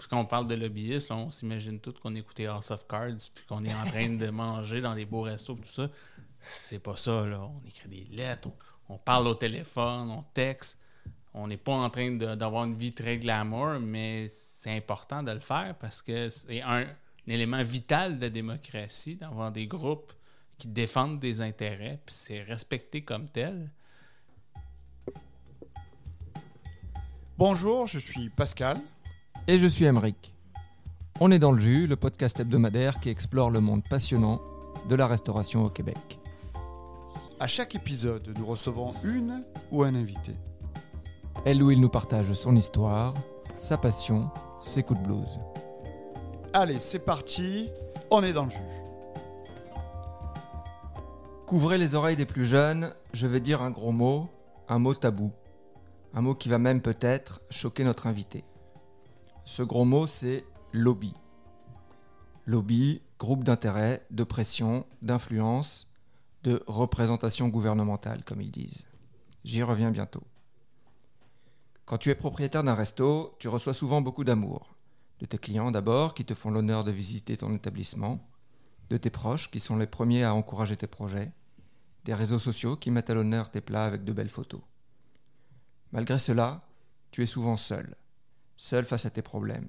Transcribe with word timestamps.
Puis 0.00 0.08
quand 0.08 0.18
on 0.18 0.24
parle 0.24 0.46
de 0.46 0.54
lobbyistes, 0.54 1.10
on 1.10 1.30
s'imagine 1.30 1.78
tout 1.78 1.92
qu'on 1.92 2.14
écoutait 2.14 2.46
House 2.46 2.70
of 2.70 2.86
Cards, 2.88 3.18
puis 3.34 3.44
qu'on 3.46 3.62
est 3.66 3.74
en 3.74 3.84
train 3.84 4.08
de 4.08 4.30
manger 4.30 4.80
dans 4.80 4.94
des 4.94 5.04
beaux 5.04 5.20
restos, 5.20 5.56
tout 5.56 5.68
ça. 5.68 5.90
C'est 6.38 6.78
pas 6.78 6.96
ça, 6.96 7.26
là. 7.26 7.42
On 7.42 7.68
écrit 7.68 7.90
des 7.90 8.16
lettres, 8.16 8.48
on, 8.88 8.96
parle 8.96 9.26
au 9.28 9.34
téléphone, 9.34 10.10
on 10.10 10.24
texte. 10.32 10.80
On 11.34 11.48
n'est 11.48 11.58
pas 11.58 11.74
en 11.74 11.90
train 11.90 12.12
d'avoir 12.12 12.64
une 12.64 12.78
vie 12.78 12.94
très 12.94 13.18
glamour, 13.18 13.78
mais 13.78 14.26
c'est 14.28 14.74
important 14.74 15.22
de 15.22 15.32
le 15.32 15.40
faire 15.40 15.76
parce 15.78 16.00
que 16.00 16.30
c'est 16.30 16.62
un, 16.62 16.86
élément 17.26 17.62
vital 17.62 18.16
de 18.16 18.22
la 18.22 18.30
démocratie 18.30 19.16
d'avoir 19.16 19.52
des 19.52 19.66
groupes 19.66 20.14
qui 20.56 20.68
défendent 20.68 21.20
des 21.20 21.42
intérêts, 21.42 22.00
puis 22.06 22.14
c'est 22.14 22.42
respecté 22.42 23.02
comme 23.04 23.28
tel. 23.28 23.70
Bonjour, 27.36 27.86
je 27.86 27.98
suis 27.98 28.30
Pascal. 28.30 28.78
Et 29.50 29.58
je 29.58 29.66
suis 29.66 29.84
Emeric. 29.84 30.32
On 31.18 31.32
est 31.32 31.40
dans 31.40 31.50
le 31.50 31.60
jus, 31.60 31.88
le 31.88 31.96
podcast 31.96 32.38
hebdomadaire 32.38 33.00
qui 33.00 33.08
explore 33.08 33.50
le 33.50 33.58
monde 33.58 33.82
passionnant 33.82 34.40
de 34.88 34.94
la 34.94 35.08
restauration 35.08 35.64
au 35.64 35.68
Québec. 35.68 36.20
À 37.40 37.48
chaque 37.48 37.74
épisode, 37.74 38.32
nous 38.38 38.46
recevons 38.46 38.94
une 39.02 39.42
ou 39.72 39.82
un 39.82 39.96
invité. 39.96 40.36
Elle 41.44 41.64
ou 41.64 41.72
il 41.72 41.80
nous 41.80 41.88
partage 41.88 42.32
son 42.32 42.54
histoire, 42.54 43.12
sa 43.58 43.76
passion, 43.76 44.30
ses 44.60 44.84
coups 44.84 45.00
de 45.00 45.06
blues. 45.08 45.40
Allez, 46.52 46.78
c'est 46.78 47.04
parti, 47.04 47.70
on 48.12 48.22
est 48.22 48.32
dans 48.32 48.44
le 48.44 48.50
jus. 48.50 48.56
Couvrez 51.48 51.76
les 51.76 51.96
oreilles 51.96 52.14
des 52.14 52.24
plus 52.24 52.46
jeunes, 52.46 52.94
je 53.12 53.26
vais 53.26 53.40
dire 53.40 53.62
un 53.62 53.70
gros 53.70 53.90
mot, 53.90 54.30
un 54.68 54.78
mot 54.78 54.94
tabou. 54.94 55.32
Un 56.14 56.20
mot 56.20 56.36
qui 56.36 56.48
va 56.48 56.58
même 56.58 56.80
peut-être 56.80 57.40
choquer 57.50 57.82
notre 57.82 58.06
invité. 58.06 58.44
Ce 59.50 59.64
gros 59.64 59.84
mot, 59.84 60.06
c'est 60.06 60.44
lobby. 60.72 61.12
Lobby, 62.46 63.02
groupe 63.18 63.42
d'intérêt, 63.42 64.06
de 64.12 64.22
pression, 64.22 64.86
d'influence, 65.02 65.88
de 66.44 66.62
représentation 66.68 67.48
gouvernementale, 67.48 68.22
comme 68.24 68.40
ils 68.40 68.52
disent. 68.52 68.86
J'y 69.42 69.64
reviens 69.64 69.90
bientôt. 69.90 70.22
Quand 71.84 71.98
tu 71.98 72.10
es 72.10 72.14
propriétaire 72.14 72.62
d'un 72.62 72.76
resto, 72.76 73.34
tu 73.40 73.48
reçois 73.48 73.74
souvent 73.74 74.00
beaucoup 74.00 74.22
d'amour. 74.22 74.76
De 75.18 75.26
tes 75.26 75.36
clients 75.36 75.72
d'abord, 75.72 76.14
qui 76.14 76.24
te 76.24 76.34
font 76.34 76.52
l'honneur 76.52 76.84
de 76.84 76.92
visiter 76.92 77.36
ton 77.36 77.52
établissement, 77.52 78.24
de 78.88 78.98
tes 78.98 79.10
proches, 79.10 79.50
qui 79.50 79.58
sont 79.58 79.78
les 79.78 79.88
premiers 79.88 80.22
à 80.22 80.32
encourager 80.32 80.76
tes 80.76 80.86
projets, 80.86 81.32
des 82.04 82.14
réseaux 82.14 82.38
sociaux 82.38 82.76
qui 82.76 82.92
mettent 82.92 83.10
à 83.10 83.14
l'honneur 83.14 83.50
tes 83.50 83.60
plats 83.60 83.86
avec 83.86 84.04
de 84.04 84.12
belles 84.12 84.28
photos. 84.28 84.60
Malgré 85.90 86.20
cela, 86.20 86.62
tu 87.10 87.24
es 87.24 87.26
souvent 87.26 87.56
seul, 87.56 87.96
seul 88.60 88.84
face 88.84 89.06
à 89.06 89.10
tes 89.10 89.22
problèmes, 89.22 89.68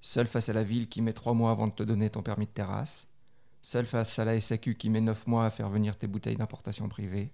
seul 0.00 0.28
face 0.28 0.48
à 0.48 0.52
la 0.52 0.62
ville 0.62 0.88
qui 0.88 1.02
met 1.02 1.12
trois 1.12 1.34
mois 1.34 1.50
avant 1.50 1.66
de 1.66 1.72
te 1.72 1.82
donner 1.82 2.08
ton 2.08 2.22
permis 2.22 2.46
de 2.46 2.52
terrasse, 2.52 3.08
seul 3.62 3.84
face 3.84 4.16
à 4.16 4.24
la 4.24 4.40
SAQ 4.40 4.76
qui 4.76 4.90
met 4.90 5.00
neuf 5.00 5.26
mois 5.26 5.44
à 5.44 5.50
faire 5.50 5.68
venir 5.68 5.98
tes 5.98 6.06
bouteilles 6.06 6.36
d'importation 6.36 6.88
privée, 6.88 7.32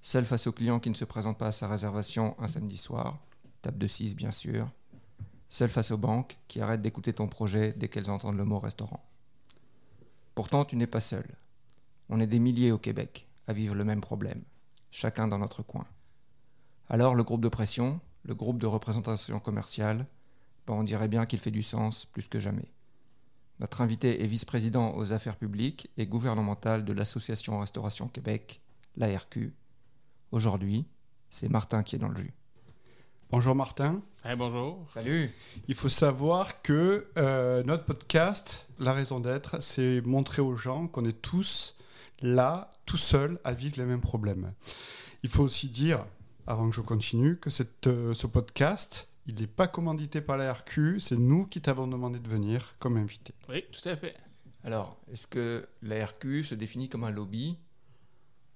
seul 0.00 0.24
face 0.24 0.46
au 0.46 0.52
client 0.52 0.78
qui 0.78 0.88
ne 0.88 0.94
se 0.94 1.04
présente 1.04 1.36
pas 1.36 1.48
à 1.48 1.52
sa 1.52 1.66
réservation 1.66 2.36
un 2.38 2.46
samedi 2.46 2.76
soir, 2.76 3.18
tape 3.60 3.76
de 3.76 3.88
6 3.88 4.14
bien 4.14 4.30
sûr, 4.30 4.70
seul 5.48 5.68
face 5.68 5.90
aux 5.90 5.98
banques 5.98 6.38
qui 6.46 6.60
arrêtent 6.60 6.82
d'écouter 6.82 7.12
ton 7.12 7.26
projet 7.26 7.72
dès 7.72 7.88
qu'elles 7.88 8.08
entendent 8.08 8.36
le 8.36 8.44
mot 8.44 8.60
restaurant. 8.60 9.04
Pourtant, 10.36 10.64
tu 10.64 10.76
n'es 10.76 10.86
pas 10.86 11.00
seul. 11.00 11.26
On 12.08 12.20
est 12.20 12.28
des 12.28 12.38
milliers 12.38 12.70
au 12.70 12.78
Québec 12.78 13.26
à 13.48 13.52
vivre 13.52 13.74
le 13.74 13.84
même 13.84 14.00
problème, 14.00 14.42
chacun 14.92 15.26
dans 15.26 15.38
notre 15.38 15.64
coin. 15.64 15.88
Alors 16.88 17.16
le 17.16 17.24
groupe 17.24 17.42
de 17.42 17.48
pression, 17.48 18.00
le 18.24 18.34
groupe 18.34 18.58
de 18.58 18.66
représentation 18.66 19.38
commerciale, 19.38 20.06
ben, 20.66 20.74
on 20.74 20.82
dirait 20.82 21.08
bien 21.08 21.26
qu'il 21.26 21.38
fait 21.38 21.50
du 21.50 21.62
sens 21.62 22.06
plus 22.06 22.28
que 22.28 22.40
jamais. 22.40 22.72
Notre 23.60 23.82
invité 23.82 24.22
est 24.22 24.26
vice-président 24.26 24.96
aux 24.96 25.12
affaires 25.12 25.36
publiques 25.36 25.88
et 25.96 26.06
gouvernementales 26.06 26.84
de 26.84 26.92
l'Association 26.92 27.58
Restauration 27.60 28.08
Québec, 28.08 28.60
l'ARQ. 28.96 29.54
Aujourd'hui, 30.32 30.86
c'est 31.30 31.48
Martin 31.48 31.82
qui 31.82 31.96
est 31.96 31.98
dans 32.00 32.08
le 32.08 32.16
jus. 32.16 32.34
Bonjour 33.30 33.54
Martin. 33.54 34.02
bonjour. 34.36 34.84
Salut. 34.88 35.30
Il 35.68 35.74
faut 35.74 35.88
savoir 35.88 36.62
que 36.62 37.06
euh, 37.16 37.62
notre 37.64 37.84
podcast, 37.84 38.68
la 38.78 38.92
raison 38.92 39.20
d'être, 39.20 39.62
c'est 39.62 40.00
montrer 40.02 40.42
aux 40.42 40.56
gens 40.56 40.88
qu'on 40.88 41.04
est 41.04 41.20
tous 41.20 41.76
là, 42.22 42.70
tout 42.86 42.96
seuls, 42.96 43.38
à 43.44 43.52
vivre 43.52 43.74
les 43.76 43.84
mêmes 43.84 44.00
problèmes. 44.00 44.52
Il 45.22 45.30
faut 45.30 45.42
aussi 45.42 45.68
dire, 45.68 46.04
avant 46.46 46.68
que 46.68 46.74
je 46.74 46.80
continue, 46.80 47.36
que 47.38 47.50
cette, 47.50 47.86
euh, 47.86 48.14
ce 48.14 48.26
podcast, 48.26 49.08
il 49.26 49.34
n'est 49.36 49.46
pas 49.46 49.66
commandité 49.66 50.20
par 50.20 50.36
la 50.36 50.52
RQ, 50.52 51.00
c'est 51.00 51.16
nous 51.16 51.46
qui 51.46 51.60
t'avons 51.60 51.86
demandé 51.86 52.18
de 52.18 52.28
venir 52.28 52.74
comme 52.78 52.96
invité. 52.96 53.34
Oui, 53.48 53.64
tout 53.72 53.88
à 53.88 53.96
fait. 53.96 54.14
Alors, 54.62 54.98
est-ce 55.10 55.26
que 55.26 55.66
la 55.82 56.04
RQ 56.04 56.44
se 56.44 56.54
définit 56.54 56.88
comme 56.88 57.04
un 57.04 57.10
lobby? 57.10 57.58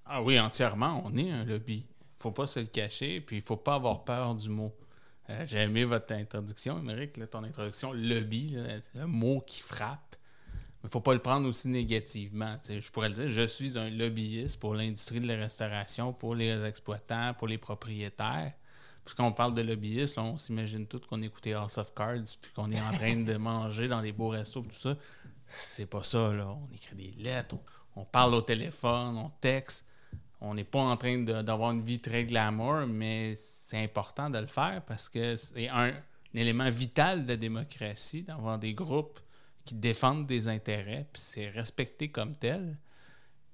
Ah 0.05 0.21
oui, 0.21 0.39
entièrement, 0.39 1.03
on 1.05 1.15
est 1.17 1.31
un 1.31 1.45
lobby. 1.45 1.85
Il 1.87 2.23
faut 2.23 2.31
pas 2.31 2.47
se 2.47 2.59
le 2.59 2.65
cacher, 2.65 3.21
puis 3.21 3.37
il 3.37 3.41
faut 3.41 3.57
pas 3.57 3.75
avoir 3.75 4.03
peur 4.03 4.35
du 4.35 4.49
mot. 4.49 4.73
Euh, 5.29 5.45
j'ai 5.45 5.59
aimé 5.59 5.85
votre 5.85 6.13
introduction, 6.13 6.79
Émeric, 6.79 7.19
ton 7.29 7.43
introduction, 7.43 7.93
lobby, 7.93 8.57
un 8.95 9.07
mot 9.07 9.41
qui 9.41 9.61
frappe. 9.61 10.15
Il 10.81 10.85
ne 10.85 10.89
faut 10.89 11.01
pas 11.01 11.13
le 11.13 11.19
prendre 11.19 11.47
aussi 11.47 11.67
négativement. 11.67 12.57
Je 12.67 12.89
pourrais 12.91 13.09
le 13.09 13.15
dire, 13.15 13.29
je 13.29 13.45
suis 13.47 13.77
un 13.77 13.89
lobbyiste 13.89 14.59
pour 14.59 14.75
l'industrie 14.75 15.19
de 15.19 15.27
la 15.27 15.35
restauration, 15.35 16.13
pour 16.13 16.35
les 16.35 16.63
exploitants, 16.63 17.33
pour 17.37 17.47
les 17.47 17.57
propriétaires. 17.57 18.53
Puis 19.03 19.13
quand 19.15 19.27
on 19.27 19.33
parle 19.33 19.53
de 19.55 19.61
lobbyiste, 19.61 20.17
on 20.17 20.37
s'imagine 20.37 20.87
tout 20.87 21.01
qu'on 21.01 21.21
écoutait 21.21 21.53
House 21.53 21.77
of 21.77 21.93
Cards, 21.93 22.37
puis 22.41 22.51
qu'on 22.55 22.71
est 22.71 22.79
en 22.79 22.91
train 22.91 23.15
de 23.15 23.33
manger 23.37 23.89
dans 23.89 24.01
des 24.01 24.13
beaux 24.13 24.29
restos, 24.29 24.61
tout 24.61 24.71
ça. 24.71 24.95
C'est 25.45 25.87
pas 25.87 26.03
ça, 26.03 26.31
là. 26.31 26.47
On 26.47 26.73
écrit 26.73 26.95
des 26.95 27.23
lettres, 27.23 27.55
on, 27.95 28.05
parle 28.05 28.35
au 28.35 28.41
téléphone, 28.41 29.17
on 29.17 29.31
texte. 29.41 29.85
On 30.39 30.53
n'est 30.53 30.63
pas 30.63 30.79
en 30.79 30.95
train 30.95 31.17
d'avoir 31.17 31.71
une 31.71 31.83
vie 31.83 31.99
très 31.99 32.23
glamour, 32.23 32.87
mais 32.87 33.33
c'est 33.35 33.83
important 33.83 34.29
de 34.29 34.39
le 34.39 34.47
faire 34.47 34.81
parce 34.85 35.09
que 35.09 35.35
c'est 35.35 35.67
un 35.67 35.91
élément 36.33 36.69
vital 36.69 37.25
de 37.25 37.31
la 37.31 37.35
démocratie 37.35 38.21
d'avoir 38.21 38.57
des 38.57 38.73
groupes 38.73 39.19
qui 39.69 39.75
défendent 39.75 40.25
des 40.25 40.47
intérêts, 40.47 41.05
puis 41.13 41.21
c'est 41.21 41.47
respecté 41.47 42.09
comme 42.09 42.35
tel. 42.35 42.75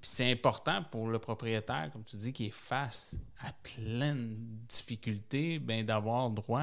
Puis 0.00 0.10
c'est 0.10 0.32
important 0.32 0.82
pour 0.90 1.08
le 1.08 1.18
propriétaire, 1.18 1.90
comme 1.92 2.04
tu 2.04 2.16
dis, 2.16 2.32
qui 2.32 2.46
est 2.46 2.54
face 2.54 3.16
à 3.40 3.52
plein 3.52 4.14
de 4.14 4.34
difficultés, 4.66 5.58
ben, 5.58 5.84
d'avoir 5.84 6.30
droit 6.30 6.62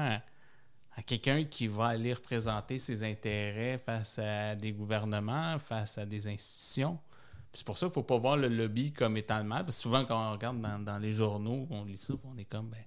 à, 0.96 1.02
quelqu'un 1.06 1.44
qui 1.44 1.68
va 1.68 1.86
aller 1.86 2.12
représenter 2.12 2.78
ses 2.78 3.04
intérêts 3.04 3.78
face 3.78 4.18
à 4.18 4.56
des 4.56 4.72
gouvernements, 4.72 5.56
face 5.60 5.98
à 5.98 6.04
des 6.04 6.26
institutions. 6.26 6.98
C'est 7.52 7.64
pour 7.64 7.78
ça 7.78 7.86
qu'il 7.86 7.90
ne 7.90 7.94
faut 7.94 8.02
pas 8.02 8.18
voir 8.18 8.36
le 8.36 8.48
lobby 8.48 8.92
comme 8.92 9.16
étant 9.16 9.38
le 9.38 9.44
mal. 9.44 9.64
Parce 9.64 9.76
que 9.76 9.82
souvent, 9.82 10.04
quand 10.04 10.30
on 10.30 10.32
regarde 10.32 10.60
dans, 10.60 10.80
dans 10.80 10.98
les 10.98 11.12
journaux, 11.12 11.68
on 11.70 11.84
lit 11.84 11.96
ça, 11.96 12.14
on 12.24 12.36
est 12.38 12.44
comme, 12.44 12.70
ben, 12.70 12.82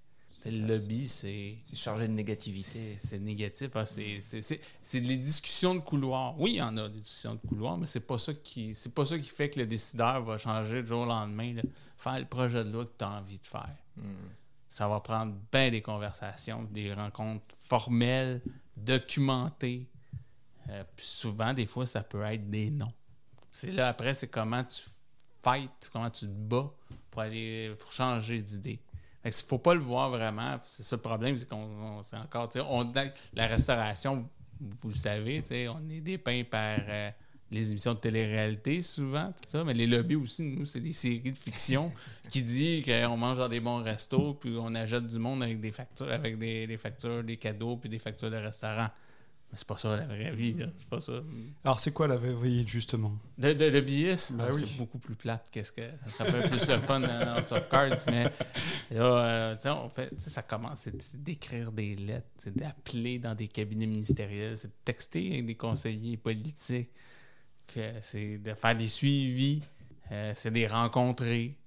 le 0.46 0.68
lobby, 0.68 1.08
c'est. 1.08 1.58
C'est 1.64 1.76
chargé 1.76 2.08
de 2.08 2.14
négativité. 2.14 2.98
C'est 3.00 3.20
négatif. 3.20 3.76
Hein, 3.76 3.86
c'est 3.86 5.02
des 5.02 5.18
discussions 5.18 5.76
de 5.76 5.80
couloir. 5.80 6.40
Oui, 6.40 6.52
il 6.54 6.58
y 6.58 6.62
en 6.62 6.78
a 6.78 6.90
des 6.90 7.00
discussions 7.00 7.36
de 7.36 7.48
couloir, 7.48 7.78
mais 7.78 7.88
c'est 7.88 8.02
pas 8.02 8.18
ça 8.18 8.34
qui 8.34 8.76
c'est 8.76 8.94
pas 8.94 9.06
ça 9.06 9.18
qui 9.18 9.30
fait 9.30 9.50
que 9.50 9.60
le 9.60 9.66
décideur 9.66 10.24
va 10.24 10.38
changer 10.38 10.82
du 10.82 10.90
jour 10.90 11.02
au 11.02 11.06
lendemain. 11.06 11.56
Faire 11.98 12.20
le 12.20 12.26
projet 12.26 12.64
de 12.64 12.70
loi 12.70 12.86
que 12.86 12.94
tu 12.98 13.06
as 13.06 13.12
envie 13.12 13.40
de 13.40 13.48
faire. 13.48 13.76
Hmm. 13.96 14.28
Ça 14.70 14.88
va 14.88 15.00
prendre 15.00 15.36
bien 15.52 15.72
des 15.72 15.82
conversations, 15.82 16.64
des 16.72 16.94
rencontres 16.94 17.56
formelles, 17.58 18.42
documentées. 18.76 19.88
Euh, 20.70 20.84
puis 20.96 21.06
souvent, 21.06 21.54
des 21.54 21.66
fois, 21.66 21.86
ça 21.86 22.04
peut 22.04 22.22
être 22.24 22.50
des 22.50 22.70
noms. 22.70 22.94
C'est 23.52 23.72
là 23.72 23.88
après, 23.88 24.14
c'est 24.14 24.28
comment 24.28 24.64
tu 24.64 24.84
fights, 25.42 25.90
comment 25.92 26.12
tu 26.12 26.26
te 26.26 26.32
bats 26.32 26.72
pour 27.10 27.22
aller 27.22 27.74
pour 27.80 27.92
changer 27.92 28.42
d'idée. 28.42 28.80
Il 29.28 29.44
ne 29.44 29.48
faut 29.48 29.58
pas 29.58 29.74
le 29.74 29.82
voir 29.82 30.10
vraiment. 30.10 30.58
C'est 30.66 30.84
ça 30.84 30.96
le 30.96 31.02
problème, 31.02 31.38
c'est 31.38 31.48
qu'on 31.50 32.02
c'est 32.04 32.16
encore. 32.16 32.50
On, 32.70 32.92
la 33.34 33.48
restauration, 33.48 34.28
vous 34.60 34.90
le 34.90 34.96
savez, 34.96 35.42
on 35.70 35.90
est 35.90 36.00
dépeint 36.00 36.44
par 36.50 36.80
euh, 36.88 37.10
les 37.52 37.72
émissions 37.72 37.94
de 37.94 38.00
télé-réalité 38.00 38.82
souvent, 38.82 39.32
tout 39.32 39.50
ça, 39.50 39.64
mais 39.64 39.74
les 39.74 39.88
lobbies 39.88 40.16
aussi, 40.16 40.44
nous, 40.44 40.66
c'est 40.66 40.80
des 40.80 40.94
séries 40.94 41.32
de 41.32 41.38
fiction 41.38 41.92
qui 42.30 42.42
disent 42.42 42.86
qu'on 42.86 43.18
mange 43.18 43.38
dans 43.38 43.50
des 43.50 43.60
bons 43.60 43.84
restos, 43.84 44.34
puis 44.36 44.56
on 44.58 44.74
achète 44.76 45.08
du 45.08 45.20
monde 45.20 45.44
avec 45.44 45.60
des 45.60 45.72
factures, 45.72 46.12
avec 46.12 46.38
des, 46.38 46.66
des 46.66 46.78
factures, 46.78 47.24
des 47.24 47.38
cadeaux, 47.38 47.76
puis 47.78 47.90
des 47.90 48.00
factures 48.00 48.32
de 48.32 48.38
restaurant. 48.38 48.90
Mais 49.52 49.58
c'est 49.58 49.68
pas 49.68 49.78
ça 49.78 49.96
la 49.96 50.06
vraie 50.06 50.36
vie, 50.36 50.56
c'est 50.58 50.90
pas 50.90 51.00
ça. 51.00 51.14
Alors 51.64 51.80
c'est 51.80 51.94
quoi 51.94 52.08
la 52.08 52.18
vraie 52.18 52.36
vie 52.36 52.68
justement? 52.68 53.14
De, 53.38 53.54
de, 53.54 53.66
Le 53.66 53.80
billet, 53.80 54.16
ben 54.32 54.48
ah, 54.50 54.52
c'est 54.52 54.78
beaucoup 54.78 55.00
plus 55.00 55.16
plate 55.16 55.48
qu'est-ce 55.52 55.72
que 55.72 55.90
ça 56.10 56.26
serait 56.26 56.50
plus 56.50 56.68
le 56.68 56.78
fun 56.80 57.00
dans, 57.00 57.44
Soft 57.46 57.70
Cards, 57.70 57.98
mais 58.08 58.26
là, 58.92 59.56
euh, 59.56 59.56
on 59.66 59.88
fait, 59.88 60.12
ça 60.20 60.42
commence, 60.42 60.90
c'est 61.00 61.24
d'écrire 61.24 61.72
des 61.72 61.96
lettres, 61.96 62.28
c'est 62.38 62.56
d'appeler 62.56 63.20
dans 63.20 63.36
des 63.36 63.48
cabinets 63.48 63.86
ministériels, 63.86 64.58
c'est 64.58 64.68
de 64.68 64.74
texter 64.84 65.28
avec 65.32 65.46
des 65.46 65.56
conseillers 65.56 66.18
politiques, 66.18 66.90
c'est 68.02 68.40
de 68.40 68.54
faire 68.54 68.76
des 68.76 68.88
suivis, 68.88 69.62
euh, 70.12 70.34
c'est 70.36 70.50
de 70.50 70.56
les 70.56 70.68
rencontrer. 70.68 71.58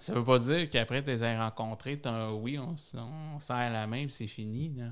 Ça 0.00 0.14
veut 0.14 0.24
pas 0.24 0.38
dire 0.38 0.68
qu'après 0.68 1.04
tu 1.04 1.10
les 1.10 1.22
as 1.22 1.38
rencontrés, 1.44 2.00
tu 2.00 2.08
as 2.08 2.12
un 2.12 2.32
oui, 2.32 2.58
on, 2.58 2.74
on 2.98 3.38
serre 3.38 3.70
la 3.70 3.86
main 3.86 3.98
et 3.98 4.08
c'est 4.08 4.26
fini. 4.26 4.74
Là 4.76 4.86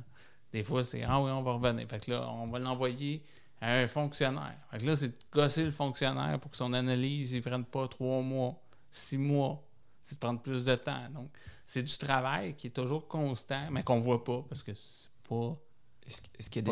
Des 0.52 0.62
fois, 0.62 0.82
c'est 0.84 1.02
Ah 1.02 1.20
oui, 1.20 1.30
on 1.30 1.42
va 1.42 1.52
revenir. 1.52 1.86
Fait 1.88 2.04
que 2.04 2.10
là, 2.10 2.28
on 2.30 2.46
va 2.48 2.58
l'envoyer 2.58 3.22
à 3.60 3.74
un 3.74 3.86
fonctionnaire. 3.88 4.56
Fait 4.70 4.78
que 4.78 4.86
là, 4.86 4.96
c'est 4.96 5.08
de 5.08 5.16
gosser 5.32 5.64
le 5.64 5.70
fonctionnaire 5.70 6.38
pour 6.40 6.50
que 6.50 6.56
son 6.56 6.72
analyse 6.72 7.34
ne 7.34 7.40
prenne 7.40 7.64
pas 7.64 7.86
trois 7.88 8.22
mois, 8.22 8.54
six 8.90 9.18
mois. 9.18 9.62
C'est 10.02 10.14
de 10.14 10.20
prendre 10.20 10.40
plus 10.40 10.64
de 10.64 10.74
temps. 10.74 11.08
Donc, 11.14 11.28
c'est 11.66 11.82
du 11.82 11.98
travail 11.98 12.54
qui 12.54 12.68
est 12.68 12.70
toujours 12.70 13.06
constant, 13.08 13.70
mais 13.70 13.82
qu'on 13.82 14.00
voit 14.00 14.24
pas 14.24 14.42
parce 14.48 14.62
que 14.62 14.72
c'est 14.74 15.10
pas. 15.28 15.56
Est-ce 16.06 16.22
qu'il 16.48 16.62
y, 16.62 16.64
qu'il 16.64 16.66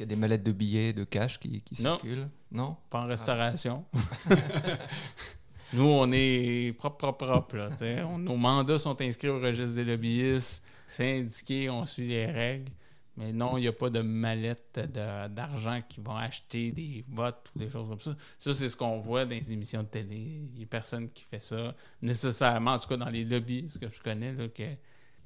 y 0.00 0.02
a 0.02 0.06
des 0.06 0.16
mallettes 0.16 0.42
de 0.42 0.50
billets, 0.50 0.92
de 0.92 1.04
cash 1.04 1.38
qui, 1.38 1.60
qui 1.62 1.80
Non. 1.84 1.92
circulent? 2.00 2.28
Non? 2.50 2.76
Pas 2.90 3.02
en 3.02 3.06
restauration. 3.06 3.84
Nous, 5.72 5.84
on 5.84 6.10
est 6.12 6.72
propre, 6.76 6.96
propre, 6.96 7.26
propre. 7.26 7.56
Là. 7.56 7.68
On- 8.06 8.18
nos 8.18 8.36
mandats 8.36 8.78
sont 8.78 9.00
inscrits 9.00 9.28
au 9.28 9.40
registre 9.40 9.76
des 9.76 9.84
lobbyistes. 9.84 10.64
C'est 10.86 11.18
indiqué, 11.20 11.70
on 11.70 11.84
suit 11.84 12.08
les 12.08 12.26
règles. 12.26 12.70
Mais 13.16 13.32
non, 13.32 13.56
il 13.56 13.60
n'y 13.62 13.68
a 13.68 13.72
pas 13.72 13.90
de 13.90 14.00
mallette 14.00 14.78
de- 14.92 15.28
d'argent 15.28 15.80
qui 15.88 16.00
vont 16.00 16.16
acheter 16.16 16.72
des 16.72 17.04
votes 17.08 17.50
ou 17.54 17.60
des 17.60 17.70
choses 17.70 17.88
comme 17.88 18.00
ça. 18.00 18.16
Ça, 18.38 18.54
c'est 18.54 18.68
ce 18.68 18.76
qu'on 18.76 18.98
voit 18.98 19.24
dans 19.24 19.30
les 19.36 19.52
émissions 19.52 19.82
de 19.82 19.88
télé. 19.88 20.16
Il 20.50 20.56
n'y 20.58 20.64
a 20.64 20.66
personne 20.66 21.06
qui 21.08 21.22
fait 21.22 21.40
ça 21.40 21.74
nécessairement, 22.02 22.72
en 22.72 22.78
tout 22.78 22.88
cas 22.88 22.96
dans 22.96 23.10
les 23.10 23.24
lobbies, 23.24 23.68
ce 23.68 23.78
que 23.78 23.88
je 23.88 24.00
connais, 24.02 24.32
là, 24.32 24.48
que, 24.48 24.64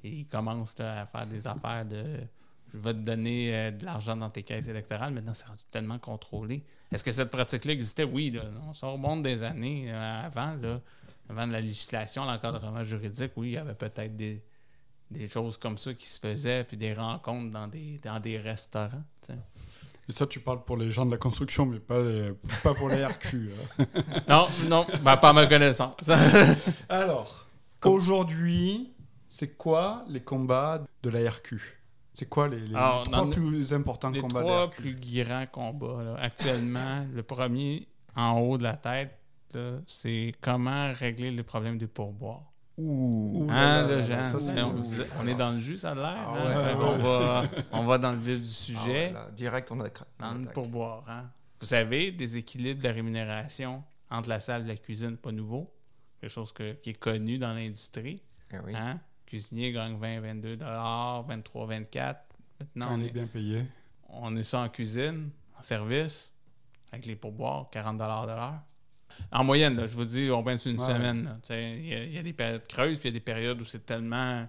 ils 0.03 0.27
commencent 0.27 0.79
à 0.79 1.05
faire 1.07 1.25
des 1.27 1.47
affaires 1.47 1.85
de 1.85 2.03
je 2.71 2.77
vais 2.77 2.93
te 2.93 2.99
donner 2.99 3.55
euh, 3.55 3.71
de 3.71 3.83
l'argent 3.83 4.15
dans 4.15 4.29
tes 4.29 4.43
caisses 4.43 4.67
électorales. 4.67 5.11
Maintenant, 5.11 5.33
c'est 5.33 5.45
tellement 5.71 5.97
contrôlé. 5.97 6.63
Est-ce 6.91 7.03
que 7.03 7.11
cette 7.11 7.31
pratique-là 7.31 7.73
existait? 7.73 8.03
Oui. 8.03 8.29
Là, 8.29 8.43
on 8.67 8.73
se 8.73 8.85
remonte 8.85 9.23
des 9.23 9.41
années 9.41 9.91
euh, 9.91 10.21
avant, 10.25 10.53
là, 10.53 10.79
avant 11.29 11.47
la 11.47 11.61
législation, 11.61 12.25
l'encadrement 12.25 12.83
juridique. 12.83 13.31
Oui, 13.35 13.49
il 13.49 13.53
y 13.53 13.57
avait 13.57 13.73
peut-être 13.73 14.15
des, 14.15 14.43
des 15.11 15.27
choses 15.27 15.57
comme 15.57 15.77
ça 15.77 15.93
qui 15.93 16.07
se 16.07 16.19
faisaient, 16.19 16.63
puis 16.63 16.77
des 16.77 16.93
rencontres 16.93 17.51
dans 17.51 17.67
des, 17.67 17.99
dans 18.03 18.19
des 18.19 18.37
restaurants. 18.37 19.03
tu 19.21 19.33
sais. 19.33 19.39
Et 20.07 20.11
ça, 20.11 20.25
tu 20.25 20.39
parles 20.39 20.63
pour 20.63 20.75
les 20.77 20.89
gens 20.91 21.05
de 21.05 21.11
la 21.11 21.17
construction, 21.17 21.65
mais 21.67 21.79
pas, 21.79 21.99
les- 22.01 22.33
pas 22.63 22.73
pour 22.73 22.89
les 22.89 23.05
RQ. 23.05 23.51
hein. 23.79 23.85
Non, 24.27 24.47
non, 24.67 24.85
ben, 25.03 25.17
pas 25.17 25.29
à 25.29 25.33
ma 25.33 25.45
connaissance. 25.45 26.09
Alors, 26.89 27.45
aujourd'hui, 27.85 28.91
c'est 29.29 29.55
quoi 29.55 30.03
les 30.07 30.21
combats 30.21 30.83
de 31.03 31.09
la 31.09 31.29
RQ 31.29 31.61
C'est 32.13 32.27
quoi 32.27 32.47
les, 32.47 32.59
les 32.59 32.75
Alors, 32.75 33.03
trois 33.03 33.29
plus 33.29 33.73
importants 33.73 34.09
les 34.09 34.19
combats 34.21 34.41
de 34.43 34.47
la 34.47 34.65
RQ 34.65 34.81
plus 34.81 35.23
grands 35.23 35.45
combats. 35.47 36.03
là. 36.03 36.15
Actuellement, 36.19 37.05
le 37.13 37.21
premier 37.23 37.87
en 38.15 38.39
haut 38.39 38.57
de 38.57 38.63
la 38.63 38.75
tête, 38.75 39.15
c'est 39.85 40.33
comment 40.41 40.91
régler 40.93 41.31
les 41.31 41.43
problèmes 41.43 41.77
des 41.77 41.87
pourboires. 41.87 42.43
Ouh. 42.79 43.43
Ouh 43.45 43.47
Hein, 43.51 43.81
là 43.81 43.81
là 43.81 43.87
là, 43.87 43.95
là, 44.07 44.23
Jean, 44.23 44.39
ça, 44.39 44.39
c'est- 44.39 44.61
on, 44.61 44.81
on 45.21 45.27
est 45.27 45.35
dans 45.35 45.51
le 45.51 45.59
jus, 45.59 45.77
ça 45.77 45.91
a 45.91 45.95
l'air. 45.95 46.05
Ah 46.05 46.29
hein? 46.29 46.45
ouais, 46.45 46.63
Fait 46.63 46.73
ouais, 46.73 46.79
qu'on 46.79 46.95
ouais. 46.95 47.03
va, 47.03 47.43
on 47.73 47.83
va 47.85 47.97
dans 47.97 48.11
le 48.13 48.17
vif 48.19 48.37
du 48.37 48.43
Ah 48.43 48.45
sujet, 48.45 49.07
ouais, 49.07 49.11
là, 49.11 49.27
direct, 49.31 49.71
on 49.71 49.79
a 49.81 49.89
dans 49.89 49.91
on 50.21 50.33
le 50.39 50.45
pourboire. 50.51 51.03
Hein? 51.07 51.29
Vous 51.59 51.65
savez, 51.67 52.11
des 52.11 52.37
équilibres 52.37 52.81
de 52.81 52.87
la 52.87 52.93
rémunération 52.93 53.83
entre 54.09 54.29
la 54.29 54.39
salle 54.39 54.63
et 54.63 54.67
la 54.67 54.75
cuisine, 54.77 55.17
pas 55.17 55.31
nouveau. 55.31 55.69
Quelque 56.21 56.31
chose 56.31 56.51
que- 56.53 56.73
qui 56.73 56.91
est 56.91 56.99
connu 56.99 57.37
dans 57.37 57.53
l'industrie. 57.53 58.21
Eh 58.53 58.57
oui. 58.65 58.73
Hein? 58.75 58.99
Cuisinier 59.25 59.71
gagne 59.71 59.97
20, 59.97 60.21
22 60.21 60.55
23, 60.57 61.65
24. 61.67 62.19
Maintenant, 62.59 62.87
On 62.91 62.99
on 62.99 63.01
est 63.01 63.07
est, 63.07 63.11
bien 63.11 63.27
payé. 63.27 63.63
on 64.09 64.35
est 64.35 64.43
ça 64.43 64.61
en 64.61 64.69
cuisine, 64.69 65.29
en 65.57 65.61
service, 65.61 66.31
avec 66.91 67.05
les 67.05 67.15
pourboires, 67.15 67.69
40 67.71 67.97
de 67.97 68.03
l'heure. 68.03 68.59
En 69.31 69.43
moyenne, 69.43 69.75
là, 69.77 69.87
je 69.87 69.95
vous 69.95 70.05
dis, 70.05 70.29
on 70.31 70.43
pense 70.43 70.65
une 70.65 70.79
Ouais. 70.79 70.85
semaine. 70.85 71.39
Il 71.49 71.87
y, 71.87 71.93
a- 71.93 72.03
il 72.03 72.13
y 72.13 72.17
a 72.17 72.23
des 72.23 72.33
périodes 72.33 72.67
creuses, 72.67 72.99
puis 72.99 73.09
il 73.09 73.13
y 73.13 73.15
a 73.15 73.19
des 73.19 73.23
périodes 73.23 73.61
où 73.61 73.65
c'est 73.65 73.85
tellement 73.85 74.47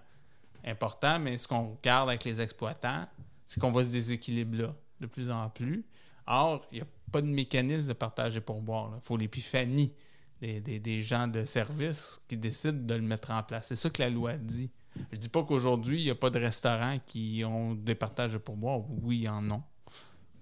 important, 0.64 1.18
mais 1.18 1.38
ce 1.38 1.48
qu'on 1.48 1.70
regarde 1.76 2.08
avec 2.08 2.24
les 2.24 2.40
exploitants, 2.40 3.06
c'est 3.46 3.60
qu'on 3.60 3.70
voit 3.70 3.84
ce 3.84 3.90
déséquilibre-là 3.92 4.74
de 5.00 5.06
plus 5.06 5.30
en 5.30 5.48
plus. 5.48 5.84
Or, 6.26 6.66
il 6.70 6.76
n'y 6.76 6.82
a 6.82 6.86
pas 7.10 7.22
de 7.22 7.26
mécanisme 7.28 7.88
de 7.88 7.92
partage 7.94 8.34
des 8.34 8.40
pourboires. 8.40 8.92
Il 8.96 9.02
faut 9.04 9.16
l'épiphanie 9.16 9.92
des, 10.40 10.60
des- 10.60 10.78
des 10.78 11.02
gens 11.02 11.26
de 11.28 11.44
service 11.44 12.20
qui 12.28 12.36
décident 12.36 12.78
de 12.86 12.94
le 12.94 13.02
mettre 13.02 13.30
en 13.30 13.42
place. 13.42 13.66
C'est 13.68 13.76
ça 13.76 13.90
que 13.90 14.00
la 14.02 14.10
loi 14.10 14.36
dit. 14.36 14.70
Je 15.12 15.18
dis 15.18 15.28
pas 15.28 15.42
qu'aujourd'hui, 15.44 16.00
il 16.00 16.04
n'y 16.04 16.10
a 16.10 16.14
pas 16.14 16.30
de 16.30 16.38
restaurants 16.38 16.98
qui 17.06 17.42
ont 17.46 17.74
des 17.74 17.94
partages 17.94 18.32
de 18.32 18.38
pourboires. 18.38 18.80
Oui, 19.02 19.18
il 19.18 19.22
y 19.24 19.28
en 19.28 19.50
a. 19.50 19.62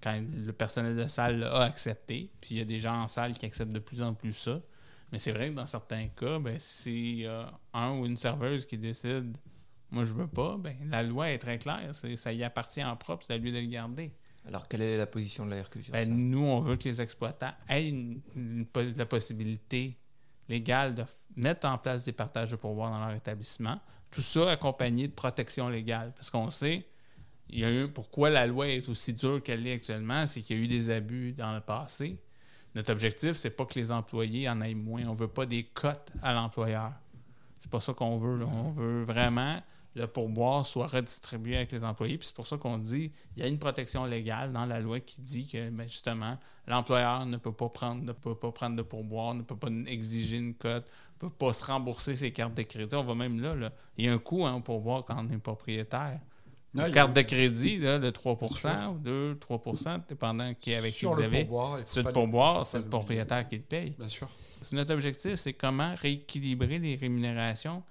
Quand 0.01 0.21
le 0.33 0.53
personnel 0.53 0.95
de 0.95 1.07
salle 1.07 1.43
a 1.43 1.63
accepté, 1.63 2.31
puis 2.39 2.55
il 2.55 2.57
y 2.59 2.61
a 2.61 2.65
des 2.65 2.79
gens 2.79 3.01
en 3.01 3.07
salle 3.07 3.33
qui 3.33 3.45
acceptent 3.45 3.71
de 3.73 3.79
plus 3.79 4.01
en 4.01 4.13
plus 4.13 4.33
ça. 4.33 4.59
Mais 5.11 5.19
c'est 5.19 5.31
vrai 5.31 5.49
que 5.49 5.55
dans 5.55 5.65
certains 5.67 6.07
cas, 6.07 6.39
ben, 6.39 6.55
c'est 6.59 7.21
euh, 7.23 7.43
un 7.73 7.91
ou 7.97 8.05
une 8.05 8.15
serveuse 8.17 8.65
qui 8.65 8.77
décide 8.77 9.35
moi 9.91 10.03
je 10.03 10.13
veux 10.13 10.27
pas, 10.27 10.55
ben, 10.59 10.75
la 10.91 11.01
loi 11.01 11.31
est 11.31 11.39
très 11.39 11.57
claire. 11.57 11.89
C'est- 11.95 12.15
Ça 12.15 12.31
y 12.31 12.43
appartient 12.43 12.83
en 12.83 12.95
propre, 12.95 13.25
c'est 13.25 13.33
à 13.33 13.37
lui 13.37 13.51
de 13.51 13.57
le 13.59 13.65
garder. 13.65 14.11
Alors, 14.47 14.67
quelle 14.67 14.83
est 14.83 14.97
la 14.97 15.07
position 15.07 15.45
de 15.47 15.51
la 15.55 15.63
RQ 15.63 15.81
sur 15.81 15.91
Ben, 15.93 16.05
ça? 16.07 16.11
nous, 16.13 16.43
on 16.45 16.59
veut 16.61 16.75
que 16.77 16.83
les 16.87 17.01
exploitants 17.01 17.51
aient 17.67 17.89
une- 17.89 18.21
une 18.35 18.65
po- 18.67 18.81
la 18.95 19.05
possibilité 19.07 19.97
légale 20.47 20.95
de 20.95 21.03
mettre 21.35 21.67
en 21.67 21.77
place 21.77 22.03
des 22.05 22.11
partages 22.11 22.51
de 22.51 22.55
pourboire 22.55 22.93
dans 22.93 23.05
leur 23.07 23.15
établissement. 23.15 23.79
Tout 24.11 24.21
ça 24.21 24.51
accompagné 24.51 25.07
de 25.07 25.13
protection 25.13 25.69
légale. 25.69 26.13
Parce 26.15 26.29
qu'on 26.31 26.49
sait, 26.51 26.85
il 27.49 27.59
y 27.59 27.65
a 27.65 27.71
eu, 27.71 27.87
pourquoi 27.87 28.29
la 28.29 28.45
loi 28.47 28.67
est 28.67 28.87
aussi 28.89 29.13
dure 29.13 29.41
qu'elle 29.41 29.65
est 29.65 29.73
actuellement, 29.73 30.25
c'est 30.25 30.41
qu'il 30.41 30.57
y 30.57 30.59
a 30.59 30.63
eu 30.63 30.67
des 30.67 30.89
abus 30.89 31.33
dans 31.33 31.53
le 31.53 31.61
passé. 31.61 32.17
Notre 32.75 32.91
objectif, 32.91 33.33
c'est 33.33 33.49
pas 33.49 33.65
que 33.65 33.79
les 33.79 33.91
employés 33.91 34.47
en 34.47 34.61
aient 34.61 34.75
moins. 34.75 35.05
On 35.07 35.15
veut 35.15 35.27
pas 35.27 35.45
des 35.45 35.63
cotes 35.63 36.11
à 36.21 36.33
l'employeur. 36.33 36.93
C'est 37.57 37.71
pas 37.71 37.79
ça 37.79 37.93
qu'on 37.93 38.17
veut. 38.17 38.43
On 38.45 38.71
veut 38.71 39.03
vraiment 39.03 39.59
le 39.95 40.07
pourboire 40.07 40.65
soit 40.65 40.87
redistribué 40.87 41.57
avec 41.57 41.71
les 41.71 41.83
employés. 41.83 42.17
Puis 42.17 42.27
c'est 42.27 42.35
pour 42.35 42.47
ça 42.47 42.57
qu'on 42.57 42.77
dit 42.77 43.11
il 43.35 43.41
y 43.41 43.45
a 43.45 43.47
une 43.47 43.57
protection 43.59 44.05
légale 44.05 44.51
dans 44.51 44.65
la 44.65 44.79
loi 44.79 44.99
qui 44.99 45.21
dit 45.21 45.47
que 45.47 45.69
ben, 45.69 45.87
justement 45.87 46.37
l'employeur 46.67 47.25
ne 47.25 47.37
peut 47.37 47.51
pas 47.51 47.69
prendre 47.69 48.03
ne 48.03 48.11
peut 48.11 48.35
pas 48.35 48.51
prendre 48.51 48.75
de 48.75 48.81
pourboire, 48.81 49.33
ne 49.33 49.41
peut 49.41 49.57
pas 49.57 49.69
exiger 49.87 50.37
une 50.37 50.53
cote, 50.53 50.85
ne 51.21 51.27
peut 51.27 51.35
pas 51.35 51.53
se 51.53 51.65
rembourser 51.65 52.15
ses 52.15 52.31
cartes 52.31 52.53
de 52.53 52.63
crédit. 52.63 52.95
On 52.95 53.03
va 53.03 53.15
même 53.15 53.41
là, 53.41 53.55
là. 53.55 53.71
il 53.97 54.05
y 54.05 54.09
a 54.09 54.13
un 54.13 54.19
coût 54.19 54.45
hein, 54.45 54.53
au 54.53 54.61
pourboire 54.61 55.03
quand 55.05 55.17
on 55.17 55.29
est 55.29 55.37
propriétaire. 55.37 56.19
A- 56.77 56.91
Carte 56.91 57.13
de 57.15 57.21
crédit, 57.21 57.77
là, 57.79 57.97
le 57.97 58.11
3 58.11 58.35
Bien 58.37 58.49
sûr. 58.49 58.91
ou 58.93 58.97
2, 58.99 59.35
3% 59.35 60.01
dépendant 60.07 60.53
qui 60.53 60.73
avec 60.75 60.93
qui 60.93 61.05
vous 61.05 61.19
avez. 61.19 61.45
pas 61.45 61.79
le 62.09 62.11
pourboire, 62.13 62.65
c'est 62.65 62.77
le 62.79 62.85
propriétaire 62.85 63.47
qui 63.47 63.55
le 63.57 63.63
paye. 63.63 63.95
Bien 63.97 64.07
sûr. 64.07 64.29
C'est 64.61 64.75
notre 64.75 64.93
objectif, 64.93 65.35
c'est 65.35 65.53
comment 65.53 65.95
rééquilibrer 65.95 66.77
les 66.79 66.95
rémunérations 66.95 67.81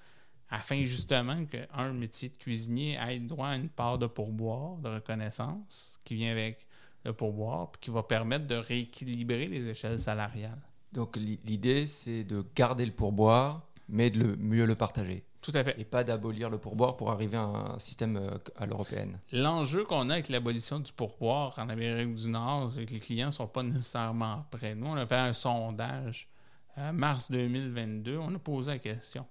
afin 0.51 0.85
justement 0.85 1.45
qu'un 1.47 1.93
métier 1.93 2.29
de 2.29 2.37
cuisinier 2.37 2.99
ait 3.07 3.19
droit 3.19 3.49
à 3.49 3.57
une 3.57 3.69
part 3.69 3.99
de 3.99 4.07
pourboire, 4.07 4.77
de 4.77 4.89
reconnaissance 4.91 5.99
qui 6.05 6.15
vient 6.15 6.31
avec 6.33 6.67
le 7.05 7.13
pourboire, 7.13 7.71
puis 7.73 7.81
qui 7.83 7.91
va 7.91 8.03
permettre 8.03 8.47
de 8.47 8.55
rééquilibrer 8.57 9.47
les 9.47 9.67
échelles 9.69 9.99
salariales. 10.01 10.61
Donc, 10.93 11.17
l'i- 11.17 11.39
l'idée, 11.45 11.85
c'est 11.87 12.25
de 12.25 12.45
garder 12.55 12.87
le 12.87 12.93
pourboire, 12.93 13.67
mais 13.89 14.11
de 14.11 14.19
le, 14.21 14.37
mieux 14.37 14.65
le 14.67 14.75
partager. 14.75 15.25
Tout 15.41 15.53
à 15.55 15.63
fait. 15.63 15.79
Et 15.79 15.85
pas 15.85 16.05
d'abolir 16.05 16.51
le 16.51 16.59
pourboire 16.59 16.97
pour 16.97 17.11
arriver 17.11 17.37
à 17.37 17.43
un 17.43 17.79
système 17.79 18.17
euh, 18.17 18.39
à 18.57 18.67
l'européenne. 18.67 19.21
L'enjeu 19.33 19.85
qu'on 19.85 20.11
a 20.11 20.15
avec 20.15 20.29
l'abolition 20.29 20.81
du 20.81 20.93
pourboire 20.93 21.55
en 21.59 21.69
Amérique 21.69 22.15
du 22.15 22.29
Nord, 22.29 22.71
c'est 22.71 22.85
que 22.85 22.93
les 22.93 22.99
clients 22.99 23.27
ne 23.27 23.33
sont 23.33 23.47
pas 23.47 23.63
nécessairement 23.63 24.45
prêts. 24.51 24.75
Nous, 24.75 24.87
on 24.87 24.97
a 24.97 25.07
fait 25.07 25.15
un 25.15 25.33
sondage 25.33 26.29
en 26.77 26.93
mars 26.93 27.31
2022. 27.31 28.19
On 28.19 28.35
a 28.35 28.39
posé 28.39 28.73
la 28.73 28.79
question 28.79 29.27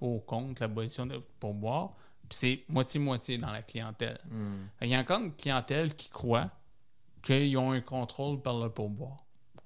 au 0.00 0.18
contre 0.20 0.62
l'abolition 0.62 1.06
du 1.06 1.16
pourboire. 1.40 1.90
Puis 2.28 2.38
c'est 2.38 2.64
moitié-moitié 2.68 3.38
dans 3.38 3.50
la 3.50 3.62
clientèle. 3.62 4.18
Hmm. 4.30 4.66
Il 4.82 4.88
y 4.88 4.94
a 4.94 5.00
encore 5.00 5.20
une 5.20 5.34
clientèle 5.34 5.94
qui 5.94 6.08
croit 6.08 6.50
qu'ils 7.22 7.56
ont 7.56 7.72
un 7.72 7.80
contrôle 7.80 8.40
par 8.40 8.58
le 8.58 8.70
pourboire. 8.70 9.16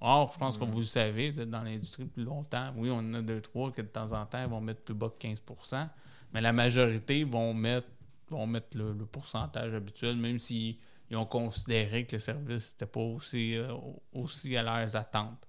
Or, 0.04 0.32
je 0.32 0.38
pense 0.38 0.58
que 0.58 0.64
vous 0.64 0.80
le 0.80 0.84
savez, 0.84 1.30
vous 1.30 1.40
êtes 1.40 1.50
dans 1.50 1.62
l'industrie 1.62 2.04
depuis 2.04 2.24
longtemps. 2.24 2.72
Oui, 2.76 2.90
on 2.90 2.98
en 2.98 3.14
a 3.14 3.22
deux, 3.22 3.40
trois 3.40 3.70
que 3.70 3.82
de 3.82 3.86
temps 3.86 4.12
en 4.12 4.26
temps, 4.26 4.46
vont 4.48 4.60
mettre 4.60 4.80
plus 4.82 4.94
bas 4.94 5.08
que 5.08 5.26
15% 5.26 5.88
mais 6.32 6.40
la 6.40 6.52
majorité 6.52 7.24
vont 7.24 7.54
mettre, 7.54 7.88
vont 8.30 8.46
mettre 8.46 8.76
le, 8.76 8.92
le 8.92 9.06
pourcentage 9.06 9.74
habituel, 9.74 10.16
même 10.16 10.38
s'ils 10.38 10.76
ils 11.10 11.16
ont 11.16 11.26
considéré 11.26 12.06
que 12.06 12.16
le 12.16 12.20
service 12.20 12.72
n'était 12.72 12.86
pas 12.86 13.00
aussi, 13.00 13.54
euh, 13.56 13.74
aussi 14.14 14.56
à 14.56 14.62
leurs 14.62 14.96
attentes. 14.96 15.46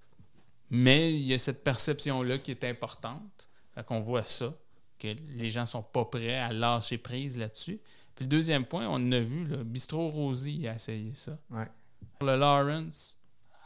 Mais 0.70 1.14
il 1.14 1.22
y 1.22 1.34
a 1.34 1.40
cette 1.40 1.64
perception-là 1.64 2.40
qui 2.40 2.52
est 2.52 2.66
importante. 2.66 3.50
Fait 3.74 3.86
qu'on 3.86 4.02
voit 4.02 4.26
ça, 4.26 4.54
que 5.00 5.08
les 5.30 5.50
gens 5.50 5.66
sont 5.66 5.82
pas 5.82 6.04
prêts 6.04 6.38
à 6.38 6.52
lâcher 6.52 6.98
prise 6.98 7.38
là-dessus. 7.38 7.80
Puis 8.14 8.26
le 8.26 8.30
deuxième 8.30 8.66
point, 8.66 8.88
on 8.90 9.12
a 9.14 9.20
vu, 9.22 9.46
le 9.46 9.64
Bistro 9.64 10.10
Rosie 10.10 10.68
a 10.68 10.76
essayé 10.76 11.16
ça. 11.16 11.40
Ouais. 11.50 11.70
Le 12.22 12.36
Lawrence, 12.36 13.18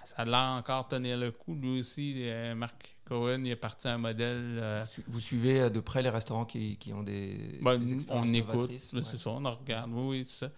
ça 0.08 0.16
a 0.22 0.26
l'air 0.26 0.58
encore 0.58 0.88
tenir 0.88 1.18
le 1.18 1.32
coup. 1.32 1.56
Lui 1.56 1.80
aussi, 1.82 2.14
euh, 2.18 2.56
Marc 2.56 2.96
Cohen, 3.06 3.42
il 3.44 3.52
est 3.52 3.56
parti 3.56 3.88
un 3.88 3.98
modèle. 3.98 4.58
euh, 4.60 4.84
Vous 4.84 4.92
su- 4.92 5.04
Vous 5.08 5.20
suivez 5.20 5.62
euh, 5.62 5.70
de 5.70 5.80
près 5.80 6.02
les 6.02 6.10
restaurants 6.10 6.46
qui, 6.46 6.78
qui 6.78 6.94
ont 6.94 7.04
des, 7.04 7.60
ben, 7.62 7.78
des 7.78 7.98
on 8.10 8.24
écoute, 8.34 8.72
ouais. 8.72 8.78
c'est 8.80 9.18
ça, 9.18 9.30
on 9.32 9.44
en 9.46 9.56
regarde, 9.56 9.92
oui, 9.94 10.24
c'est 10.28 10.46
ça. 10.46 10.52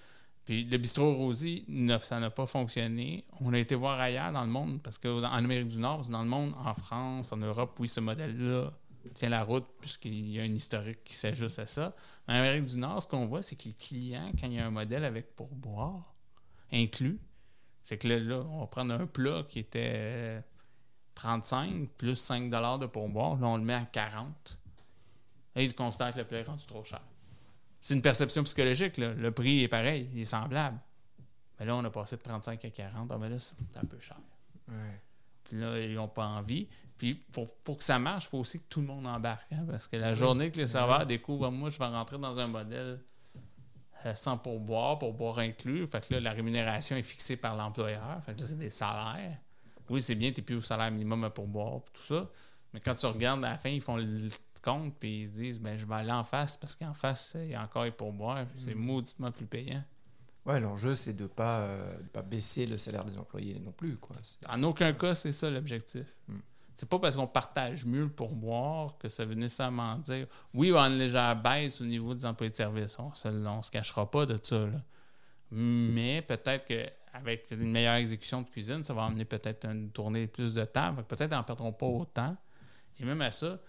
Puis 0.45 0.63
le 0.63 0.77
bistrot 0.77 1.13
Rosie, 1.13 1.63
ça 2.01 2.19
n'a 2.19 2.29
pas 2.31 2.47
fonctionné. 2.47 3.23
On 3.41 3.53
a 3.53 3.59
été 3.59 3.75
voir 3.75 3.99
ailleurs 3.99 4.31
dans 4.31 4.43
le 4.43 4.49
monde, 4.49 4.81
parce 4.81 4.97
qu'en 4.97 5.21
Amérique 5.23 5.67
du 5.67 5.77
Nord, 5.77 6.01
dans 6.09 6.23
le 6.23 6.29
monde, 6.29 6.53
en 6.65 6.73
France, 6.73 7.31
en 7.31 7.37
Europe, 7.37 7.75
oui, 7.79 7.87
ce 7.87 7.99
modèle-là 7.99 8.71
tient 9.13 9.29
la 9.29 9.43
route 9.43 9.65
puisqu'il 9.79 10.29
y 10.29 10.39
a 10.39 10.43
un 10.43 10.53
historique 10.53 11.03
qui 11.03 11.13
s'ajuste 11.13 11.59
à 11.59 11.65
ça. 11.67 11.91
En 12.27 12.33
Amérique 12.33 12.63
du 12.65 12.77
Nord, 12.77 13.01
ce 13.01 13.07
qu'on 13.07 13.27
voit, 13.27 13.43
c'est 13.43 13.55
que 13.55 13.65
les 13.65 13.73
clients, 13.73 14.31
quand 14.39 14.47
il 14.47 14.53
y 14.53 14.59
a 14.59 14.65
un 14.65 14.71
modèle 14.71 15.03
avec 15.05 15.35
pourboire 15.35 16.15
inclus, 16.71 17.19
c'est 17.89 17.97
que 17.97 18.07
là, 18.07 18.19
là, 18.19 18.45
on 18.51 18.59
va 18.59 18.67
prendre 18.67 18.93
un 18.93 19.07
plat 19.07 19.41
qui 19.49 19.57
était 19.57 19.93
euh, 19.95 20.41
35 21.15 21.89
plus 21.97 22.13
5 22.13 22.51
de 22.51 22.85
pourboire. 22.85 23.35
Là, 23.37 23.47
on 23.47 23.57
le 23.57 23.63
met 23.63 23.73
à 23.73 23.85
40. 23.91 24.59
Et 25.55 25.63
ils 25.63 25.73
considèrent 25.73 26.13
que 26.13 26.19
le 26.19 26.25
plat 26.27 26.37
est 26.37 26.43
rendu 26.43 26.63
trop 26.67 26.83
cher. 26.83 27.01
C'est 27.81 27.95
une 27.95 28.03
perception 28.03 28.43
psychologique. 28.43 28.97
Là. 28.97 29.15
Le 29.15 29.31
prix 29.31 29.63
est 29.63 29.67
pareil, 29.67 30.07
il 30.13 30.19
est 30.19 30.25
semblable. 30.25 30.77
Mais 31.59 31.65
là, 31.65 31.75
on 31.77 31.83
a 31.83 31.89
passé 31.89 32.15
de 32.15 32.21
35 32.21 32.63
à 32.63 32.69
40. 32.69 33.09
Ah, 33.11 33.17
mais 33.17 33.27
là, 33.27 33.39
c'est 33.39 33.55
un 33.75 33.85
peu 33.85 33.99
cher. 33.99 34.19
Ouais. 34.67 35.01
Puis 35.45 35.57
là, 35.59 35.79
ils 35.79 35.95
n'ont 35.95 36.07
pas 36.07 36.27
envie. 36.27 36.67
Puis 36.95 37.15
pour, 37.15 37.51
pour 37.63 37.79
que 37.79 37.83
ça 37.83 37.97
marche, 37.97 38.25
il 38.25 38.29
faut 38.29 38.37
aussi 38.37 38.59
que 38.59 38.67
tout 38.69 38.81
le 38.81 38.85
monde 38.85 39.07
embarque. 39.07 39.51
hein, 39.51 39.65
parce 39.67 39.87
que 39.87 39.97
la 39.97 40.13
journée 40.13 40.51
que 40.51 40.57
les 40.57 40.67
serveurs 40.67 41.07
découvrent, 41.07 41.49
moi, 41.49 41.71
je 41.71 41.79
vais 41.79 41.87
rentrer 41.87 42.19
dans 42.19 42.37
un 42.37 42.45
modèle 42.45 42.99
euh, 44.05 44.15
sans 44.15 44.37
pourboire, 44.37 44.97
pourboire 44.99 45.39
inclus. 45.39 45.85
Fait 45.87 46.05
que 46.07 46.13
là, 46.13 46.19
la 46.19 46.31
rémunération 46.31 46.95
est 46.95 47.03
fixée 47.03 47.37
par 47.37 47.55
l'employeur. 47.55 48.21
Fait 48.25 48.33
que 48.35 48.41
là, 48.41 48.47
c'est 48.47 48.57
des 48.57 48.69
salaires. 48.69 49.37
Oui, 49.89 50.01
c'est 50.01 50.15
bien, 50.15 50.31
tu 50.31 50.41
n'es 50.41 50.45
plus 50.45 50.55
au 50.55 50.61
salaire 50.61 50.91
minimum 50.91 51.23
à 51.23 51.29
pourboire, 51.29 51.81
tout 51.93 52.03
ça. 52.03 52.29
Mais 52.73 52.79
quand 52.79 52.95
tu 52.95 53.05
regardes 53.07 53.43
à 53.43 53.49
la 53.51 53.57
fin, 53.57 53.69
ils 53.69 53.81
font 53.81 53.97
le 53.97 54.29
compte, 54.61 54.93
puis 54.99 55.21
ils 55.21 55.27
se 55.27 55.31
disent, 55.31 55.59
ben, 55.59 55.77
je 55.77 55.85
vais 55.85 55.95
aller 55.95 56.11
en 56.11 56.23
face, 56.23 56.57
parce 56.57 56.75
qu'en 56.75 56.93
face, 56.93 57.31
il 57.39 57.47
y 57.51 57.55
a 57.55 57.63
encore 57.63 57.85
les 57.85 57.91
pourboires. 57.91 58.45
C'est 58.57 58.75
Mm. 58.75 58.79
mauditement 58.79 59.31
plus 59.31 59.45
payant. 59.47 59.83
Ouais, 60.45 60.59
l'enjeu, 60.59 60.95
c'est 60.95 61.13
de 61.13 61.23
ne 61.23 61.27
pas, 61.27 61.61
euh, 61.61 61.97
de 61.97 62.05
pas 62.07 62.21
baisser 62.21 62.65
le 62.65 62.77
salaire 62.77 63.05
des 63.05 63.17
employés 63.17 63.59
non 63.59 63.71
plus. 63.71 63.97
Quoi. 63.97 64.15
En 64.47 64.61
aucun 64.63 64.93
cas, 64.93 65.15
c'est 65.15 65.31
ça 65.31 65.49
l'objectif. 65.49 66.05
Mm. 66.27 66.37
C'est 66.79 66.87
pas 66.87 66.97
parce 66.97 67.17
qu'on 67.17 67.27
partage 67.27 67.85
mieux 67.85 68.03
le 68.03 68.09
pourboire 68.09 68.97
que 68.99 69.09
ça 69.09 69.25
veut 69.25 69.35
nécessairement 69.35 69.97
dire 69.97 70.27
oui, 70.53 70.67
y 70.67 70.69
avoir 70.69 70.85
une 70.85 70.97
légère 70.97 71.35
baisse 71.35 71.81
au 71.81 71.85
niveau 71.85 72.13
des 72.15 72.25
employés 72.25 72.51
de 72.51 72.55
service. 72.55 72.97
On 72.99 73.13
se, 73.13 73.27
on 73.27 73.61
se 73.61 73.69
cachera 73.69 74.09
pas 74.09 74.25
de 74.25 74.39
ça. 74.41 74.59
là. 74.65 74.81
Mais 75.51 76.21
peut-être 76.21 76.65
qu'avec 76.65 77.51
une 77.51 77.71
meilleure 77.71 77.95
exécution 77.95 78.41
de 78.43 78.47
cuisine, 78.49 78.83
ça 78.85 78.93
va 78.93 79.03
amener 79.05 79.25
peut-être 79.25 79.65
une 79.65 79.89
tournée 79.91 80.27
plus 80.27 80.53
de 80.53 80.63
temps. 80.63 80.95
Peut-être 81.07 81.31
n'en 81.31 81.43
perdront 81.43 81.73
pas 81.73 81.85
autant. 81.85 82.37
Et 82.97 83.03
même 83.03 83.19
à 83.21 83.31
ça, 83.31 83.59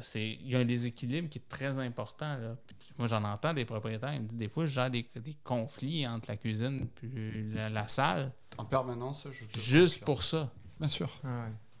c'est 0.00 0.24
il 0.32 0.48
y 0.48 0.54
a 0.54 0.60
un 0.60 0.64
déséquilibre 0.64 1.28
qui 1.28 1.38
est 1.38 1.48
très 1.48 1.78
important. 1.78 2.36
là. 2.36 2.54
Moi, 2.96 3.08
j'en 3.08 3.24
entends 3.24 3.54
des 3.54 3.64
propriétaires, 3.64 4.14
ils 4.14 4.20
me 4.20 4.26
disent 4.26 4.38
des 4.38 4.48
fois, 4.48 4.66
je 4.66 4.70
gère 4.72 4.90
des, 4.90 5.04
des 5.16 5.36
conflits 5.42 6.06
entre 6.06 6.30
la 6.30 6.36
cuisine 6.36 6.86
et 7.02 7.42
la, 7.54 7.68
la 7.70 7.88
salle, 7.88 8.30
En 8.56 8.64
permanence, 8.66 9.26
je 9.32 9.46
te 9.46 9.58
juste 9.58 10.04
confirme. 10.04 10.04
pour 10.04 10.22
ça. 10.22 10.52
Bien 10.78 10.88
sûr. 10.88 11.10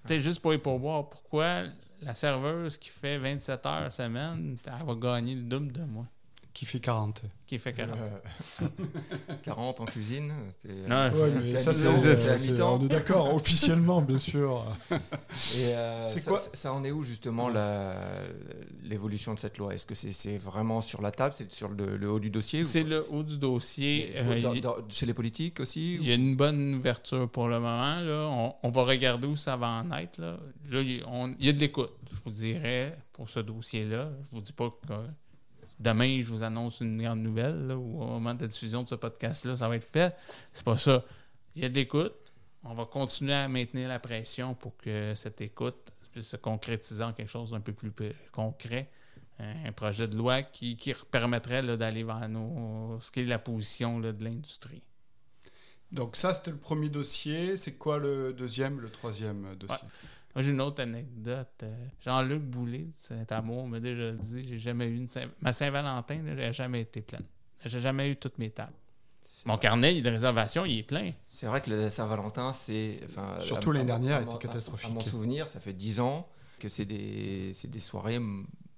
Tu 0.06 0.08
sais, 0.14 0.20
juste 0.20 0.40
pour 0.40 0.52
les 0.52 0.58
pourboires, 0.58 1.08
pourquoi 1.08 1.62
la 2.00 2.14
serveuse 2.14 2.76
qui 2.76 2.88
fait 2.88 3.18
27 3.18 3.66
heures 3.66 3.92
semaine, 3.92 4.56
elle 4.66 4.86
va 4.86 4.94
gagner 4.94 5.36
le 5.36 5.42
double 5.42 5.70
de 5.70 5.82
moi, 5.82 6.06
Qui 6.62 6.66
fait 6.66 6.78
40. 6.78 7.22
qui 7.44 7.58
fait 7.58 7.72
40? 7.72 7.98
Euh, 7.98 8.66
40 9.42 9.80
en 9.80 9.84
cuisine. 9.84 10.32
c'était- 10.48 10.74
Non, 10.88 11.10
Ouais, 11.10 11.30
mais 11.34 11.50
C'est 11.58 11.58
ça, 11.58 11.72
c'est- 11.74 12.50
mi-temps. 12.52 12.78
on 12.80 12.84
est 12.84 12.88
d'accord, 12.88 13.34
officiellement, 13.34 14.00
bien 14.00 14.20
sûr. 14.20 14.64
Et 14.92 15.74
euh, 15.74 16.02
ça, 16.08 16.20
quoi 16.30 16.38
ça- 16.38 16.50
ça 16.54 16.72
en 16.72 16.84
est 16.84 16.92
où 16.92 17.02
justement 17.02 17.48
la- 17.48 17.96
l'évolution 18.84 19.34
de 19.34 19.40
cette 19.40 19.58
loi? 19.58 19.74
Est-ce 19.74 19.86
que 19.88 19.96
c'est 19.96 20.12
c'est 20.12 20.38
vraiment 20.38 20.80
sur 20.80 21.02
la 21.02 21.10
table 21.10 21.34
C'est 21.36 21.50
sur 21.52 21.68
le, 21.68 21.96
le 21.96 22.08
haut 22.08 22.20
du 22.20 22.30
dossier 22.30 22.62
C'est 22.62 22.84
le 22.84 23.04
haut 23.10 23.24
du 23.24 23.38
dossier. 23.38 24.12
Euh, 24.14 24.40
dans- 24.40 24.52
il- 24.54 24.60
dans- 24.60 24.76
Chez 24.88 25.06
les 25.06 25.14
politiques 25.14 25.58
aussi 25.58 25.96
Il 25.96 26.06
y 26.06 26.12
a 26.12 26.14
une 26.14 26.36
bonne 26.36 26.76
ouverture 26.76 27.28
pour 27.28 27.48
le 27.48 27.56
moment. 27.58 27.98
Là. 28.00 28.28
On, 28.30 28.54
on 28.62 28.68
va 28.68 28.84
regarder 28.84 29.26
où 29.26 29.34
ça 29.34 29.56
va 29.56 29.82
en 29.84 29.90
être. 29.98 30.18
Là, 30.20 30.36
Là, 30.70 30.80
il, 30.80 31.02
il 31.40 31.46
y 31.46 31.48
a 31.48 31.52
de 31.52 31.58
l'écoute, 31.58 31.90
je 32.12 32.18
vous 32.24 32.30
dirais, 32.30 32.96
pour 33.12 33.28
ce 33.28 33.40
dossier-là. 33.40 34.10
Je 34.30 34.36
vous 34.36 34.40
dis 34.42 34.52
pas 34.52 34.70
que 34.70 34.92
demain, 35.82 36.20
je 36.22 36.32
vous 36.32 36.42
annonce 36.42 36.80
une 36.80 37.02
grande 37.02 37.20
nouvelle 37.20 37.66
là, 37.66 37.76
ou 37.76 38.02
au 38.02 38.06
moment 38.06 38.34
de 38.34 38.42
la 38.42 38.48
diffusion 38.48 38.82
de 38.82 38.88
ce 38.88 38.94
podcast-là, 38.94 39.56
ça 39.56 39.68
va 39.68 39.76
être 39.76 39.90
fait. 39.90 40.14
C'est 40.52 40.64
pas 40.64 40.76
ça. 40.76 41.04
Il 41.54 41.62
y 41.62 41.64
a 41.64 41.68
de 41.68 41.74
l'écoute. 41.74 42.14
On 42.64 42.74
va 42.74 42.84
continuer 42.84 43.34
à 43.34 43.48
maintenir 43.48 43.88
la 43.88 43.98
pression 43.98 44.54
pour 44.54 44.76
que 44.76 45.14
cette 45.14 45.40
écoute 45.40 45.90
puisse 46.12 46.28
se 46.28 46.36
concrétiser 46.36 47.02
en 47.02 47.12
quelque 47.12 47.30
chose 47.30 47.50
d'un 47.50 47.60
peu 47.60 47.72
plus 47.72 47.92
concret. 48.30 48.88
Un 49.38 49.72
projet 49.72 50.06
de 50.06 50.16
loi 50.16 50.42
qui, 50.42 50.76
qui 50.76 50.94
permettrait 51.10 51.62
d'aller 51.76 52.04
vers 52.04 52.28
nos, 52.28 53.00
ce 53.00 53.10
qui 53.10 53.20
est 53.20 53.24
la 53.24 53.40
position 53.40 53.98
là, 53.98 54.12
de 54.12 54.22
l'industrie. 54.22 54.82
Donc 55.90 56.16
ça, 56.16 56.32
c'était 56.32 56.52
le 56.52 56.58
premier 56.58 56.88
dossier. 56.88 57.56
C'est 57.56 57.72
quoi 57.72 57.98
le 57.98 58.32
deuxième, 58.32 58.80
le 58.80 58.88
troisième 58.88 59.56
dossier? 59.56 59.88
Moi, 60.34 60.42
j'ai 60.42 60.50
une 60.52 60.60
autre 60.62 60.82
anecdote. 60.82 61.48
Euh, 61.62 61.86
Jean-Luc 62.00 62.42
Boulay 62.42 62.84
de 62.84 62.92
Saint-Amour 62.96 63.68
m'a 63.68 63.80
déjà 63.80 64.12
dit 64.12 64.46
j'ai 64.46 64.58
jamais 64.58 64.86
eu 64.86 64.96
une 64.96 65.08
Saint- 65.08 65.28
ma 65.40 65.52
Saint-Valentin, 65.52 66.20
j'ai 66.36 66.52
jamais 66.52 66.80
été 66.80 67.02
pleine. 67.02 67.24
J'ai 67.64 67.80
jamais 67.80 68.10
eu 68.10 68.16
toutes 68.16 68.38
mes 68.38 68.50
tables. 68.50 68.72
C'est 69.22 69.46
Mon 69.46 69.54
vrai- 69.54 69.62
carnet 69.62 70.00
de 70.02 70.10
réservation, 70.10 70.64
il 70.64 70.78
est 70.80 70.82
plein. 70.82 71.12
C'est 71.26 71.46
vrai 71.46 71.60
que 71.60 71.70
le 71.70 71.88
Saint-Valentin, 71.88 72.52
c'est. 72.52 73.00
enfin, 73.04 73.38
Surtout 73.40 73.72
l'année 73.72 73.86
dernière, 73.86 74.20
était 74.22 74.30
mon- 74.32 74.36
catastrophique. 74.38 74.90
À 74.90 74.92
mon 74.92 75.00
souvenir, 75.00 75.46
ça 75.48 75.60
fait 75.60 75.72
10 75.72 76.00
ans 76.00 76.28
que 76.58 76.68
c'est 76.68 76.84
des, 76.84 77.52
soirées 77.78 78.20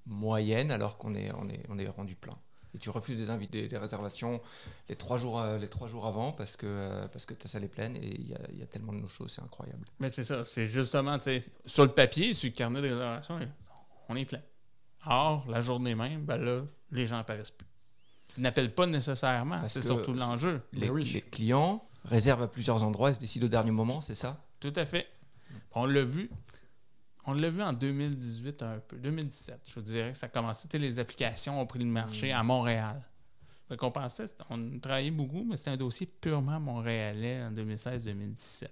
moyennes 0.07 0.71
alors 0.71 0.99
qu'on 0.99 1.15
est, 1.15 1.33
on 1.33 1.49
est, 1.49 1.63
on 1.69 1.79
est 1.79 1.89
rendu 1.89 2.15
plein. 2.15 2.37
Et 2.75 2.79
tu 2.79 2.91
refuses 2.91 3.17
des, 3.17 3.31
invités, 3.31 3.63
des, 3.63 3.69
des 3.69 3.79
réservations 3.79 4.41
les 4.89 4.97
trois 4.97 5.17
jours, 5.17 5.41
euh, 5.41 5.59
les 5.59 5.69
trois 5.69 5.89
jours 5.89 6.07
avant 6.07 6.33
parce 6.33 6.57
que, 6.57 6.67
euh, 6.67 7.07
parce 7.09 7.25
que 7.25 7.35
ta 7.35 7.49
salle 7.49 7.65
est 7.65 7.69
pleine 7.69 7.97
et 7.97 8.07
il 8.07 8.29
y 8.29 8.35
a, 8.35 8.41
il 8.53 8.59
y 8.59 8.63
a 8.63 8.67
tellement 8.67 8.93
de 8.93 8.99
no-shows, 8.99 9.29
c'est 9.29 9.43
incroyable. 9.43 9.85
Mais 10.01 10.11
c'est 10.11 10.25
ça. 10.25 10.45
C'est 10.45 10.67
justement, 10.67 11.19
tu 11.19 11.41
sais, 11.41 11.51
sur 11.65 11.85
le 11.85 11.93
papier, 11.93 12.35
sur 12.35 12.49
le 12.49 12.55
carnet 12.55 12.81
de 12.83 12.89
réservation, 12.89 13.39
on 14.09 14.17
est 14.17 14.25
plein. 14.25 14.43
Or, 15.07 15.45
la 15.49 15.61
journée 15.61 15.95
même, 15.95 16.25
ben 16.25 16.39
là, 16.39 16.63
les 16.91 17.07
gens 17.07 17.19
apparaissent 17.19 17.51
plus. 17.51 17.67
Ils 18.37 18.43
n'appellent 18.43 18.75
pas 18.75 18.87
nécessairement. 18.87 19.61
C'est 19.69 19.83
surtout 19.83 20.13
l'enjeu. 20.13 20.63
Les, 20.73 20.91
oui. 20.91 21.05
les 21.05 21.21
clients 21.21 21.83
réservent 22.05 22.43
à 22.43 22.49
plusieurs 22.49 22.83
endroits 22.83 23.11
et 23.11 23.15
se 23.15 23.21
décident 23.21 23.47
au 23.47 23.49
dernier 23.49 23.71
moment, 23.71 24.01
c'est 24.01 24.15
ça? 24.15 24.45
Tout 24.61 24.73
à 24.77 24.85
fait. 24.85 25.07
On 25.73 25.87
l'a 25.87 26.05
vu. 26.05 26.31
On 27.27 27.33
l'a 27.33 27.49
vu 27.51 27.63
en 27.63 27.73
2018 27.73 28.63
un 28.63 28.79
peu. 28.87 28.97
2017, 28.99 29.61
je 29.67 29.75
vous 29.75 29.81
dirais 29.81 30.13
que 30.13 30.19
ça 30.19 30.27
a 30.27 30.29
commencé. 30.29 30.69
Les 30.79 30.99
applications 30.99 31.61
ont 31.61 31.67
pris 31.67 31.79
le 31.79 31.87
marché 31.87 32.33
à 32.33 32.43
Montréal. 32.43 33.03
Fait 33.69 33.77
qu'on 33.79 33.91
pensait, 33.91 34.27
c'était- 34.27 34.45
on 34.51 34.79
travaillait 34.79 35.11
beaucoup, 35.11 35.43
mais 35.45 35.57
c'était 35.57 35.71
un 35.71 35.77
dossier 35.79 36.07
purement 36.07 36.61
montréalais 36.61 37.43
en 37.45 37.51
2016-2017. 37.51 38.69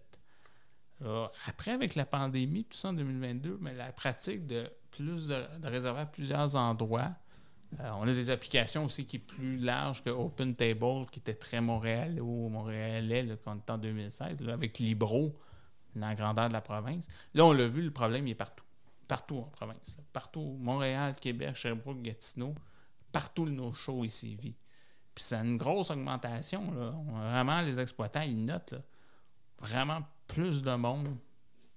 Là, 1.01 1.33
Après, 1.47 1.71
avec 1.73 1.95
la 1.95 2.05
pandémie, 2.05 2.65
tout 2.65 2.77
ça 2.77 2.91
en 2.91 2.93
2022, 2.93 3.59
mais 3.61 3.75
la 3.75 3.91
pratique 3.91 4.47
de 4.47 4.71
plus 4.91 5.27
de, 5.29 5.43
de 5.61 5.69
réserver 5.69 6.01
à 6.03 6.07
plusieurs 6.07 6.55
endroits, 6.55 7.11
euh, 7.81 7.91
on 7.99 8.03
a 8.03 8.13
des 8.13 8.29
applications 8.29 8.85
aussi 8.85 9.07
qui 9.07 9.17
est 9.17 9.19
plus 9.19 9.57
large 9.57 10.05
que 10.05 10.11
Open 10.11 10.55
Table, 10.55 11.07
qui 11.11 11.21
était 11.21 11.35
très 11.35 11.63
montréalais 11.63 12.21
ou 12.21 12.49
montréalais 12.51 13.23
là, 13.23 13.35
quand 13.43 13.53
on 13.55 13.59
était 13.59 13.71
en 13.73 13.79
2016, 13.79 14.43
là, 14.43 14.53
avec 14.53 14.79
Libro, 14.79 15.35
la 15.95 16.15
grandeur 16.15 16.49
de 16.49 16.53
la 16.53 16.61
province. 16.61 17.07
Là, 17.35 17.45
on 17.45 17.53
l'a 17.53 17.69
vu, 17.69 17.83
le 17.83 17.91
problème 17.91 18.27
il 18.27 18.33
est 18.33 18.35
partout. 18.35 18.65
Partout 19.09 19.39
en 19.39 19.51
province. 19.51 19.97
Partout. 20.13 20.57
Montréal, 20.61 21.17
Québec, 21.21 21.55
Sherbrooke, 21.55 22.03
Gatineau. 22.03 22.55
Partout 23.11 23.45
le 23.45 23.53
no-show 23.53 24.05
ici 24.05 24.37
vit. 24.37 24.57
Puis 25.15 25.25
c'est 25.25 25.37
une 25.37 25.59
grosse 25.59 25.91
augmentation. 25.91 26.73
Là. 26.73 26.95
Vraiment, 27.31 27.61
les 27.61 27.79
exploitants, 27.79 28.23
ils 28.23 28.45
notent 28.45 28.75
vraiment 29.59 30.01
plus 30.27 30.63
de 30.63 30.75
monde 30.75 31.17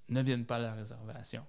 ne 0.09 0.21
viennent 0.21 0.45
pas 0.45 0.55
à 0.55 0.59
la 0.59 0.73
réservation. 0.73 1.45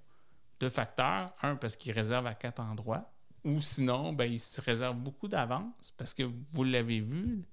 Deux 0.61 0.69
facteurs. 0.69 1.33
Un, 1.43 1.57
parce 1.57 1.77
qu'ils 1.77 1.93
réservent 1.93 2.27
à 2.27 2.35
quatre 2.35 2.61
endroits. 2.61 3.11
Ou 3.45 3.61
sinon, 3.61 4.13
ben, 4.13 4.25
ils 4.25 4.41
se 4.41 4.61
réservent 4.61 4.97
beaucoup 4.97 5.29
d'avance 5.29 5.93
parce 5.97 6.15
que 6.15 6.25
vous 6.53 6.65
l'avez 6.65 7.01
vu, 7.01 7.47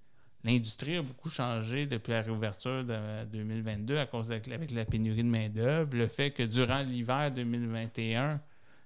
l'industrie 0.43 0.97
a 0.97 1.01
beaucoup 1.01 1.29
changé 1.29 1.85
depuis 1.85 2.12
la 2.12 2.21
réouverture 2.21 2.83
de 2.83 3.25
2022 3.25 3.97
à 3.97 4.05
cause 4.05 4.27
de, 4.27 4.35
avec 4.35 4.71
la 4.71 4.85
pénurie 4.85 5.23
de 5.23 5.29
main-d'œuvre. 5.29 5.95
Le 5.95 6.07
fait 6.07 6.31
que 6.31 6.43
durant 6.43 6.81
l'hiver 6.81 7.31
2021, 7.31 8.41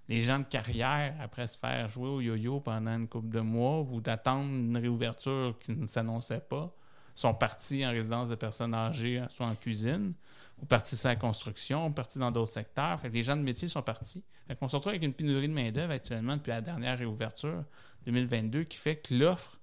les 0.09 0.21
gens 0.21 0.39
de 0.39 0.45
carrière, 0.45 1.15
après 1.19 1.47
se 1.47 1.57
faire 1.57 1.89
jouer 1.89 2.09
au 2.09 2.21
yo-yo 2.21 2.59
pendant 2.59 2.95
une 2.95 3.07
couple 3.07 3.29
de 3.29 3.39
mois 3.39 3.81
ou 3.81 3.99
d'attendre 3.99 4.49
une 4.49 4.77
réouverture 4.77 5.55
qui 5.61 5.71
ne 5.71 5.87
s'annonçait 5.87 6.39
pas, 6.39 6.73
sont 7.13 7.33
partis 7.33 7.85
en 7.85 7.89
résidence 7.89 8.29
de 8.29 8.35
personnes 8.35 8.75
âgées, 8.75 9.23
soit 9.29 9.47
en 9.47 9.55
cuisine, 9.55 10.13
ou 10.61 10.65
partis 10.65 10.95
sur 10.95 11.09
la 11.09 11.15
construction, 11.15 11.87
ou 11.87 11.91
partis 11.91 12.19
dans 12.19 12.31
d'autres 12.31 12.51
secteurs. 12.51 13.01
Les 13.11 13.23
gens 13.23 13.35
de 13.35 13.41
métier 13.41 13.67
sont 13.67 13.81
partis. 13.81 14.23
Qu'on 14.59 14.67
se 14.67 14.75
retrouve 14.75 14.91
avec 14.91 15.03
une 15.03 15.13
pénurie 15.13 15.49
de 15.49 15.53
main-d'œuvre 15.53 15.93
actuellement 15.93 16.37
depuis 16.37 16.51
la 16.51 16.61
dernière 16.61 16.97
réouverture 16.97 17.63
2022 18.05 18.63
qui 18.65 18.77
fait 18.77 18.97
que 18.97 19.15
l'offre 19.15 19.59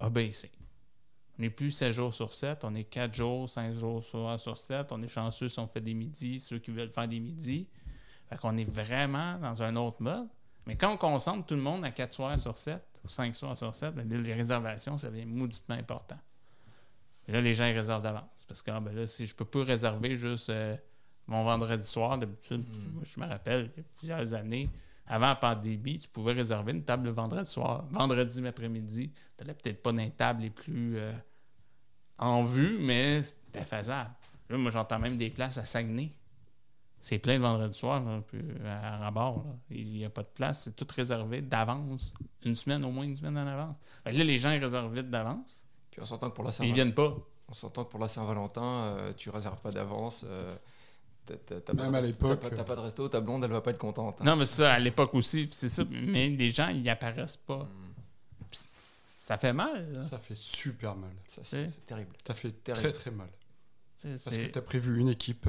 a 0.00 0.10
baissé. 0.10 0.50
On 1.40 1.42
n'est 1.42 1.48
plus 1.48 1.70
7 1.70 1.92
jours 1.92 2.12
sur 2.12 2.34
7, 2.34 2.64
on 2.64 2.74
est 2.74 2.84
4 2.84 3.14
jours, 3.14 3.48
5 3.48 3.74
jours 3.74 4.02
sur, 4.02 4.38
sur 4.38 4.58
7. 4.58 4.92
On 4.92 5.02
est 5.02 5.08
chanceux 5.08 5.48
si 5.48 5.58
on 5.58 5.66
fait 5.66 5.80
des 5.80 5.94
midis, 5.94 6.38
ceux 6.38 6.58
qui 6.58 6.70
veulent 6.70 6.90
faire 6.90 7.08
des 7.08 7.18
midis. 7.18 7.66
Fait 8.28 8.36
qu'on 8.36 8.58
est 8.58 8.70
vraiment 8.70 9.38
dans 9.38 9.62
un 9.62 9.74
autre 9.76 10.02
mode. 10.02 10.28
Mais 10.66 10.76
quand 10.76 10.92
on 10.92 10.98
concentre 10.98 11.46
tout 11.46 11.54
le 11.54 11.62
monde 11.62 11.82
à 11.82 11.92
4 11.92 12.12
soirs 12.12 12.38
sur 12.38 12.58
7 12.58 12.82
ou 13.06 13.08
5 13.08 13.34
soirs 13.34 13.56
sur 13.56 13.74
7, 13.74 13.94
ben 13.94 14.06
les 14.06 14.34
réservations, 14.34 14.98
ça 14.98 15.08
devient 15.08 15.24
mauditement 15.24 15.76
important. 15.76 16.18
Et 17.26 17.32
là, 17.32 17.40
les 17.40 17.54
gens 17.54 17.64
ils 17.64 17.78
réservent 17.78 18.02
d'avance. 18.02 18.44
Parce 18.46 18.60
que 18.60 18.70
ah, 18.70 18.80
ben 18.80 18.94
là, 18.94 19.06
si 19.06 19.24
je 19.24 19.34
peux 19.34 19.46
pas 19.46 19.64
réserver 19.64 20.16
juste 20.16 20.50
euh, 20.50 20.76
mon 21.26 21.42
vendredi 21.42 21.88
soir, 21.88 22.18
d'habitude, 22.18 22.68
Mm. 22.68 22.92
moi, 22.92 23.02
je 23.02 23.18
me 23.18 23.26
rappelle, 23.26 23.70
il 23.74 23.78
y 23.78 23.80
a 23.80 23.88
plusieurs 23.96 24.34
années, 24.34 24.68
Avant 25.06 25.28
la 25.28 25.36
pandémie, 25.36 25.98
tu 25.98 26.08
pouvais 26.08 26.34
réserver 26.34 26.70
une 26.70 26.84
table 26.84 27.06
le 27.06 27.10
vendredi 27.12 27.50
soir. 27.50 27.84
Vendredi 27.90 28.46
après-midi, 28.46 29.10
tu 29.10 29.42
n'allais 29.42 29.54
peut-être 29.54 29.82
pas 29.82 29.90
dans 29.90 29.98
les 29.98 30.10
tables 30.10 30.42
les 30.42 30.50
plus 30.50 30.98
euh, 30.98 31.12
en 32.20 32.44
vue, 32.44 32.78
mais 32.80 33.22
c'était 33.22 33.64
faisable. 33.64 34.10
Là, 34.48 34.58
moi, 34.58 34.70
j'entends 34.70 34.98
même 34.98 35.16
des 35.16 35.30
places 35.30 35.58
à 35.58 35.64
Saguenay. 35.64 36.12
C'est 37.02 37.18
plein 37.18 37.36
le 37.38 37.42
vendredi 37.42 37.76
soir, 37.76 38.02
là, 38.02 38.20
puis 38.26 38.40
à 38.66 38.98
Rabord. 38.98 39.38
là. 39.46 39.54
Il 39.70 39.86
n'y 39.92 40.04
a 40.04 40.10
pas 40.10 40.22
de 40.22 40.28
place. 40.28 40.64
C'est 40.64 40.76
tout 40.76 40.86
réservé 40.94 41.40
d'avance. 41.40 42.12
Une 42.44 42.54
semaine, 42.56 42.84
au 42.84 42.90
moins 42.90 43.04
une 43.04 43.16
semaine 43.16 43.38
en 43.38 43.46
avance. 43.46 43.76
Fait 44.04 44.10
que 44.12 44.18
là, 44.18 44.24
les 44.24 44.36
gens, 44.38 44.50
ils 44.50 44.62
réservent 44.62 44.92
vite 44.94 45.08
d'avance. 45.08 45.64
Puis 45.90 46.00
on 46.02 46.04
s'entend 46.04 46.28
que 46.30 46.34
pour 46.34 46.44
la 46.44 46.50
Puis 46.50 46.68
ils 46.68 46.74
Saint-Valentin, 46.74 46.74
viennent 46.74 46.94
pas. 46.94 47.16
on 47.48 47.52
s'entend 47.54 47.84
que 47.84 47.90
pour 47.90 48.00
la 48.00 48.08
Saint-Valentin, 48.08 48.62
euh, 48.62 49.12
tu 49.16 49.30
réserves 49.30 49.60
pas 49.62 49.70
d'avance. 49.70 50.26
euh, 50.28 50.54
t'as- 51.24 51.36
t'as- 51.36 51.60
t'as 51.62 51.72
Même 51.72 51.90
pas 51.90 51.98
à 51.98 52.02
de- 52.02 52.06
l'époque, 52.08 52.40
T'as 52.42 52.50
pas, 52.56 52.64
pas 52.64 52.76
de 52.76 52.80
resto, 52.82 53.08
ta 53.08 53.20
blonde, 53.22 53.44
elle 53.44 53.50
va 53.50 53.62
pas 53.62 53.70
être 53.70 53.78
contente. 53.78 54.20
hein. 54.20 54.24
Non, 54.24 54.36
mais 54.36 54.44
c'est 54.44 54.56
ça, 54.56 54.72
à 54.74 54.78
l'époque 54.78 55.14
aussi, 55.14 55.48
c'est 55.52 55.70
ça. 55.70 55.84
Mais 55.90 56.28
les 56.28 56.50
gens, 56.50 56.68
ils 56.68 56.86
apparaissent 56.90 57.36
pas. 57.38 57.64
Mm. 57.64 57.94
Ça 59.30 59.38
fait 59.38 59.52
mal. 59.52 59.92
là. 59.92 60.02
Ça 60.02 60.18
fait 60.18 60.34
super 60.34 60.96
mal. 60.96 61.12
Ça, 61.28 61.42
c'est, 61.44 61.86
terrible. 61.86 62.10
Ça 62.26 62.34
fait 62.34 62.50
Terrible. 62.50 62.82
très 62.82 62.92
très 62.92 63.10
mal. 63.12 63.28
Tu 63.96 64.08
Parce 64.08 64.36
que 64.36 64.46
tu 64.46 64.58
as 64.58 64.62
prévu 64.62 64.98
une 64.98 65.08
équipe, 65.08 65.48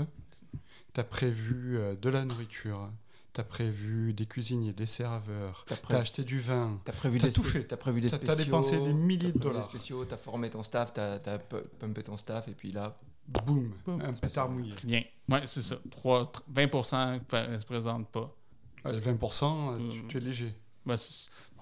tu 0.94 1.00
as 1.00 1.04
prévu 1.04 1.78
euh, 1.80 1.96
de 1.96 2.10
la 2.10 2.24
nourriture, 2.26 2.92
tu 3.34 3.42
as 3.42 3.44
prévu 3.44 4.14
des 4.14 4.28
cuisiniers, 4.28 4.72
des 4.74 4.86
serveurs, 4.86 5.66
T'as 5.68 5.78
tu 5.78 5.82
pré- 5.82 5.96
as 5.96 6.00
acheté 6.02 6.24
du 6.24 6.40
vin. 6.40 6.80
T'as 6.86 6.92
prévu 6.92 7.18
T'as 7.18 7.28
des 7.28 7.34
tout 7.34 7.42
fait. 7.44 7.64
T'as 7.64 7.78
prévu 7.78 8.02
des 8.02 8.10
spéciaux. 8.10 8.28
t'as 8.28 8.36
dépensé 8.44 8.80
des 8.82 8.94
milliers 8.94 9.32
de 9.32 9.32
t'as 9.32 9.40
prévu 9.40 9.54
dollars. 9.54 9.64
Spéciaux, 9.64 10.06
t'as 10.06 10.18
formé 10.18 10.52
ton 10.52 10.62
staff, 10.62 10.94
t'as, 10.94 11.18
t'as 11.18 11.40
pu- 11.40 11.56
pumpé 11.80 12.04
ton 12.04 12.18
staff, 12.18 12.48
et 12.50 12.54
puis 12.54 12.72
là, 12.72 12.96
Boum, 13.28 13.74
Boum. 13.86 14.00
un 14.02 14.14
pétard 14.14 14.50
mouillé. 14.52 14.74
Rien. 14.84 15.04
Ouais, 15.30 15.42
c'est 15.48 15.62
ça. 15.64 15.78
Trois- 15.90 16.32
tr- 16.32 16.42
20 16.50 17.48
ne 17.50 17.58
se 17.58 17.66
présentent 17.66 18.12
pas. 18.12 18.36
Allez, 18.84 19.00
20%, 19.00 19.72
euh, 19.74 19.90
tu, 19.90 20.02
Mm. 20.04 20.08
tu 20.08 20.18
es 20.18 20.20
léger. 20.20 20.54
Ben, 20.86 20.96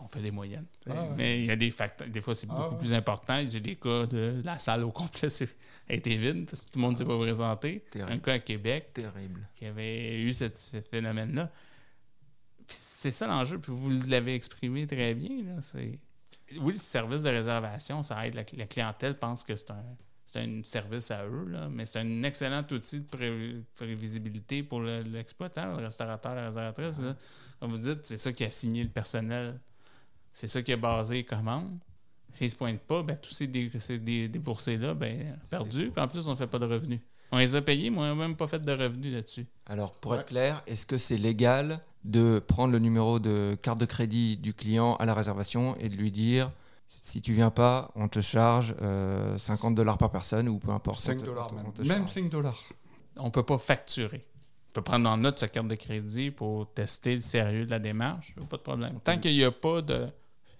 on 0.01 0.07
fait 0.07 0.21
des 0.21 0.31
moyennes. 0.31 0.65
Ah 0.89 1.03
ouais. 1.03 1.09
Mais 1.17 1.39
il 1.41 1.45
y 1.47 1.51
a 1.51 1.55
des 1.57 1.71
facteurs. 1.71 2.07
Des 2.07 2.21
fois, 2.21 2.33
c'est 2.33 2.47
Ah 2.49 2.53
beaucoup 2.55 2.75
ouais. 2.75 2.79
plus 2.79 2.93
important. 2.93 3.43
J'ai 3.49 3.59
des 3.59 3.75
cas 3.75 4.05
de 4.05 4.41
la 4.45 4.57
salle 4.59 4.83
au 4.85 4.91
complet 4.91 5.27
a 5.89 5.93
été 5.93 6.15
vide 6.15 6.45
parce 6.45 6.63
que 6.63 6.69
tout 6.71 6.79
le 6.79 6.83
monde 6.83 6.93
ne 6.93 6.97
s'est 6.97 7.05
pas 7.05 7.17
présenté. 7.17 7.83
Terrible. 7.91 8.11
Un 8.13 8.17
cas 8.19 8.33
à 8.33 8.39
Québec 8.39 8.91
terrible. 8.93 9.45
qui 9.55 9.65
avait 9.65 10.19
eu 10.21 10.33
ce 10.33 10.49
phénomène-là. 10.89 11.51
C'est 12.67 13.11
ça 13.11 13.27
l'enjeu. 13.27 13.59
Puis 13.59 13.71
vous 13.73 13.89
l'avez 14.07 14.35
exprimé 14.35 14.87
très 14.87 15.13
bien. 15.13 15.43
là, 15.43 15.61
c'est- 15.61 15.99
Oui, 16.59 16.73
le 16.73 16.79
service 16.79 17.23
de 17.23 17.29
réservation, 17.29 18.01
ça 18.03 18.25
aide. 18.25 18.35
La, 18.35 18.43
la 18.57 18.65
clientèle 18.67 19.17
pense 19.17 19.43
que 19.43 19.55
c'est 19.55 19.71
un, 19.71 19.83
c'est 20.31 20.39
un 20.41 20.61
service 20.63 21.11
à 21.11 21.25
eux, 21.25 21.45
là, 21.49 21.67
mais 21.69 21.85
c'est 21.85 21.99
un 21.99 22.23
excellent 22.23 22.63
outil 22.71 22.99
de 23.01 23.05
pré- 23.05 23.61
prévisibilité 23.75 24.63
pour 24.63 24.79
le- 24.81 25.01
l'exploitant, 25.01 25.75
le 25.77 25.83
restaurateur, 25.85 26.35
la 26.35 26.47
réservatrice. 26.47 26.99
là. 26.99 27.15
Comme 27.59 27.71
vous 27.71 27.77
dites, 27.77 27.99
c'est 28.05 28.17
ça 28.17 28.31
qui 28.31 28.43
a 28.43 28.51
signé 28.51 28.83
le 28.83 28.89
personnel. 28.89 29.59
C'est 30.31 30.47
ça 30.47 30.61
qui 30.61 30.71
a 30.73 30.77
basé 30.77 31.15
les 31.15 31.23
commandes. 31.25 31.77
S'ils 32.33 32.45
ne 32.45 32.51
se 32.51 32.55
pointent 32.55 32.79
pas, 32.81 33.01
ben, 33.01 33.17
tous 33.17 33.33
ces, 33.33 33.47
dé- 33.47 33.71
ces 33.79 33.97
dé- 33.97 34.27
déboursés-là, 34.27 34.93
ben, 34.93 35.37
perdus. 35.49 35.89
Puis 35.91 36.01
en 36.03 36.07
plus, 36.07 36.27
on 36.27 36.31
ne 36.31 36.35
fait 36.35 36.45
pas 36.47 36.59
de 36.59 36.65
revenus. 36.67 36.99
On 37.31 37.37
les 37.37 37.55
a 37.55 37.61
payés, 37.61 37.89
mais 37.89 37.97
on 37.97 38.01
n'a 38.03 38.15
même 38.15 38.35
pas 38.35 38.47
fait 38.47 38.59
de 38.59 38.71
revenus 38.71 39.11
là-dessus. 39.13 39.45
Alors, 39.65 39.93
pour 39.95 40.11
Ouais. 40.11 40.17
être 40.19 40.25
clair, 40.27 40.63
est-ce 40.67 40.85
que 40.85 40.97
c'est 40.97 41.17
légal 41.17 41.79
de 42.03 42.39
prendre 42.39 42.71
le 42.71 42.79
numéro 42.79 43.19
de 43.19 43.57
carte 43.61 43.79
de 43.79 43.85
crédit 43.85 44.37
du 44.37 44.53
client 44.53 44.95
à 44.95 45.05
la 45.05 45.13
réservation 45.13 45.75
et 45.77 45.89
de 45.89 45.95
lui 45.95 46.11
dire 46.11 46.51
si 46.91 47.21
tu 47.21 47.33
viens 47.33 47.51
pas, 47.51 47.91
on 47.95 48.07
te 48.07 48.19
charge 48.19 48.75
euh, 48.81 49.37
50 49.37 49.75
dollars 49.75 49.97
par 49.97 50.11
personne 50.11 50.49
ou 50.49 50.57
peu 50.59 50.71
importe. 50.71 50.99
5 50.99 51.17
on 51.17 51.19
te- 51.21 51.25
dollars 51.25 51.53
même. 51.53 51.65
Même 51.79 51.87
charge. 52.07 52.09
5 52.09 52.29
dollars. 52.29 52.63
on 53.17 53.25
ne 53.25 53.29
peut 53.29 53.43
pas 53.45 53.57
facturer. 53.59 54.25
On 54.69 54.73
peut 54.73 54.81
prendre 54.81 55.09
en 55.09 55.17
note 55.17 55.39
sa 55.39 55.47
carte 55.47 55.67
de 55.67 55.75
crédit 55.75 56.31
pour 56.31 56.71
tester 56.73 57.15
le 57.15 57.21
sérieux 57.21 57.65
de 57.65 57.71
la 57.71 57.79
démarche. 57.79 58.35
Pas 58.49 58.57
de 58.57 58.61
problème. 58.63 58.99
Tant 59.03 59.17
qu'il 59.19 59.33
n'y 59.35 59.43
a 59.43 59.51
pas 59.51 59.81
de 59.81 60.07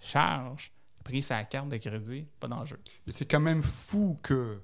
charge 0.00 0.72
pris 1.04 1.22
sa 1.22 1.42
carte 1.44 1.68
de 1.68 1.76
crédit, 1.78 2.26
pas 2.38 2.48
d'enjeu. 2.48 2.78
Et 3.06 3.12
c'est 3.12 3.24
quand 3.26 3.40
même 3.40 3.62
fou 3.62 4.16
que 4.22 4.60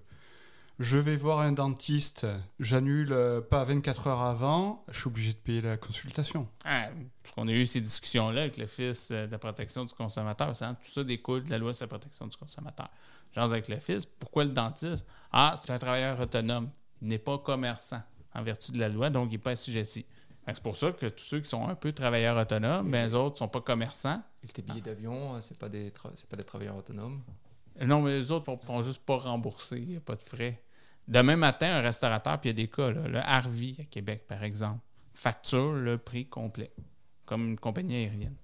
je 0.78 0.98
vais 0.98 1.16
voir 1.16 1.40
un 1.40 1.52
dentiste, 1.52 2.26
j'annule 2.60 3.12
euh, 3.12 3.40
pas 3.40 3.64
24 3.64 4.08
heures 4.08 4.20
avant, 4.20 4.84
je 4.88 4.98
suis 4.98 5.08
obligé 5.08 5.32
de 5.32 5.38
payer 5.38 5.62
la 5.62 5.76
consultation. 5.76 6.48
Ah, 6.64 6.88
parce 7.22 7.34
qu'on 7.34 7.48
a 7.48 7.52
eu 7.52 7.64
ces 7.66 7.80
discussions-là 7.80 8.42
avec 8.42 8.58
l'Office 8.58 9.08
euh, 9.10 9.26
de 9.26 9.32
la 9.32 9.38
protection 9.38 9.84
du 9.84 9.94
consommateur. 9.94 10.52
Tout 10.52 10.76
ça 10.82 11.04
découle 11.04 11.44
de 11.44 11.50
la 11.50 11.58
loi 11.58 11.72
sur 11.72 11.84
la 11.84 11.88
protection 11.88 12.26
du 12.26 12.36
consommateur. 12.36 12.90
Genre 13.32 13.44
avec 13.44 13.68
l'Office, 13.68 14.06
pourquoi 14.06 14.44
le 14.44 14.50
dentiste? 14.50 15.06
Ah, 15.32 15.54
c'est 15.56 15.70
un 15.70 15.78
travailleur 15.78 16.20
autonome. 16.20 16.70
Il 17.00 17.08
n'est 17.08 17.18
pas 17.18 17.38
commerçant 17.38 18.02
en 18.34 18.42
vertu 18.42 18.72
de 18.72 18.78
la 18.78 18.88
loi, 18.88 19.10
donc 19.10 19.28
il 19.30 19.32
n'est 19.32 19.38
pas 19.38 19.52
assujetti. 19.52 20.04
C'est 20.46 20.62
pour 20.62 20.76
ça 20.76 20.92
que 20.92 21.06
tous 21.06 21.24
ceux 21.24 21.40
qui 21.40 21.48
sont 21.48 21.66
un 21.66 21.74
peu 21.74 21.92
travailleurs 21.92 22.36
autonomes, 22.36 22.88
ben, 22.88 23.06
les 23.06 23.14
autres 23.14 23.34
ne 23.34 23.38
sont 23.38 23.48
pas 23.48 23.60
commerçants. 23.60 24.22
Et 24.44 24.48
tes 24.48 24.62
billets 24.62 24.80
d'avion, 24.80 25.34
euh, 25.34 25.40
c'est 25.40 25.58
pas 25.58 25.68
des 25.68 25.90
pas 25.90 26.36
des 26.36 26.44
travailleurs 26.44 26.76
autonomes? 26.76 27.20
Non, 27.80 28.00
mais 28.00 28.12
les 28.20 28.30
autres 28.30 28.50
ne 28.50 28.56
font 28.56 28.82
juste 28.82 29.04
pas 29.04 29.16
rembourser, 29.16 29.78
il 29.78 29.88
n'y 29.88 29.96
a 29.96 30.00
pas 30.00 30.14
de 30.14 30.22
frais. 30.22 30.62
Demain 31.08 31.36
matin, 31.36 31.76
un 31.76 31.80
restaurateur, 31.82 32.40
puis 32.40 32.50
il 32.50 32.58
y 32.58 32.60
a 32.60 32.64
des 32.64 32.68
cas, 32.68 32.90
le 32.90 33.18
Harvey 33.18 33.74
à 33.78 33.84
Québec, 33.84 34.26
par 34.26 34.42
exemple, 34.42 34.80
facture 35.14 35.72
le 35.72 35.98
prix 35.98 36.26
complet, 36.26 36.72
comme 37.24 37.50
une 37.50 37.58
compagnie 37.58 37.96
aérienne. 37.96 38.36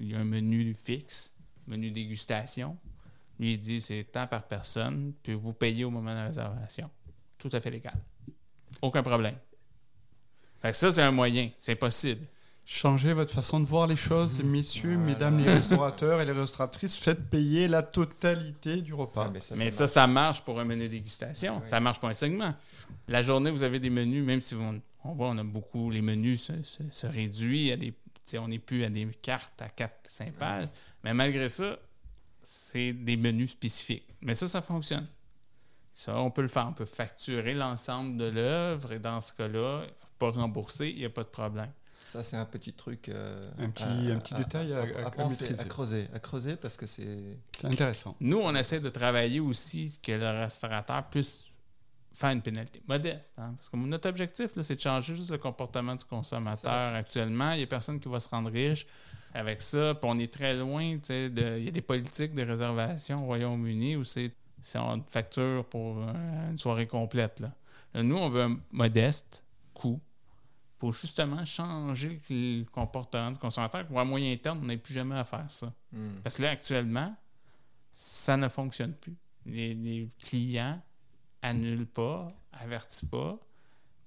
Il 0.00 0.08
y 0.08 0.14
a 0.14 0.18
un 0.18 0.24
menu 0.24 0.74
fixe, 0.74 1.36
menu 1.66 1.90
dégustation. 1.90 2.76
Lui, 3.38 3.54
il 3.54 3.58
dit 3.58 3.80
c'est 3.80 4.04
tant 4.04 4.26
par 4.26 4.46
personne, 4.46 5.14
puis 5.22 5.34
vous 5.34 5.52
payez 5.52 5.84
au 5.84 5.90
moment 5.90 6.10
de 6.10 6.16
la 6.16 6.26
réservation. 6.26 6.90
Tout 7.38 7.50
à 7.52 7.60
fait 7.60 7.70
légal. 7.70 7.94
Aucun 8.82 9.02
problème. 9.02 9.36
Ça, 10.72 10.92
c'est 10.92 11.02
un 11.02 11.10
moyen. 11.10 11.50
C'est 11.56 11.76
possible. 11.76 12.26
Changez 12.74 13.14
votre 13.14 13.34
façon 13.34 13.58
de 13.58 13.66
voir 13.66 13.88
les 13.88 13.96
choses, 13.96 14.38
messieurs, 14.44 14.90
Voilà. 14.94 15.04
mesdames 15.04 15.38
les 15.38 15.50
restaurateurs 15.54 16.20
et 16.20 16.24
les 16.24 16.30
restauratrices, 16.30 16.96
faites 16.96 17.28
payer 17.28 17.66
la 17.66 17.82
totalité 17.82 18.80
du 18.80 18.94
repas. 18.94 19.24
Ah, 19.26 19.30
mais 19.32 19.40
ça, 19.40 19.56
Mais 19.56 19.72
ça 19.72 19.88
ça, 19.88 19.94
ça 19.94 20.06
marche 20.06 20.42
pour 20.42 20.60
un 20.60 20.64
menu 20.64 20.88
dégustation. 20.88 21.60
Ça 21.66 21.80
marche 21.80 21.98
pour 21.98 22.08
un 22.08 22.14
segment. 22.14 22.54
La 23.08 23.22
journée, 23.22 23.50
vous 23.50 23.64
avez 23.64 23.80
des 23.80 23.90
menus, 23.90 24.24
même 24.24 24.40
si 24.40 24.54
vous- 24.54 24.62
on 25.02 25.12
voit, 25.14 25.30
on 25.30 25.38
a 25.38 25.42
beaucoup, 25.42 25.90
les 25.90 26.00
menus 26.00 26.42
se, 26.44 26.62
se, 26.62 26.82
se 26.92 27.06
réduisent 27.08 27.72
à 27.72 27.76
des. 27.76 27.92
On 28.38 28.46
n'est 28.46 28.60
plus 28.60 28.84
à 28.84 28.88
des 28.88 29.08
cartes 29.20 29.60
à 29.60 29.66
4-5 29.68 30.30
pages. 30.34 30.68
Mais 31.02 31.12
malgré 31.12 31.48
ça, 31.48 31.76
c'est 32.40 32.92
des 32.92 33.16
menus 33.16 33.50
spécifiques. 33.50 34.06
Mais 34.20 34.36
ça, 34.36 34.46
ça 34.46 34.62
fonctionne. 34.62 35.08
Ça, 35.92 36.16
on 36.20 36.30
peut 36.30 36.42
le 36.42 36.46
faire. 36.48 36.68
On 36.68 36.72
peut 36.72 36.84
facturer 36.84 37.52
l'ensemble 37.54 38.16
de 38.16 38.26
l'œuvre 38.26 38.92
et 38.92 39.00
dans 39.00 39.20
ce 39.20 39.32
cas-là, 39.32 39.86
pas 40.20 40.30
rembourser, 40.30 40.90
il 40.90 40.98
n'y 40.98 41.04
a 41.04 41.10
pas 41.10 41.24
de 41.24 41.28
problème. 41.30 41.72
Ça, 41.92 42.22
c'est 42.22 42.36
un 42.36 42.44
petit 42.44 42.72
truc. 42.72 43.08
euh, 43.08 43.50
Un 43.58 43.70
petit- 43.70 43.82
un 44.12 44.18
petit 44.20 44.34
détail 44.34 44.72
à- 44.72 44.82
à- 44.82 45.06
à 45.06 45.10
penser, 45.10 45.42
maîtriser. 45.44 45.60
à 45.60 45.64
creuser, 45.64 46.08
à 46.14 46.18
creuser 46.20 46.56
parce 46.56 46.76
que 46.76 46.86
c'est. 46.86 47.18
C'est 47.58 47.66
intéressant. 47.66 48.14
Nous, 48.20 48.38
on 48.38 48.54
essaie 48.54 48.78
de 48.80 48.88
travailler 48.90 49.40
aussi 49.40 49.98
que 50.02 50.12
le 50.12 50.30
restaurateur 50.42 51.04
puisse 51.10 51.46
faire 52.12 52.30
une 52.30 52.42
pénalité 52.42 52.82
modeste. 52.86 53.34
hein, 53.38 53.54
parce 53.56 53.68
que 53.68 53.76
notre 53.76 54.08
objectif, 54.08 54.54
là, 54.54 54.62
c'est 54.62 54.76
de 54.76 54.80
changer 54.80 55.16
juste 55.16 55.30
le 55.30 55.38
comportement 55.38 55.94
du 55.96 56.04
consommateur 56.04 56.94
actuellement. 56.94 57.52
Il 57.52 57.58
n'y 57.58 57.62
a 57.64 57.66
personne 57.66 57.98
qui 57.98 58.08
va 58.08 58.20
se 58.20 58.28
rendre 58.28 58.50
riche 58.50 58.86
avec 59.34 59.60
ça. 59.60 59.94
Puis 59.94 60.08
on 60.10 60.18
est 60.18 60.32
très 60.32 60.54
loin. 60.54 60.94
tu 60.98 61.04
sais, 61.04 61.28
de- 61.30 61.58
Il 61.58 61.64
y 61.64 61.68
a 61.68 61.72
des 61.72 61.80
politiques 61.82 62.34
de 62.34 62.42
réservation 62.42 63.22
au 63.24 63.26
Royaume-Uni 63.26 63.96
où 63.96 64.04
c'est 64.04 64.30
c'est 64.62 64.78
en 64.78 65.02
facture 65.08 65.64
pour 65.64 65.98
euh, 66.02 66.50
une 66.50 66.58
soirée 66.58 66.86
complète. 66.86 67.40
Là. 67.40 67.50
Là, 67.94 68.02
nous, 68.02 68.16
on 68.18 68.28
veut 68.28 68.42
un 68.42 68.60
modeste 68.72 69.42
coût 69.72 69.98
pour 70.80 70.92
justement 70.92 71.44
changer 71.44 72.20
le 72.30 72.64
comportement 72.64 73.30
du 73.30 73.38
consommateur. 73.38 73.86
Pour 73.86 74.00
à 74.00 74.04
moyen 74.04 74.36
terme, 74.38 74.60
on 74.62 74.66
n'est 74.66 74.78
plus 74.78 74.94
jamais 74.94 75.14
à 75.16 75.24
faire 75.24 75.48
ça. 75.48 75.72
Hmm. 75.92 76.20
Parce 76.24 76.36
que 76.38 76.42
là, 76.42 76.50
actuellement, 76.50 77.14
ça 77.92 78.36
ne 78.36 78.48
fonctionne 78.48 78.94
plus. 78.94 79.16
Les, 79.46 79.74
les 79.74 80.08
clients 80.18 80.82
annulent 81.42 81.86
pas, 81.86 82.26
avertissent 82.52 83.04
pas. 83.08 83.38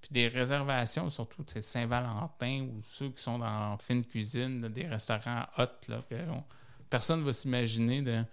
Puis 0.02 0.10
des 0.12 0.28
réservations, 0.28 1.10
surtout 1.10 1.46
Saint-Valentin 1.62 2.64
ou 2.64 2.82
ceux 2.84 3.10
qui 3.12 3.22
sont 3.22 3.40
dans 3.40 3.78
fine 3.78 4.04
cuisine, 4.04 4.62
là, 4.62 4.68
des 4.70 4.86
restaurants 4.88 5.46
hot, 5.58 5.88
là, 5.88 6.04
on- 6.30 6.44
personne 6.90 7.22
ne 7.22 7.26
va 7.26 7.32
s'imaginer 7.34 8.02
de 8.02 8.24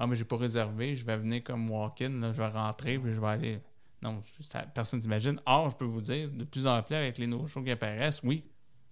Ah, 0.00 0.06
mais 0.06 0.14
j'ai 0.14 0.24
pas 0.24 0.36
réservé, 0.36 0.94
je 0.94 1.04
vais 1.04 1.16
venir 1.16 1.42
comme 1.42 1.68
walk-in, 1.68 2.20
je 2.32 2.36
vais 2.40 2.46
rentrer, 2.48 2.98
puis 3.00 3.12
je 3.12 3.20
vais 3.20 3.26
aller. 3.26 3.60
Non, 4.02 4.22
ça- 4.46 4.62
personne 4.72 5.00
s'imagine. 5.00 5.40
Or, 5.46 5.70
je 5.70 5.76
peux 5.76 5.84
vous 5.84 6.00
dire, 6.00 6.28
de 6.30 6.44
plus 6.44 6.66
en 6.66 6.82
plus 6.82 6.94
avec 6.94 7.18
les 7.18 7.26
no-shows 7.26 7.62
qui 7.62 7.70
apparaissent, 7.70 8.20
oui, 8.22 8.44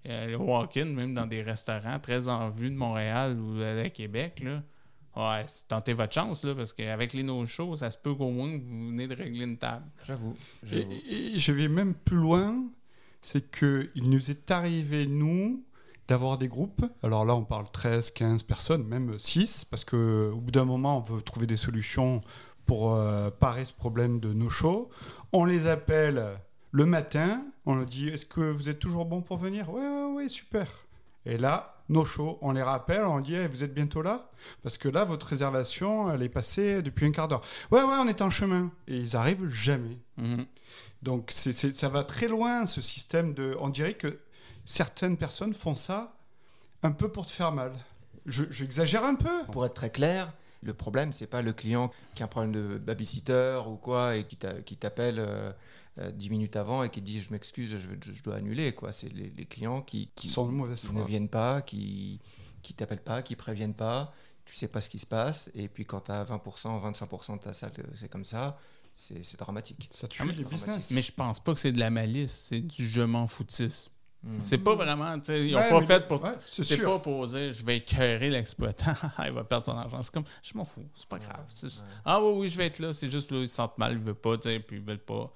euh, 0.08 0.26
le 0.28 0.36
walk-in, 0.36 0.86
même 0.86 1.14
dans 1.14 1.26
des 1.26 1.42
restaurants 1.42 1.98
très 2.00 2.28
en 2.28 2.50
vue 2.50 2.70
de 2.70 2.76
Montréal 2.76 3.38
ou 3.38 3.60
à 3.62 3.88
Québec, 3.90 4.42
là, 4.44 4.62
ouais, 5.16 5.44
c'est- 5.46 5.68
tentez 5.68 5.92
votre 5.92 6.12
chance, 6.12 6.44
là, 6.44 6.54
parce 6.54 6.72
qu'avec 6.72 7.12
les 7.12 7.22
no-shows, 7.22 7.76
ça 7.76 7.90
se 7.90 7.98
peut 7.98 8.14
qu'au 8.14 8.30
moins 8.30 8.50
vous 8.58 8.88
venez 8.88 9.06
de 9.06 9.14
régler 9.14 9.44
une 9.44 9.58
table. 9.58 9.84
J'avoue. 10.04 10.36
Je 10.64 11.52
vais 11.52 11.68
même 11.68 11.94
plus 11.94 12.16
loin, 12.16 12.64
c'est 13.20 13.48
que 13.50 13.88
il 13.94 14.10
nous 14.10 14.30
est 14.30 14.50
arrivé, 14.50 15.06
nous, 15.06 15.64
d'avoir 16.08 16.38
des 16.38 16.46
groupes. 16.48 16.84
Alors 17.02 17.24
là, 17.24 17.34
on 17.34 17.44
parle 17.44 17.68
13, 17.72 18.10
15 18.12 18.42
personnes, 18.44 18.84
même 18.86 19.18
6, 19.18 19.64
parce 19.64 19.84
que 19.84 20.30
au 20.32 20.40
bout 20.40 20.52
d'un 20.52 20.64
moment, 20.64 20.98
on 20.98 21.00
veut 21.00 21.20
trouver 21.22 21.46
des 21.48 21.56
solutions 21.56 22.20
pour 22.66 22.94
euh, 22.94 23.30
parer 23.30 23.64
ce 23.64 23.72
problème 23.72 24.20
de 24.20 24.32
nos 24.32 24.50
shows. 24.50 24.90
On 25.32 25.44
les 25.44 25.68
appelle 25.68 26.24
le 26.72 26.84
matin, 26.86 27.42
on 27.64 27.74
leur 27.76 27.86
dit 27.86 28.08
Est-ce 28.08 28.26
que 28.26 28.40
vous 28.40 28.68
êtes 28.68 28.78
toujours 28.78 29.06
bon 29.06 29.22
pour 29.22 29.38
venir? 29.38 29.70
Ouais, 29.72 29.80
ouais, 29.86 30.12
ouais, 30.14 30.28
super. 30.28 30.66
Et 31.24 31.36
là, 31.38 31.74
no 31.88 32.04
show. 32.04 32.38
On 32.42 32.52
les 32.52 32.62
rappelle, 32.62 33.04
on 33.04 33.20
dit 33.20 33.34
Eh, 33.36 33.48
vous 33.48 33.62
êtes 33.64 33.74
bientôt 33.74 34.02
là? 34.02 34.30
Parce 34.62 34.76
que 34.78 34.88
là, 34.88 35.04
votre 35.04 35.26
réservation, 35.26 36.12
elle 36.12 36.22
est 36.22 36.28
passée 36.28 36.82
depuis 36.82 37.06
un 37.06 37.12
quart 37.12 37.28
d'heure. 37.28 37.42
Ouais, 37.70 37.82
ouais, 37.82 37.94
on 38.00 38.08
est 38.08 38.22
en 38.22 38.30
chemin. 38.30 38.70
Et 38.88 38.96
ils 38.96 39.16
arrivent 39.16 39.48
jamais. 39.48 39.98
Mhm. 40.16 40.46
Donc 41.02 41.30
ça 41.32 41.88
va 41.88 42.02
très 42.04 42.26
loin, 42.26 42.66
ce 42.66 42.80
système 42.80 43.32
de... 43.34 43.56
On 43.60 43.68
dirait 43.68 43.94
que 43.94 44.18
certaines 44.64 45.16
personnes 45.16 45.54
font 45.54 45.74
ça 45.76 46.16
un 46.82 46.90
peu 46.90 47.08
pour 47.08 47.26
te 47.26 47.30
faire 47.30 47.52
mal. 47.52 47.72
Je- 48.24 48.44
J'exagère 48.50 49.04
un 49.04 49.14
peu. 49.14 49.44
Pour 49.52 49.64
être 49.66 49.74
très 49.74 49.90
clair, 49.90 50.32
le 50.62 50.74
problème, 50.74 51.12
c'est 51.12 51.26
pas 51.26 51.42
le 51.42 51.52
client 51.52 51.92
qui 52.14 52.22
a 52.22 52.26
un 52.26 52.28
problème 52.28 52.52
de 52.52 52.78
babysitter 52.78 53.60
ou 53.66 53.76
quoi 53.76 54.16
et 54.16 54.24
qui 54.24 54.36
t'a- 54.36 54.60
qui 54.62 54.76
t'appelle 54.76 55.18
euh, 55.18 55.52
euh, 55.98 56.10
10 56.10 56.30
minutes 56.30 56.56
avant 56.56 56.82
et 56.82 56.90
qui 56.90 57.00
dit 57.00 57.20
je 57.20 57.32
m'excuse, 57.32 57.76
je, 57.78 58.22
dois 58.22 58.36
annuler. 58.36 58.72
quoi. 58.74 58.92
C'est 58.92 59.12
les, 59.12 59.30
les 59.36 59.44
clients 59.44 59.82
qui, 59.82 60.10
Qui 60.14 60.28
sont 60.28 60.46
de 60.46 60.52
mauvaise 60.52 60.82
foi. 60.84 61.00
ne 61.00 61.04
viennent 61.06 61.28
pas, 61.28 61.62
qui 61.62 62.18
qui 62.62 62.74
t'appellent 62.74 63.02
pas, 63.04 63.22
qui 63.22 63.36
préviennent 63.36 63.74
pas. 63.74 64.12
Tu 64.44 64.54
sais 64.54 64.68
pas 64.68 64.80
ce 64.80 64.90
qui 64.90 64.98
se 64.98 65.06
passe. 65.06 65.50
Et 65.54 65.68
puis 65.68 65.84
quand 65.86 66.00
tu 66.02 66.10
as 66.12 66.24
20%, 66.24 66.80
25% 66.92 67.36
de 67.38 67.42
ta 67.42 67.52
salle, 67.52 67.72
c'est 67.94 68.08
comme 68.08 68.24
ça, 68.24 68.58
c'est 68.92 69.38
dramatique. 69.38 69.88
Ça 69.92 70.08
tue 70.08 70.22
Ah, 70.22 70.26
mais- 70.26 70.32
les 70.32 70.44
business. 70.44 70.90
Mais 70.90 71.02
je 71.02 71.12
pense 71.12 71.38
pas 71.40 71.52
que 71.54 71.60
c'est 71.60 71.72
de 71.72 71.78
la 71.80 71.90
malice, 71.90 72.46
c'est 72.48 72.60
du 72.60 72.88
je 72.88 73.00
m'en 73.02 73.26
foutisme. 73.26 73.90
Mm. 74.22 74.38
C'est 74.42 74.58
pas 74.58 74.74
vraiment, 74.74 75.16
tu 75.20 75.26
sais, 75.26 75.46
ils 75.48 75.54
ont 75.54 75.58
Ouais, 75.60 75.70
pas 75.70 75.82
fait 75.82 76.08
pour. 76.08 76.22
ouais, 76.22 76.30
c'est 76.50 76.82
pas 76.82 76.98
pour 76.98 77.26
dire 77.28 77.52
je 77.52 77.64
vais 77.64 77.76
écœurer 77.76 78.28
l'exploitant, 78.30 78.94
il 79.24 79.30
va 79.32 79.44
perdre 79.44 79.66
son 79.66 79.76
argent. 79.76 80.02
C'est 80.02 80.12
comme 80.12 80.24
je 80.42 80.56
m'en 80.56 80.64
fous, 80.64 80.86
c'est 80.94 81.08
pas 81.08 81.18
grave. 81.18 81.44
Ouais. 81.62 81.68
Ah 82.04 82.20
oui, 82.20 82.32
oui, 82.36 82.48
je 82.50 82.56
vais 82.56 82.66
être 82.66 82.78
là, 82.80 82.92
c'est 82.92 83.10
juste 83.10 83.30
là, 83.30 83.38
ils 83.38 83.48
se 83.48 83.54
sentent 83.54 83.78
mal, 83.78 83.92
ils 83.92 83.98
veulent 83.98 84.14
pas, 84.14 84.36
tu 84.36 84.48
sais, 84.48 84.58
puis 84.58 84.78
ils 84.78 84.82
veulent 84.82 84.98
pas. 84.98 85.32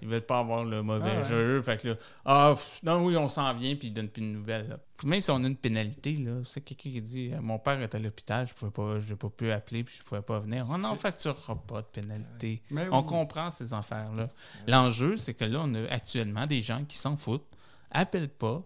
Ils 0.00 0.08
veulent 0.08 0.20
pas 0.24 0.38
avoir 0.38 0.64
le 0.64 0.82
mauvais 0.82 1.10
Ah 1.16 1.20
ouais. 1.22 1.28
jeu. 1.28 1.60
Fait 1.62 1.76
que 1.80 1.88
là, 1.88 1.94
ah, 2.24 2.52
pff, 2.54 2.80
non, 2.84 3.04
oui, 3.04 3.16
on 3.16 3.28
s'en 3.28 3.52
vient, 3.54 3.74
puis 3.76 3.88
ils 3.88 3.92
donnent 3.92 4.08
plus 4.08 4.22
de 4.22 4.26
nouvelles. 4.28 4.68
là. 4.68 4.78
Même 5.04 5.20
si 5.20 5.30
on 5.30 5.42
a 5.44 5.46
une 5.46 5.56
pénalité, 5.56 6.12
là, 6.14 6.40
c'est 6.44 6.60
quelqu'un 6.60 6.90
qui 6.90 7.02
dit 7.02 7.30
euh, 7.32 7.40
Mon 7.40 7.58
père 7.58 7.80
est 7.82 7.94
à 7.94 7.98
l'hôpital, 7.98 8.48
je 8.48 8.54
pouvais 8.54 8.70
pas, 8.70 8.98
je 9.00 9.08
l'ai 9.08 9.14
pas 9.16 9.28
pu 9.28 9.50
appeler, 9.52 9.84
puis 9.84 9.96
je 9.98 10.04
pouvais 10.04 10.22
pas 10.22 10.38
venir. 10.40 10.64
On 10.70 10.78
n'en 10.78 10.94
facturera 10.96 11.54
pas 11.56 11.82
de 11.82 11.86
pénalité. 11.86 12.62
Mais 12.70 12.88
On 12.90 13.00
oui. 13.02 13.06
comprend 13.08 13.50
ces 13.50 13.74
affaires-là. 13.74 14.28
L'enjeu, 14.66 15.16
c'est 15.16 15.34
que 15.34 15.44
là, 15.44 15.60
on 15.64 15.74
a 15.74 15.82
actuellement 15.92 16.46
des 16.46 16.62
gens 16.62 16.84
qui 16.84 16.96
s'en 16.98 17.16
foutent, 17.16 17.46
appellent 17.90 18.28
pas, 18.28 18.62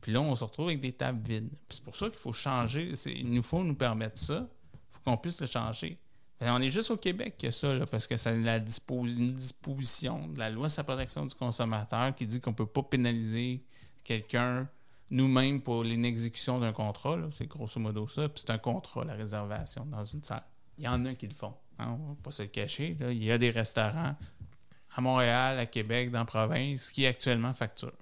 puis 0.00 0.12
là, 0.12 0.20
on 0.20 0.34
se 0.34 0.44
retrouve 0.44 0.66
avec 0.68 0.80
des 0.80 0.92
tables 0.92 1.26
vides. 1.26 1.50
C'est 1.68 1.84
pour 1.84 1.96
ça 1.96 2.08
qu'il 2.08 2.18
faut 2.18 2.32
changer. 2.32 2.92
Il 3.06 3.32
nous 3.32 3.42
faut 3.42 3.62
nous 3.62 3.74
permettre 3.74 4.18
ça. 4.18 4.48
Il 4.72 4.78
faut 4.92 5.00
qu'on 5.04 5.16
puisse 5.16 5.40
le 5.40 5.46
changer. 5.46 5.98
Ben, 6.40 6.54
on 6.54 6.60
est 6.60 6.70
juste 6.70 6.90
au 6.90 6.96
Québec 6.96 7.44
a 7.44 7.52
ça, 7.52 7.86
parce 7.90 8.06
que 8.06 8.16
c'est 8.16 8.34
la 8.40 8.56
une 8.56 9.34
disposition 9.34 10.26
de 10.28 10.38
la 10.38 10.48
loi 10.48 10.70
sur 10.70 10.80
la 10.80 10.84
protection 10.84 11.26
du 11.26 11.34
consommateur 11.34 12.14
qui 12.14 12.26
dit 12.26 12.40
qu'on 12.40 12.50
ne 12.50 12.56
peut 12.56 12.64
pas 12.66 12.82
pénaliser 12.82 13.62
quelqu'un 14.04 14.66
nous-mêmes 15.10 15.60
pour 15.60 15.84
l'inexécution 15.84 16.58
d'un 16.58 16.72
contrat. 16.72 17.18
C'est 17.32 17.46
grosso 17.46 17.78
modo 17.78 18.08
ça. 18.08 18.28
Puis 18.30 18.44
c'est 18.46 18.52
un 18.52 18.58
contrat, 18.58 19.04
la 19.04 19.14
réservation 19.14 19.84
dans 19.84 20.04
une 20.04 20.24
salle. 20.24 20.44
Il 20.78 20.84
y 20.84 20.88
en 20.88 21.04
a 21.04 21.14
qui 21.14 21.26
le 21.26 21.34
font. 21.34 21.54
hein, 21.78 21.98
on 22.00 22.08
va 22.08 22.16
pas 22.22 22.30
se 22.30 22.42
le 22.42 22.48
cacher. 22.48 22.96
Il 22.98 23.22
y 23.22 23.30
a 23.30 23.36
des 23.36 23.50
restaurants 23.50 24.16
à 24.96 25.00
Montréal, 25.02 25.58
à 25.58 25.66
Québec, 25.66 26.10
dans 26.10 26.20
la 26.20 26.24
province, 26.24 26.90
qui 26.90 27.04
actuellement 27.04 27.52
facturent. 27.52 27.92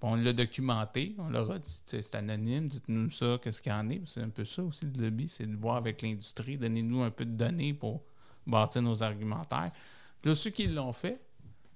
Bon, 0.00 0.12
on 0.12 0.14
l'a 0.14 0.32
documenté, 0.32 1.16
on 1.18 1.28
leur 1.28 1.50
a 1.50 1.58
dit, 1.58 1.82
c'est 1.86 2.14
anonyme, 2.14 2.68
dites-nous 2.68 3.10
ça, 3.10 3.38
qu'est-ce 3.42 3.60
qu'il 3.60 3.72
y 3.72 3.74
en 3.74 3.88
est. 3.88 4.00
C'est 4.06 4.22
un 4.22 4.28
peu 4.28 4.44
ça 4.44 4.62
aussi 4.62 4.86
le 4.86 5.02
lobby, 5.04 5.26
c'est 5.26 5.46
de 5.46 5.56
voir 5.56 5.76
avec 5.76 6.02
l'industrie, 6.02 6.56
donnez-nous 6.56 7.02
un 7.02 7.10
peu 7.10 7.24
de 7.24 7.32
données 7.32 7.74
pour 7.74 8.02
bâtir 8.46 8.82
nos 8.82 9.02
argumentaires. 9.02 9.72
Puis 10.22 10.30
là, 10.30 10.34
ceux 10.36 10.50
qui 10.50 10.68
l'ont 10.68 10.92
fait, 10.92 11.20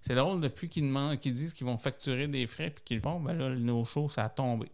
c'est 0.03 0.15
drôle, 0.15 0.41
depuis 0.41 0.69
qu'ils 0.69 0.85
demandent, 0.85 1.19
qu'ils 1.19 1.35
disent 1.35 1.53
qu'ils 1.53 1.67
vont 1.67 1.79
facturer 1.79 2.29
des 2.29 2.47
frais 2.47 2.71
puis 2.71 2.83
qu'ils 2.85 2.97
le 2.99 3.03
font, 3.03 3.21
ben 3.21 3.33
là, 3.37 3.49
le 3.49 3.59
no-show, 3.59 4.09
ça 4.09 4.25
a 4.25 4.29
tombé. 4.29 4.71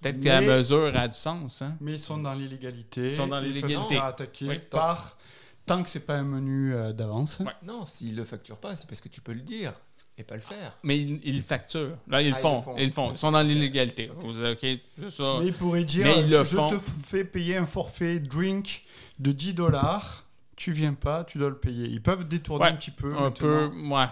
Peut-être 0.00 0.20
que 0.20 0.28
la 0.28 0.40
mesure 0.40 0.96
a 0.96 1.08
du 1.08 1.14
sens, 1.14 1.62
hein? 1.62 1.76
Mais 1.80 1.92
ils 1.92 2.00
sont 2.00 2.18
dans 2.18 2.34
l'illégalité. 2.34 3.10
Ils 3.10 3.16
sont 3.16 3.28
dans 3.28 3.38
l'illégalité. 3.38 3.98
attaquer 3.98 4.48
Oui. 4.48 4.58
par 4.70 5.16
tant 5.64 5.82
que 5.82 5.88
c'est 5.88 6.00
pas 6.00 6.16
un 6.16 6.24
menu 6.24 6.74
euh, 6.74 6.92
d'avance. 6.92 7.38
Ouais. 7.38 7.52
Non, 7.62 7.86
s'ils 7.86 8.16
le 8.16 8.24
facturent 8.24 8.58
pas, 8.58 8.74
c'est 8.74 8.88
parce 8.88 9.00
que 9.00 9.08
tu 9.08 9.20
peux 9.20 9.32
le 9.32 9.42
dire 9.42 9.74
et 10.18 10.24
pas 10.24 10.34
le 10.36 10.40
faire. 10.42 10.76
Mais 10.82 10.98
ils, 11.00 11.20
ils 11.24 11.36
le 11.38 11.42
facturent. 11.42 11.96
Là, 12.08 12.20
ils 12.22 12.28
le 12.30 12.34
Ah, 12.34 12.38
ils 12.38 12.42
font. 12.42 12.56
le 12.56 12.62
font. 12.62 12.76
Ils 12.78 12.86
le 12.86 12.92
font. 12.92 13.10
Ils 13.12 13.16
sont 13.16 13.32
dans 13.32 13.40
l'illégalité. 13.42 14.10
Vous 14.20 14.32
dites, 14.32 14.42
OK, 14.44 14.80
c'est 14.98 15.10
ça. 15.10 15.36
Mais 15.40 15.46
ils 15.46 15.52
pourraient 15.54 15.84
dire 15.84 16.04
Mais 16.04 16.20
ils 16.20 16.30
le 16.30 16.38
je 16.44 16.56
font. 16.56 16.68
te 16.70 16.76
fais 16.78 17.24
payer 17.24 17.56
un 17.56 17.66
forfait 17.66 18.18
drink 18.20 18.84
de 19.18 19.32
10 19.32 19.54
dollars. 19.54 20.24
Tu 20.54 20.70
viens 20.72 20.94
pas, 20.94 21.24
tu 21.24 21.38
dois 21.38 21.48
le 21.48 21.58
payer. 21.58 21.86
Ils 21.88 22.02
peuvent 22.02 22.28
détourner 22.28 22.64
Ouais, 22.66 22.70
un 22.70 22.76
petit 22.76 22.90
peu. 22.90 23.08
un 23.16 23.20
maintenant. 23.22 23.32
peu, 23.32 23.66
ouais. 23.66 24.06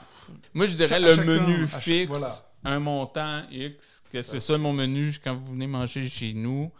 Moi, 0.54 0.66
je 0.66 0.74
dirais 0.74 0.88
Cha- 0.88 0.98
le 0.98 1.10
chacun, 1.10 1.24
menu 1.24 1.68
fixe, 1.68 2.08
voilà. 2.08 2.32
un 2.64 2.80
montant 2.80 3.42
X, 3.52 4.02
que 4.12 4.22
c'est 4.22 4.40
ça 4.40 4.56
mon 4.58 4.72
menu 4.72 5.12
quand 5.22 5.36
vous 5.36 5.52
venez 5.52 5.66
manger 5.66 6.08
chez 6.08 6.32
nous. 6.32 6.72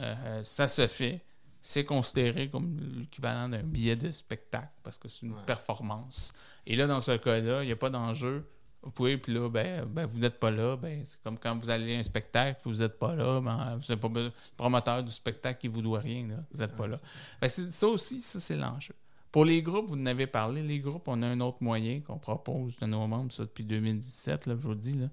euh, 0.00 0.42
ça 0.44 0.68
se 0.68 0.86
fait. 0.86 1.20
C'est 1.60 1.84
considéré 1.84 2.48
comme 2.48 2.78
l'équivalent 2.96 3.48
d'un 3.48 3.62
billet 3.64 3.96
de 3.96 4.12
spectacle 4.12 4.70
parce 4.84 4.96
que 4.96 5.08
c'est 5.08 5.26
une 5.26 5.32
Ouais. 5.32 5.42
performance. 5.44 6.32
Et 6.66 6.76
là, 6.76 6.86
dans 6.86 7.00
ce 7.00 7.16
cas-là, 7.16 7.64
il 7.64 7.66
n'y 7.66 7.72
a 7.72 7.76
pas 7.76 7.90
d'enjeu. 7.90 8.48
Vous 8.82 8.90
pouvez, 8.92 9.18
puis 9.18 9.34
là, 9.34 9.48
ben, 9.50 9.84
ben, 9.86 10.06
vous 10.06 10.18
n'êtes 10.18 10.38
pas 10.38 10.50
là. 10.50 10.76
Ben, 10.76 11.02
c'est 11.04 11.20
comme 11.22 11.38
quand 11.38 11.56
vous 11.58 11.68
allez 11.68 11.96
à 11.96 11.98
un 11.98 12.02
spectacle, 12.02 12.60
puis 12.62 12.72
vous 12.72 12.78
n'êtes 12.80 12.98
pas 12.98 13.14
là. 13.16 13.40
Ben, 13.40 13.76
vous 13.76 13.92
n'êtes 13.92 14.00
pas 14.00 14.08
le 14.20 14.32
promoteur 14.56 15.02
du 15.02 15.10
spectacle 15.12 15.60
qui 15.60 15.68
vous 15.68 15.82
doit 15.82 15.98
rien. 16.00 16.26
Là. 16.28 16.36
Vous 16.52 16.58
n'êtes 16.60 16.76
pas 16.76 16.86
là. 16.86 16.96
Ben, 17.40 17.48
ça 17.48 17.86
aussi, 17.88 18.20
ça, 18.20 18.38
c'est 18.40 18.56
l'enjeu. 18.56 18.94
Pour 19.32 19.44
les 19.44 19.60
groupes, 19.62 19.88
vous 19.88 19.96
en 19.96 20.06
avez 20.06 20.26
parlé. 20.26 20.62
Les 20.62 20.78
groupes, 20.78 21.06
on 21.08 21.20
a 21.22 21.26
un 21.26 21.40
autre 21.40 21.58
moyen 21.60 22.00
qu'on 22.00 22.18
propose 22.18 22.76
de 22.76 22.86
nos 22.86 23.06
membres, 23.06 23.32
ça, 23.32 23.42
depuis 23.42 23.64
2017, 23.64 24.46
là, 24.46 24.54
je 24.56 24.62
vous 24.62 24.70
le 24.70 24.76
dis. 24.76 24.94
Là. 24.94 25.08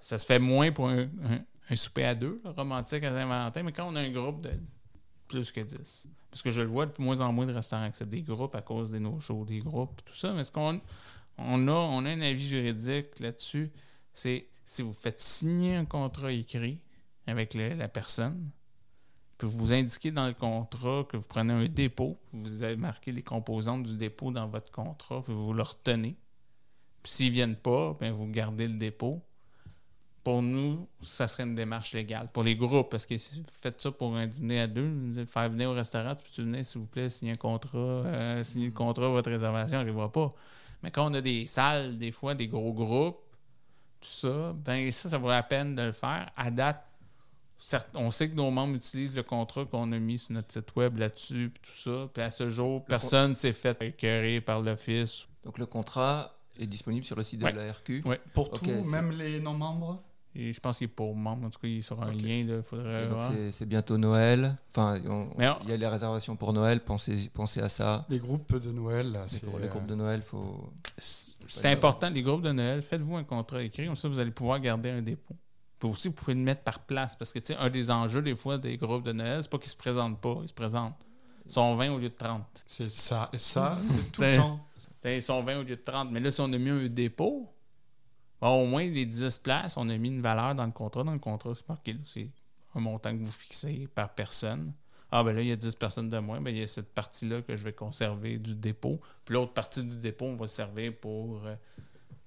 Ça 0.00 0.18
se 0.18 0.26
fait 0.26 0.38
moins 0.38 0.72
pour 0.72 0.88
un, 0.88 1.02
un- 1.02 1.44
un 1.68 1.76
souper 1.76 2.04
à 2.06 2.14
deux, 2.14 2.40
là, 2.44 2.50
romantique 2.52 3.04
à 3.04 3.10
Saint-Valentin, 3.10 3.62
mais 3.62 3.72
quand 3.72 3.86
on 3.88 3.94
a 3.94 4.00
un 4.00 4.10
groupe 4.10 4.40
de 4.40 4.50
plus 5.28 5.52
que 5.52 5.60
10. 5.60 6.08
Parce 6.30 6.42
que 6.42 6.50
je 6.50 6.60
le 6.62 6.66
vois 6.66 6.86
de 6.86 6.92
moins 6.98 7.20
en 7.20 7.32
moins 7.32 7.46
de 7.46 7.52
restaurants 7.52 7.84
acceptent 7.84 8.10
des 8.10 8.22
groupes 8.22 8.54
à 8.56 8.62
cause 8.62 8.90
des 8.92 8.98
no-shows, 9.00 9.44
des 9.44 9.60
groupes, 9.60 10.00
tout 10.04 10.14
ça. 10.14 10.32
Mais 10.32 10.42
ce 10.42 10.50
qu'on 10.50 10.80
on 11.46 11.68
a, 11.68 11.72
on 11.72 12.04
a 12.04 12.10
un 12.10 12.20
avis 12.20 12.46
juridique 12.46 13.18
là-dessus, 13.20 13.70
c'est 14.12 14.46
si 14.64 14.82
vous 14.82 14.92
faites 14.92 15.20
signer 15.20 15.76
un 15.76 15.84
contrat 15.84 16.32
écrit 16.32 16.78
avec 17.26 17.54
la 17.54 17.88
personne, 17.88 18.50
puis 19.40 19.48
vous 19.50 19.72
indiquez 19.72 20.10
dans 20.10 20.26
le 20.26 20.34
contrat 20.34 21.04
que 21.08 21.16
vous 21.16 21.26
prenez 21.26 21.52
un 21.52 21.66
dépôt, 21.66 22.18
vous 22.32 22.62
avez 22.62 22.76
marqué 22.76 23.10
les 23.10 23.22
composantes 23.22 23.84
du 23.84 23.96
dépôt 23.96 24.30
dans 24.30 24.46
votre 24.46 24.70
contrat, 24.70 25.22
puis 25.24 25.32
vous 25.32 25.54
le 25.54 25.62
retenez. 25.62 26.14
Puis 27.02 27.12
s'ils 27.12 27.28
ne 27.28 27.32
viennent 27.32 27.56
pas, 27.56 27.96
ben 27.98 28.12
vous 28.12 28.26
gardez 28.26 28.68
le 28.68 28.74
dépôt. 28.74 29.22
Pour 30.22 30.42
nous, 30.42 30.86
ça 31.00 31.26
serait 31.26 31.44
une 31.44 31.54
démarche 31.54 31.94
légale. 31.94 32.28
Pour 32.30 32.42
les 32.42 32.54
groupes, 32.54 32.90
parce 32.90 33.06
que 33.06 33.16
si 33.16 33.40
vous 33.40 33.46
faites 33.62 33.80
ça 33.80 33.90
pour 33.90 34.14
un 34.14 34.26
dîner 34.26 34.60
à 34.60 34.66
deux, 34.66 34.90
vous 34.90 35.24
faire 35.24 35.48
venir 35.48 35.70
au 35.70 35.72
restaurant, 35.72 36.14
tu 36.14 36.22
peux 36.22 36.42
venir, 36.42 36.64
s'il 36.64 36.82
vous 36.82 36.86
plaît, 36.86 37.08
signer 37.08 37.32
un 37.32 37.36
contrat, 37.36 37.78
euh, 37.78 38.44
signer 38.44 38.66
le 38.66 38.72
contrat, 38.72 39.08
votre 39.08 39.30
réservation, 39.30 39.80
je 39.80 39.88
ne 39.88 40.06
pas. 40.08 40.28
Mais 40.82 40.90
quand 40.90 41.10
on 41.10 41.14
a 41.14 41.20
des 41.20 41.46
salles, 41.46 41.98
des 41.98 42.10
fois, 42.12 42.34
des 42.34 42.48
gros 42.48 42.72
groupes, 42.72 43.20
tout 44.00 44.08
ça, 44.08 44.54
ben 44.54 44.90
ça, 44.90 45.08
ça 45.10 45.18
vaut 45.18 45.28
la 45.28 45.42
peine 45.42 45.74
de 45.74 45.82
le 45.82 45.92
faire. 45.92 46.30
À 46.36 46.50
date, 46.50 46.82
certes, 47.58 47.90
on 47.94 48.10
sait 48.10 48.30
que 48.30 48.34
nos 48.34 48.50
membres 48.50 48.74
utilisent 48.76 49.14
le 49.14 49.22
contrat 49.22 49.66
qu'on 49.66 49.92
a 49.92 49.98
mis 49.98 50.18
sur 50.18 50.32
notre 50.32 50.50
site 50.52 50.74
web 50.76 50.96
là-dessus, 50.96 51.50
puis 51.52 51.62
tout 51.70 51.78
ça. 51.78 52.08
Puis 52.12 52.22
à 52.22 52.30
ce 52.30 52.48
jour, 52.48 52.84
personne 52.86 53.34
s'est 53.34 53.52
fait 53.52 53.76
écœurer 53.82 54.40
par 54.40 54.60
l'office. 54.60 55.28
Donc 55.44 55.58
le 55.58 55.66
contrat 55.66 56.34
est 56.58 56.66
disponible 56.66 57.04
sur 57.04 57.16
le 57.16 57.22
site 57.22 57.42
Ouais. 57.42 57.52
de 57.52 57.58
la 57.58 57.72
RQ. 57.72 58.02
Ouais. 58.06 58.20
Pour 58.34 58.52
Ok, 58.52 58.60
tout, 58.62 58.90
même 58.90 59.10
les 59.12 59.40
non-membres? 59.40 60.02
Et 60.34 60.52
je 60.52 60.60
pense 60.60 60.78
qu'il 60.78 60.84
est 60.84 60.88
pour 60.88 61.14
membres. 61.16 61.46
En 61.46 61.50
tout 61.50 61.58
cas, 61.58 61.66
il 61.66 61.78
est 61.78 61.82
sur 61.82 62.00
un 62.00 62.12
lien. 62.12 62.36
Il 62.56 62.62
faudrait 62.62 63.06
voir. 63.08 63.32
c'est- 63.50 63.66
bientôt 63.66 63.98
Noël. 63.98 64.56
Enfin, 64.70 65.00
on- 65.06 65.28
Mais 65.36 65.48
on- 65.48 65.56
il 65.64 65.70
y 65.70 65.72
a 65.72 65.76
les 65.76 65.86
réservations 65.88 66.36
pour 66.36 66.52
Noël. 66.52 66.80
Pensez, 66.80 67.28
pensez 67.34 67.60
à 67.60 67.68
ça. 67.68 68.06
Les 68.08 68.20
groupes 68.20 68.54
de 68.56 68.70
Noël, 68.70 69.10
là, 69.10 69.24
c'est. 69.26 69.44
pour 69.44 69.58
les 69.58 69.66
groupes 69.68 69.86
de 69.86 69.94
Noël, 69.96 70.22
faut. 70.22 70.72
C'est 71.48 71.68
important, 71.68 72.08
les 72.10 72.22
groupes 72.22 72.42
de 72.42 72.52
Noël, 72.52 72.80
faites-vous 72.82 73.16
un 73.16 73.24
contrat 73.24 73.60
écrit, 73.62 73.86
comme 73.86 73.96
ça 73.96 74.08
vous 74.08 74.18
allez 74.20 74.30
pouvoir 74.30 74.60
garder 74.60 74.90
un 74.90 75.02
dépôt. 75.02 75.34
Puis 75.80 75.88
aussi, 75.88 76.08
vous 76.08 76.14
pouvez 76.14 76.34
le 76.34 76.40
mettre 76.40 76.62
par 76.62 76.78
place, 76.80 77.16
parce 77.16 77.32
que 77.32 77.38
tu 77.40 77.46
sais, 77.46 77.56
un 77.56 77.70
des 77.70 77.90
enjeux 77.90 78.22
des 78.22 78.36
fois 78.36 78.56
des 78.58 78.76
groupes 78.76 79.02
de 79.02 79.12
Noël, 79.12 79.40
c'est 79.42 79.50
pas 79.50 79.58
qu'ils 79.58 79.70
se 79.70 79.76
présentent 79.76 80.20
pas, 80.20 80.38
ils 80.42 80.48
se 80.48 80.54
présentent. 80.54 80.94
Ils 81.46 81.52
sont 81.52 81.74
20 81.74 81.90
au 81.90 81.98
lieu 81.98 82.08
de 82.10 82.14
30. 82.14 82.44
C'est 82.66 82.90
ça. 82.90 83.28
Et 83.32 83.38
ça, 83.38 83.76
c'est 83.82 84.12
tout 84.12 84.22
le 84.22 84.36
temps. 84.36 84.60
Ils 85.04 85.22
sont 85.22 85.42
20 85.42 85.58
au 85.58 85.62
lieu 85.62 85.74
de 85.76 85.82
30. 85.82 86.10
Mais 86.12 86.20
là, 86.20 86.30
si 86.30 86.40
on 86.40 86.52
a 86.52 86.58
mis 86.58 86.70
un 86.70 86.86
dépôt, 86.86 87.48
bon, 88.40 88.62
au 88.62 88.66
moins 88.66 88.84
les 88.84 89.06
10 89.06 89.38
places, 89.38 89.76
on 89.76 89.88
a 89.88 89.96
mis 89.96 90.08
une 90.08 90.22
valeur 90.22 90.54
dans 90.54 90.66
le 90.66 90.72
contrat. 90.72 91.02
Dans 91.04 91.12
le 91.12 91.18
contrat, 91.18 91.54
c'est 91.54 91.68
marqué, 91.68 91.96
c'est 92.04 92.30
un 92.74 92.80
montant 92.80 93.16
que 93.16 93.22
vous 93.24 93.30
fixez 93.32 93.88
par 93.94 94.10
personne. 94.14 94.72
Ah, 95.12 95.24
ben 95.24 95.34
là, 95.34 95.42
il 95.42 95.48
y 95.48 95.52
a 95.52 95.56
10 95.56 95.74
personnes 95.74 96.08
de 96.08 96.18
moins, 96.18 96.40
ben 96.40 96.54
il 96.54 96.60
y 96.60 96.62
a 96.62 96.66
cette 96.68 96.94
partie-là 96.94 97.42
que 97.42 97.56
je 97.56 97.64
vais 97.64 97.72
conserver 97.72 98.38
du 98.38 98.54
dépôt. 98.54 99.00
Puis 99.24 99.34
l'autre 99.34 99.52
partie 99.52 99.82
du 99.82 99.96
dépôt, 99.96 100.26
on 100.26 100.36
va 100.36 100.46
servir 100.46 100.92
pour 101.00 101.44
euh, 101.46 101.56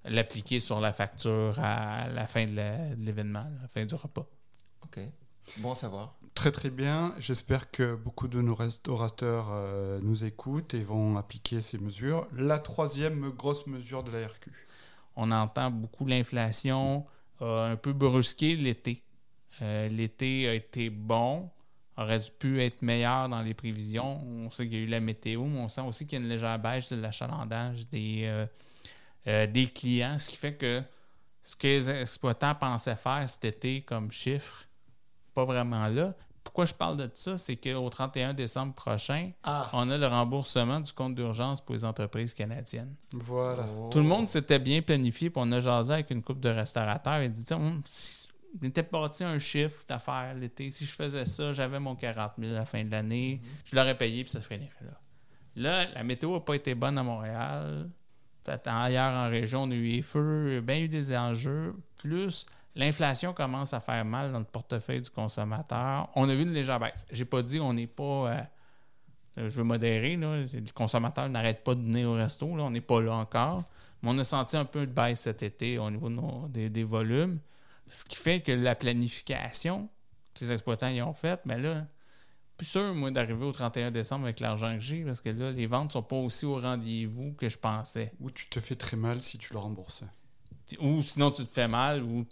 l'appliquer 0.05 0.59
sur 0.59 0.79
la 0.81 0.91
facture 0.91 1.57
à 1.59 2.07
la 2.09 2.27
fin 2.27 2.45
de 2.45 2.55
la- 2.55 2.93
de 2.95 3.05
l'événement, 3.05 3.39
à 3.39 3.61
la 3.61 3.67
fin 3.69 3.85
du 3.85 3.95
repas. 3.95 4.25
Ok. 4.83 4.99
Bon 5.57 5.71
à 5.71 5.75
savoir. 5.75 6.13
Très 6.35 6.51
très 6.51 6.69
bien. 6.69 7.13
J'espère 7.19 7.69
que 7.71 7.95
beaucoup 7.95 8.27
de 8.27 8.41
nos 8.41 8.55
restaurateurs 8.55 9.47
euh, 9.51 9.99
nous 10.01 10.23
écoutent 10.25 10.73
et 10.73 10.83
vont 10.83 11.15
appliquer 11.17 11.61
ces 11.61 11.77
mesures. 11.77 12.27
La 12.35 12.59
troisième 12.59 13.29
grosse 13.29 13.67
mesure 13.67 14.03
de 14.03 14.11
la 14.11 14.27
RQ. 14.27 14.51
On 15.15 15.31
entend 15.31 15.71
beaucoup 15.71 16.05
l'inflation 16.05 17.05
a 17.39 17.65
un 17.65 17.75
peu 17.75 17.93
brusqué 17.93 18.55
l'été. 18.55 19.03
Euh, 19.61 19.87
L'été 19.87 20.47
a 20.47 20.53
été 20.53 20.89
bon, 20.89 21.49
aurait 21.97 22.21
pu 22.39 22.61
être 22.61 22.81
meilleur 22.81 23.29
dans 23.29 23.41
les 23.41 23.53
prévisions. 23.53 24.21
On 24.23 24.49
sait 24.49 24.65
qu'il 24.67 24.77
y 24.77 24.81
a 24.81 24.83
eu 24.83 24.87
la 24.87 24.99
météo, 24.99 25.45
mais 25.45 25.59
on 25.59 25.69
sent 25.69 25.81
aussi 25.81 26.07
qu'il 26.07 26.19
y 26.19 26.21
a 26.21 26.25
une 26.25 26.29
légère 26.29 26.57
baisse 26.59 26.91
de 26.91 26.95
l'achalandage 26.95 27.87
des, 27.89 28.23
euh, 28.25 28.45
euh, 29.27 29.47
des 29.47 29.67
clients, 29.67 30.17
ce 30.17 30.29
qui 30.29 30.37
fait 30.37 30.55
que 30.55 30.81
ce 31.41 31.55
que 31.55 31.67
les 31.67 31.89
exploitants 31.89 32.55
pensaient 32.55 32.95
faire 32.95 33.29
cet 33.29 33.45
été 33.45 33.81
comme 33.81 34.11
chiffre, 34.11 34.65
pas 35.33 35.43
vraiment 35.45 35.87
là. 35.87 36.15
Pourquoi 36.43 36.65
je 36.65 36.73
parle 36.73 36.97
de 36.97 37.09
ça? 37.13 37.37
C'est 37.37 37.55
qu'au 37.55 37.89
31 37.89 38.33
décembre 38.33 38.73
prochain, 38.73 39.31
Ah, 39.43 39.69
on 39.73 39.89
a 39.89 39.97
le 39.97 40.07
remboursement 40.07 40.79
du 40.81 40.91
compte 40.91 41.15
d'urgence 41.15 41.61
pour 41.61 41.73
les 41.75 41.85
entreprises 41.85 42.33
canadiennes. 42.33 42.93
voilà. 43.13 43.67
Tout 43.91 43.99
le 43.99 44.03
monde 44.05 44.27
s'était 44.27 44.59
bien 44.59 44.81
planifié, 44.81 45.29
puis 45.29 45.41
on 45.43 45.51
a 45.51 45.61
jasé 45.61 45.93
avec 45.93 46.09
une 46.11 46.21
couple 46.21 46.41
de 46.41 46.49
restaurateurs 46.49 47.21
et 47.21 47.29
dit 47.29 47.45
Tiens, 47.45 47.57
hum, 47.57 47.81
si- 47.87 48.27
il 48.61 48.67
était 48.67 48.83
parti 48.83 49.23
un 49.23 49.39
chiffre 49.39 49.83
d'affaires 49.87 50.35
l'été. 50.35 50.69
Si 50.69 50.85
je 50.85 50.91
faisais 50.91 51.25
ça, 51.25 51.53
j'avais 51.53 51.79
mon 51.79 51.95
40 51.95 52.33
000 52.37 52.51
à 52.51 52.55
la 52.59 52.65
fin 52.65 52.83
de 52.83 52.91
l'année. 52.91 53.41
Je 53.65 53.75
l'aurais 53.75 53.97
payé, 53.97 54.23
puis 54.23 54.31
ça 54.31 54.41
se 54.41 54.47
finirait 54.47 54.69
là. 54.81 54.99
Là, 55.55 55.87
la 55.95 56.03
météo 56.03 56.33
n'a 56.33 56.39
pas 56.39 56.53
été 56.55 56.75
bonne 56.75 56.97
à 56.99 57.03
Montréal. 57.03 57.89
Ailleurs 58.65 59.13
en 59.13 59.29
région, 59.29 59.63
on 59.63 59.71
a 59.71 59.75
eu 59.75 59.83
les 59.87 60.01
feux, 60.01 60.47
il 60.49 60.53
y 60.55 60.57
a 60.57 60.61
bien 60.61 60.77
eu 60.79 60.87
des 60.89 61.15
enjeux. 61.17 61.73
Plus, 61.97 62.45
l'inflation 62.75 63.33
commence 63.33 63.73
à 63.73 63.79
faire 63.79 64.03
mal 64.05 64.31
dans 64.31 64.39
le 64.39 64.45
portefeuille 64.45 65.01
du 65.01 65.09
consommateur. 65.09 66.09
On 66.15 66.29
a 66.29 66.35
vu 66.35 66.43
une 66.43 66.53
légère 66.53 66.79
baisse. 66.79 67.05
J'ai 67.11 67.25
pas 67.25 67.41
dit 67.41 67.59
on 67.59 67.73
n'est 67.73 67.87
pas. 67.87 68.03
euh, 68.03 68.41
euh, 69.39 69.49
je 69.49 69.57
veux 69.57 69.63
modérer, 69.63 70.15
là. 70.15 70.37
Le 70.37 70.71
consommateur 70.73 71.27
n'arrête 71.29 71.63
pas 71.63 71.75
de 71.75 71.81
venir 71.81 72.09
au 72.09 72.13
resto. 72.13 72.45
On 72.45 72.69
n'est 72.69 72.81
pas 72.81 73.01
là 73.01 73.15
encore. 73.15 73.63
Mais 74.01 74.09
on 74.11 74.17
a 74.19 74.23
senti 74.23 74.57
un 74.57 74.65
peu 74.65 74.85
de 74.85 74.91
baisse 74.91 75.21
cet 75.21 75.43
été 75.43 75.77
au 75.77 75.89
niveau 75.89 76.47
des, 76.49 76.83
volumes. 76.83 77.39
Ce 77.89 78.03
qui 78.03 78.15
fait 78.15 78.41
que 78.41 78.51
la 78.51 78.75
planification 78.75 79.89
que 80.33 80.43
les 80.43 80.51
exploitants 80.51 80.89
y 80.89 81.01
ont 81.01 81.13
faite, 81.13 81.41
mais 81.45 81.59
là, 81.59 81.85
plus 82.57 82.65
sûr, 82.65 82.93
moi, 82.95 83.11
d'arriver 83.11 83.45
au 83.45 83.51
31 83.51 83.91
décembre 83.91 84.25
avec 84.25 84.39
l'argent 84.39 84.73
que 84.73 84.79
j'ai, 84.81 85.03
parce 85.03 85.21
que 85.21 85.29
là, 85.29 85.51
les 85.51 85.67
ventes 85.67 85.91
sont 85.91 86.01
pas 86.01 86.15
aussi 86.15 86.45
au 86.45 86.59
rendez-vous 86.59 87.33
que 87.33 87.49
je 87.49 87.57
pensais. 87.57 88.11
Ou 88.19 88.31
tu 88.31 88.47
te 88.47 88.59
fais 88.59 88.75
très 88.75 88.97
mal 88.97 89.21
si 89.21 89.37
tu 89.37 89.53
le 89.53 89.59
rembourses. 89.59 90.03
Ou 90.79 91.01
sinon, 91.01 91.31
tu 91.31 91.45
te 91.45 91.51
fais 91.51 91.67
mal, 91.67 92.03
ou 92.03 92.25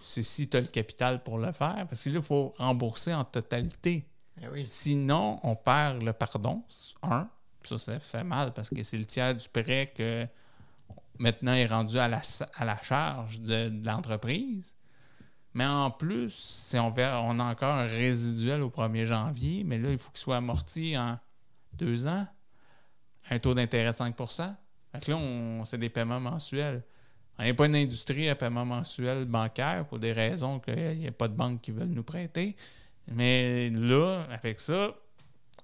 c'est 0.00 0.22
si 0.22 0.48
tu 0.48 0.56
as 0.56 0.60
le 0.60 0.66
capital 0.66 1.22
pour 1.22 1.38
le 1.38 1.52
faire. 1.52 1.86
Parce 1.88 2.04
que 2.04 2.10
là, 2.10 2.16
il 2.16 2.22
faut 2.22 2.54
rembourser 2.58 3.14
en 3.14 3.24
totalité. 3.24 4.06
Eh 4.42 4.48
oui. 4.48 4.66
Sinon, 4.66 5.38
on 5.42 5.56
perd 5.56 6.02
le 6.02 6.12
pardon. 6.12 6.62
Un, 7.02 7.28
ça, 7.62 7.78
ça 7.78 7.98
fait 8.00 8.24
mal 8.24 8.52
parce 8.52 8.70
que 8.70 8.82
c'est 8.82 8.98
le 8.98 9.06
tiers 9.06 9.34
du 9.34 9.48
prêt 9.48 9.92
que 9.94 10.26
maintenant 11.18 11.54
est 11.54 11.66
rendu 11.66 11.98
à 11.98 12.08
la, 12.08 12.20
à 12.56 12.64
la 12.64 12.80
charge 12.82 13.40
de, 13.40 13.68
de 13.68 13.86
l'entreprise. 13.86 14.74
Mais 15.54 15.66
en 15.66 15.90
plus, 15.90 16.30
si 16.34 16.78
on, 16.78 16.90
ver- 16.90 17.22
on 17.22 17.38
a 17.38 17.44
encore 17.44 17.74
un 17.74 17.86
résiduel 17.86 18.60
au 18.62 18.70
1er 18.70 19.04
janvier, 19.04 19.62
mais 19.64 19.78
là, 19.78 19.90
il 19.92 19.98
faut 19.98 20.10
qu'il 20.10 20.18
soit 20.20 20.36
amorti 20.36 20.98
en 20.98 21.18
deux 21.74 22.06
ans, 22.08 22.26
un 23.30 23.38
taux 23.38 23.54
d'intérêt 23.54 23.92
de 23.92 23.96
5 23.96 24.16
Fait 24.16 25.00
que 25.00 25.10
là, 25.12 25.64
c'est 25.64 25.78
des 25.78 25.88
paiements 25.88 26.20
mensuels. 26.20 26.82
On 27.38 27.42
n'est 27.42 27.54
pas 27.54 27.66
une 27.66 27.76
industrie 27.76 28.28
à 28.28 28.34
paiement 28.34 28.64
mensuel 28.64 29.24
bancaire 29.24 29.86
pour 29.86 29.98
des 29.98 30.12
raisons 30.12 30.60
qu'il 30.60 30.98
n'y 30.98 31.08
a 31.08 31.12
pas 31.12 31.28
de 31.28 31.34
banques 31.34 31.60
qui 31.60 31.72
veulent 31.72 31.88
nous 31.88 32.04
prêter. 32.04 32.56
Mais 33.08 33.70
là, 33.70 34.26
avec 34.30 34.60
ça, 34.60 34.94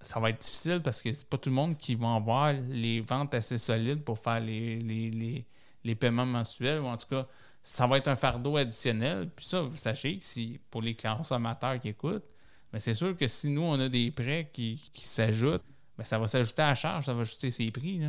ça 0.00 0.18
va 0.20 0.30
être 0.30 0.40
difficile 0.40 0.80
parce 0.82 1.02
que 1.02 1.12
c'est 1.12 1.28
pas 1.28 1.38
tout 1.38 1.50
le 1.50 1.54
monde 1.54 1.76
qui 1.78 1.94
va 1.94 2.14
avoir 2.14 2.52
les 2.52 3.00
ventes 3.00 3.34
assez 3.34 3.58
solides 3.58 4.02
pour 4.02 4.18
faire 4.18 4.40
les, 4.40 4.78
les, 4.80 5.10
les, 5.10 5.46
les 5.84 5.94
paiements 5.94 6.26
mensuels, 6.26 6.80
ou 6.80 6.86
en 6.86 6.96
tout 6.96 7.06
cas, 7.08 7.26
ça 7.62 7.86
va 7.86 7.98
être 7.98 8.08
un 8.08 8.16
fardeau 8.16 8.56
additionnel. 8.56 9.30
Puis 9.34 9.46
ça, 9.46 9.60
vous 9.62 9.76
sachez 9.76 10.18
que 10.18 10.24
si 10.24 10.60
pour 10.70 10.82
les 10.82 10.96
consommateurs 10.96 11.78
qui 11.80 11.88
écoutent, 11.88 12.24
mais 12.72 12.80
c'est 12.80 12.94
sûr 12.94 13.16
que 13.16 13.26
si 13.26 13.48
nous, 13.50 13.62
on 13.62 13.78
a 13.80 13.88
des 13.88 14.10
prêts 14.10 14.50
qui, 14.52 14.90
qui 14.92 15.04
s'ajoutent, 15.04 15.64
ben 15.98 16.04
ça 16.04 16.18
va 16.18 16.28
s'ajouter 16.28 16.62
à 16.62 16.68
la 16.68 16.74
charge, 16.74 17.06
ça 17.06 17.14
va 17.14 17.22
ajuster 17.22 17.50
ses 17.50 17.70
prix. 17.70 18.00
Oui. 18.00 18.06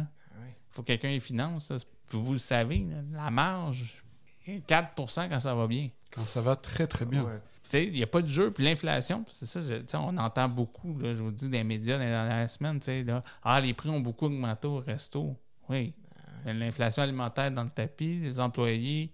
Faut 0.72 0.82
que 0.82 0.88
quelqu'un 0.88 1.10
les 1.10 1.20
finance. 1.20 1.72
vous 2.12 2.34
le 2.34 2.40
savez, 2.40 2.80
là, 2.80 2.98
la 3.24 3.30
marge 3.32 4.04
est 4.48 4.66
4% 4.68 5.30
quand 5.30 5.40
ça 5.40 5.54
va 5.56 5.68
bien. 5.68 5.90
Quand 6.12 6.26
ça 6.26 6.42
va 6.42 6.56
très 6.56 6.88
très 6.88 7.06
bien. 7.06 7.24
Ouais. 7.24 7.40
Tu 7.64 7.70
sais, 7.70 7.86
il 7.88 7.94
n'y 7.94 8.04
a 8.04 8.08
pas 8.08 8.22
de 8.22 8.28
jeu. 8.28 8.52
Puis 8.52 8.64
l'inflation, 8.66 9.24
c'est 9.32 9.46
ça, 9.46 9.62
je- 9.62 9.98
on 9.98 10.18
entend 10.18 10.50
beaucoup, 10.50 10.98
là, 11.00 11.14
je 11.14 11.20
vous 11.20 11.32
dis, 11.32 11.48
des 11.48 11.64
médias 11.64 11.98
dans 11.98 12.04
les 12.04 12.10
dernières 12.10 12.50
semaines, 12.50 12.80
tu 12.80 12.86
sais, 12.88 13.04
là, 13.04 13.24
ah, 13.44 13.62
les 13.62 13.74
prix 13.74 13.90
ont 13.90 14.02
beaucoup 14.02 14.26
augmenté 14.26 14.68
au 14.68 14.80
resto. 14.80 15.38
Oui. 15.70 15.94
L'inflation 16.46 17.04
alimentaire 17.04 17.52
dans 17.52 17.64
le 17.64 17.70
tapis, 17.70 18.20
les 18.20 18.40
employés, 18.40 19.14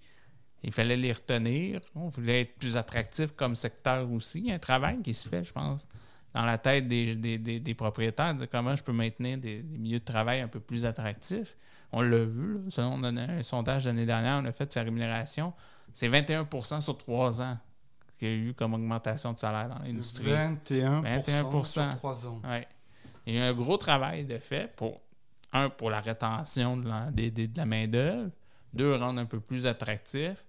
il 0.63 0.71
fallait 0.71 0.97
les 0.97 1.11
retenir. 1.13 1.81
On 1.93 2.07
voulait 2.09 2.41
être 2.41 2.55
plus 2.57 2.77
attractif 2.77 3.31
comme 3.35 3.55
secteur 3.55 4.09
aussi. 4.11 4.39
Il 4.39 4.45
y 4.47 4.51
a 4.51 4.55
un 4.55 4.59
travail 4.59 5.01
qui 5.03 5.13
se 5.13 5.27
fait, 5.29 5.43
je 5.43 5.51
pense, 5.51 5.87
dans 6.33 6.45
la 6.45 6.57
tête 6.57 6.87
des, 6.87 7.15
des, 7.15 7.37
des- 7.37 7.59
des 7.59 7.73
propriétaires, 7.73 8.33
de 8.33 8.39
dire 8.39 8.49
comment 8.49 8.75
je 8.75 8.83
peux 8.83 8.91
maintenir 8.93 9.37
des, 9.37 9.63
milieux 9.63 9.99
de 9.99 10.03
travail 10.05 10.41
un 10.41 10.47
peu 10.47 10.59
plus 10.59 10.85
attractifs. 10.85 11.55
On 11.91 12.01
l'a 12.01 12.25
vu, 12.25 12.55
là. 12.55 12.59
Selon 12.69 12.93
on 12.95 13.03
a 13.03 13.21
un 13.21 13.43
sondage 13.43 13.85
l'année 13.85 14.05
dernière, 14.05 14.39
on 14.41 14.45
a 14.45 14.51
fait 14.51 14.71
sa 14.71 14.83
rémunération. 14.83 15.53
C'est 15.93 16.09
21% 16.09 16.81
sur 16.81 16.97
trois 16.97 17.41
ans 17.41 17.57
qu'il 18.19 18.27
y 18.27 18.31
a 18.31 18.35
eu 18.35 18.53
comme 18.53 18.73
augmentation 18.73 19.31
de 19.33 19.37
salaire 19.39 19.69
dans 19.69 19.79
l'industrie. 19.83 20.25
21%, 20.25 21.03
21%. 21.03 21.63
sur 21.63 21.97
3 21.97 22.27
ans. 22.27 22.41
Ouais. 22.43 22.67
Il 23.25 23.35
y 23.35 23.37
a 23.39 23.47
eu 23.47 23.49
un 23.49 23.53
gros 23.53 23.77
travail 23.77 24.25
de 24.25 24.37
fait 24.37 24.73
pour, 24.75 24.95
un, 25.53 25.69
pour 25.69 25.89
la 25.89 26.01
rétention 26.01 26.77
de 26.77 26.87
la, 26.87 27.09
de 27.11 27.49
la 27.55 27.65
main-d'œuvre, 27.65 28.31
deux, 28.73 28.95
rendre 28.95 29.19
un 29.21 29.25
peu 29.25 29.39
plus 29.39 29.65
attractif. 29.65 30.45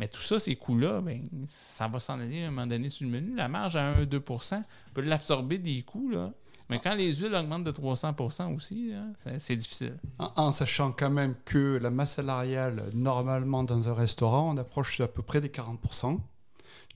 Mais 0.00 0.08
tout 0.08 0.22
ça, 0.22 0.38
ces 0.38 0.56
coûts-là, 0.56 1.02
ben, 1.02 1.28
ça 1.46 1.86
va 1.86 1.98
s'en 1.98 2.18
aller 2.18 2.42
à 2.42 2.46
un 2.46 2.50
moment 2.50 2.66
donné 2.66 2.88
sur 2.88 3.04
le 3.06 3.12
menu. 3.12 3.34
La 3.36 3.48
marge 3.48 3.76
à 3.76 3.92
1-2% 4.00 4.62
peut 4.94 5.02
l'absorber 5.02 5.58
des 5.58 5.82
coûts, 5.82 6.08
là. 6.08 6.32
Mais 6.70 6.78
quand 6.78 6.94
les 6.94 7.12
huiles 7.16 7.34
augmentent 7.34 7.64
de 7.64 7.70
300 7.70 8.14
aussi, 8.56 8.92
c'est- 9.18 9.38
c'est 9.38 9.56
difficile. 9.56 9.98
En, 10.18 10.30
en 10.36 10.52
sachant 10.52 10.90
quand 10.92 11.10
même 11.10 11.34
que 11.44 11.78
la 11.82 11.90
masse 11.90 12.14
salariale, 12.14 12.84
normalement 12.94 13.62
dans 13.62 13.90
un 13.90 13.92
restaurant, 13.94 14.54
on 14.54 14.56
approche 14.56 14.98
à 15.00 15.08
peu 15.08 15.20
près 15.20 15.42
des 15.42 15.50
40% 15.50 16.18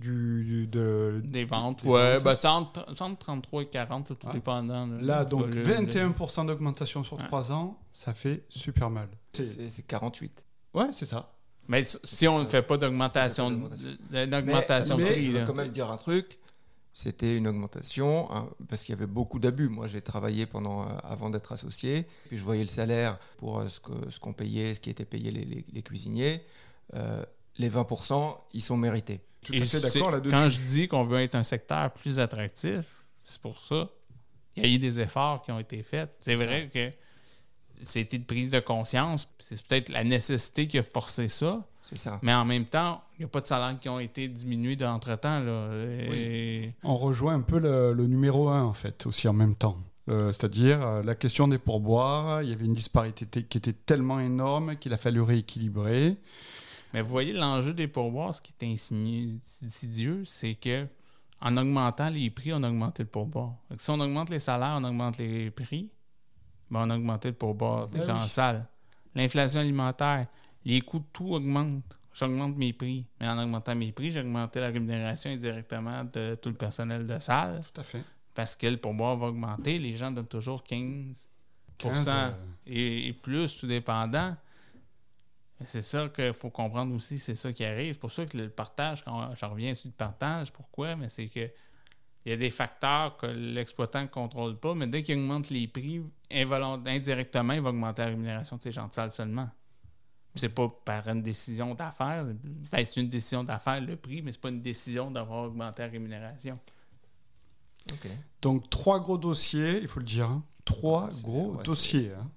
du, 0.01 0.45
du- 0.45 0.67
de, 0.67 1.21
Des 1.25 1.45
ventes, 1.45 1.83
Des 1.83 1.89
ouais, 1.91 2.15
ventes. 2.15 2.25
ben, 2.25 2.35
c'est 2.35 2.49
entre, 2.49 2.87
c'est 2.97 3.03
entre 3.03 3.19
33 3.19 3.63
et 3.63 3.67
40, 3.67 4.07
tout 4.19 4.27
Ouais. 4.27 4.33
dépendant. 4.33 4.87
là, 4.87 4.97
Là, 5.03 5.25
donc 5.27 5.43
volume, 5.43 5.63
21% 5.63 6.45
d'augmentation 6.47 7.05
sur 7.05 7.19
Ouais. 7.19 7.27
3 7.27 7.53
ans, 7.53 7.79
ça 7.93 8.15
fait 8.15 8.45
super 8.49 8.89
mal. 8.91 9.09
C'est 9.33 9.87
48. 9.87 10.45
Ouais, 10.73 10.87
c'est 10.93 11.07
ça. 11.07 11.34
Mais 11.69 11.83
si 11.85 12.29
on 12.29 12.43
ne 12.43 12.47
fait 12.49 12.63
pas 12.63 12.77
d'augmentation 12.77 13.51
d'augmentation 14.11 14.97
de 14.99 15.05
prix, 15.05 15.25
Je 15.27 15.33
veux 15.33 15.45
quand 15.47 15.55
même 15.55 15.69
dire 15.71 15.91
un 15.91 15.97
truc. 15.97 16.39
C'était 16.97 17.37
une 17.37 17.49
augmentation 17.49 18.33
hein, 18.33 18.49
parce 18.69 18.85
qu'il 18.85 18.95
y 18.95 18.97
avait 18.99 19.09
beaucoup 19.09 19.41
d'abus. 19.41 19.69
Moi, 19.69 19.89
j'ai 19.89 20.01
travaillé 20.01 20.47
pendant 20.47 20.83
euh, 20.83 20.93
avant 21.03 21.29
d'être 21.29 21.51
associé, 21.51 22.07
puis 22.29 22.37
je 22.39 22.45
voyais 22.45 22.63
le 22.63 22.69
salaire 22.69 23.19
pour 23.39 23.59
euh, 23.59 23.67
ce 23.67 23.81
que 23.81 23.91
ce 24.11 24.21
qu'on 24.21 24.33
payait, 24.33 24.75
ce 24.75 24.81
qui 24.81 24.91
était 24.91 25.05
payé 25.05 25.33
les, 25.33 25.45
les- 25.45 25.65
les 25.73 25.83
cuisiniers. 25.83 26.45
Euh, 26.95 27.25
les 27.57 27.69
20%, 27.69 28.37
ils 28.53 28.61
sont 28.63 28.77
mérités. 28.77 29.21
Tout 29.43 29.55
Et 29.55 29.63
à 29.63 29.65
fait 29.65 29.81
d'accord 29.81 30.13
là-dessus. 30.13 30.31
Quand 30.31 30.49
je 30.49 30.61
dis 30.61 30.87
qu'on 30.87 31.05
veut 31.05 31.21
être 31.23 31.35
un 31.35 31.43
secteur 31.43 31.93
plus 31.95 32.21
attractif, 32.21 32.85
c'est 33.25 33.41
pour 33.41 33.61
ça. 33.61 33.89
Il 34.57 34.65
y 34.65 34.71
a 34.71 34.75
eu 34.75 34.79
des 34.79 35.01
efforts 35.01 35.43
qui 35.43 35.51
ont 35.51 35.59
été 35.59 35.83
faits. 35.83 36.15
C'est 36.21 36.37
C'est 36.37 36.45
vrai 36.45 36.71
que 36.73 36.91
c'était 37.83 38.17
une 38.17 38.25
prise 38.25 38.51
de 38.51 38.61
conscience. 38.61 39.29
C'est 39.39 39.63
peut-être 39.67 39.89
la 39.89 40.05
nécessité 40.05 40.67
qui 40.67 40.79
a 40.79 40.83
forcé 40.83 41.29
ça. 41.29 41.65
C'est 41.83 41.99
ça. 41.99 42.19
Mais 42.23 42.33
en 42.33 42.45
même 42.45 42.65
temps, 42.65 43.03
il 43.19 43.21
n'y 43.21 43.25
a 43.27 43.29
pas 43.29 43.41
de 43.41 43.47
salaires 43.47 43.77
qui 43.79 43.89
ont 43.89 44.01
été 44.01 44.27
diminués 44.29 44.77
d'entre-temps. 44.77 45.43
On 46.83 46.97
rejoint 46.97 47.35
un 47.35 47.43
peu 47.43 47.59
le, 47.59 47.93
le 47.93 48.07
numéro 48.07 48.49
1 48.49 48.63
en 48.63 48.73
fait, 48.73 49.07
aussi 49.07 49.29
en 49.29 49.33
même 49.35 49.55
temps. 49.55 49.79
Euh, 50.09 50.33
C'est-à-dire 50.33 50.87
euh, 50.87 51.03
la 51.03 51.15
question 51.15 51.49
des 51.49 51.59
pourboires, 51.59 52.43
il 52.43 52.51
y 52.51 52.53
avait 52.53 52.65
une 52.65 52.75
disparité 52.75 53.27
qui 53.43 53.59
était 53.59 53.73
tellement 53.73 54.21
énorme 54.21 54.77
qu'il 54.77 54.93
a 54.93 54.99
fallu 54.99 55.21
rééquilibrer. 55.23 56.17
Mais 56.93 57.03
vous 57.03 57.09
voyez, 57.09 57.33
l'enjeu 57.33 57.73
des 57.75 57.89
pourboires, 57.89 58.35
ce 58.35 58.41
qui 58.41 58.53
est 58.61 58.67
insidieux, 59.65 60.23
c'est 60.25 60.55
que 60.55 60.87
en 61.41 61.57
augmentant 61.57 62.09
les 62.09 62.31
prix, 62.31 62.53
on 62.53 62.63
a 62.63 62.69
augmenté 62.71 63.03
le 63.03 63.09
pourboire. 63.09 63.55
Si 63.77 63.91
on 63.91 64.01
augmente 64.01 64.31
les 64.31 64.39
salaires, 64.39 64.77
on 64.79 64.85
augmente 64.85 65.19
les 65.19 65.51
prix, 65.51 65.91
ben 66.71 66.87
on 66.87 66.91
a 66.91 66.97
augmenté 66.97 67.29
le 67.29 67.35
pourboire 67.35 67.89
des 67.89 67.99
Ben 67.99 68.07
gens 68.07 68.17
oui. 68.17 68.25
en 68.25 68.29
salle. 68.29 68.67
L'inflation 69.15 69.61
alimentaire, 69.61 70.27
les 70.65 70.81
coûts 70.81 70.99
de 70.99 71.05
tout 71.13 71.35
augmentent. 71.35 71.99
J'augmente 72.13 72.57
mes 72.57 72.73
prix. 72.73 73.07
Mais 73.21 73.29
en 73.29 73.39
augmentant 73.43 73.75
mes 73.75 73.91
prix, 73.93 74.13
j'ai 74.13 74.21
augmenté 74.21 74.61
la 74.61 74.69
rémunération 74.69 75.31
indirectement 75.31 76.05
de 76.05 76.37
tout 76.41 76.49
le 76.49 76.55
personnel 76.55 77.07
de 77.07 77.19
salle 77.19 77.61
Tout 77.73 77.81
à 77.81 77.85
fait. 77.85 78.05
parce 78.35 78.55
que 78.57 78.67
le 78.69 78.77
pourboire 78.77 79.17
va 79.17 79.27
augmenter. 79.29 79.79
Les 79.79 79.97
gens 79.97 80.11
donnent 80.11 80.27
toujours 80.27 80.63
15 80.63 81.27
15, 81.77 82.09
euh, 82.09 82.31
et, 82.67 83.09
et 83.09 83.13
plus, 83.13 83.57
tout 83.59 83.67
dépendant. 83.67 84.37
C'est 85.65 85.83
ça 85.83 86.09
qu'il 86.09 86.33
faut 86.33 86.51
comprendre 86.51 86.95
aussi, 86.95 87.19
c'est 87.19 87.35
ça 87.35 87.53
qui 87.53 87.65
arrive. 87.65 87.95
C'est 87.95 88.01
pour 88.01 88.13
ça 88.13 88.27
que 88.27 88.37
le 88.37 88.49
partage, 88.49 89.05
quand 89.05 89.35
je 89.35 89.45
reviens 89.45 89.75
sur 89.75 89.89
le 89.89 89.95
partage, 89.95 90.53
pourquoi? 90.53 90.95
Mais 90.97 91.09
c'est 91.09 91.27
que 91.29 91.51
il 92.25 92.31
y 92.31 92.33
a 92.33 92.37
des 92.37 92.51
facteurs 92.51 93.17
que 93.17 93.27
l'exploitant 93.27 94.03
ne 94.03 94.07
contrôle 94.07 94.57
pas, 94.59 94.75
mais 94.75 94.87
dès 94.87 95.03
qu'il 95.03 95.19
augmente 95.19 95.51
les 95.51 95.67
prix, 95.69 96.03
involont- 96.31 96.83
indirectement, 96.87 97.53
il 97.53 97.61
va 97.61 97.71
augmenter 97.71 98.03
la 98.03 98.09
rémunération 98.09 98.57
de 98.57 98.63
ces 98.63 98.73
gens 98.73 98.89
de 98.89 98.95
salle 98.95 99.13
seulement. 99.13 99.49
C'est 100.37 100.49
pas 100.49 100.69
par 100.85 101.07
une 101.09 101.23
décision 101.23 101.75
d'affaires. 101.75 102.25
Ben, 102.73 102.85
c'est 102.85 103.01
une 103.01 103.09
décision 103.09 103.45
d'affaires, 103.45 103.81
le 103.81 103.97
prix, 103.97 104.21
mais 104.23 104.33
c'est 104.33 104.41
pas 104.41 104.49
une 104.49 104.63
décision 104.63 105.11
d'avoir 105.11 105.45
augmenté 105.45 105.83
la 105.83 105.89
rémunération. 105.89 106.55
Ok. 107.93 108.09
Donc, 108.43 108.69
trois 108.71 108.99
gros 109.01 109.19
dossiers, 109.19 109.81
il 109.83 109.87
faut 109.89 110.01
le 110.01 110.07
dire. 110.07 110.27
hein. 110.29 110.43
Trois 110.65 111.11
Ah, 111.13 111.23
gros 111.23 111.53
ouais, 111.57 111.63
dossiers. 111.63 112.13
Hein. 112.19 112.31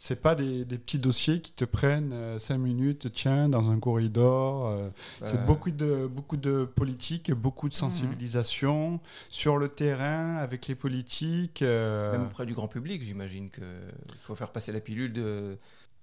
C'est 0.00 0.20
pas 0.22 0.36
des, 0.36 0.64
des 0.64 0.78
petits 0.78 1.00
dossiers 1.00 1.40
qui 1.40 1.50
te 1.52 1.64
prennent 1.64 2.12
euh, 2.12 2.38
cinq 2.38 2.58
minutes, 2.58 3.12
tiens, 3.12 3.48
dans 3.48 3.72
un 3.72 3.80
corridor. 3.80 4.66
euh, 4.68 4.88
c'est 5.24 5.34
Euh, 5.38 5.44
beaucoup 5.44 5.72
de, 5.72 6.06
beaucoup 6.06 6.36
de 6.36 6.64
politique, 6.64 7.32
beaucoup 7.32 7.68
de 7.68 7.74
sensibilisation 7.74 9.00
sur 9.28 9.56
le 9.58 9.68
terrain, 9.68 10.36
avec 10.36 10.68
les 10.68 10.76
politiques. 10.76 11.62
euh, 11.62 12.12
Même 12.12 12.26
auprès 12.26 12.46
du 12.46 12.54
grand 12.54 12.68
public, 12.68 13.02
j'imagine 13.02 13.50
qu'il 13.50 13.64
faut 14.22 14.36
faire 14.36 14.52
passer 14.52 14.70
la 14.70 14.80
pilule 14.80 15.12
de 15.12 15.56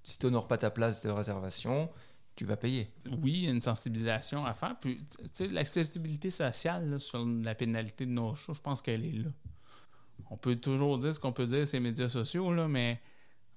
si 0.04 0.20
tu 0.20 0.26
n'honores 0.26 0.48
pas 0.48 0.58
ta 0.58 0.70
place 0.72 1.02
de 1.02 1.10
réservation, 1.10 1.90
tu 2.36 2.44
vas 2.46 2.58
payer. 2.58 2.90
oui, 3.24 3.32
il 3.34 3.46
y 3.46 3.48
a 3.48 3.52
une 3.52 3.62
sensibilisation 3.62 4.46
à 4.46 4.54
faire. 4.54 4.76
Puis, 4.80 4.98
tu 4.98 5.28
sais, 5.34 5.48
l'accessibilité 5.48 6.32
sociale 6.32 6.90
là, 6.90 7.00
sur 7.00 7.26
la 7.26 7.56
pénalité 7.56 8.06
de 8.06 8.12
nos 8.12 8.36
shows, 8.36 8.54
je 8.56 8.62
pense 8.62 8.82
qu'elle 8.82 9.06
est 9.06 9.12
là. 9.24 9.30
On 10.30 10.36
peut 10.38 10.58
toujours 10.58 10.98
dire 10.98 11.14
ce 11.14 11.20
qu'on 11.20 11.32
peut 11.32 11.46
dire, 11.46 11.66
ces 11.66 11.80
médias 11.80 12.10
sociaux, 12.10 12.52
là, 12.54 12.68
mais 12.68 13.00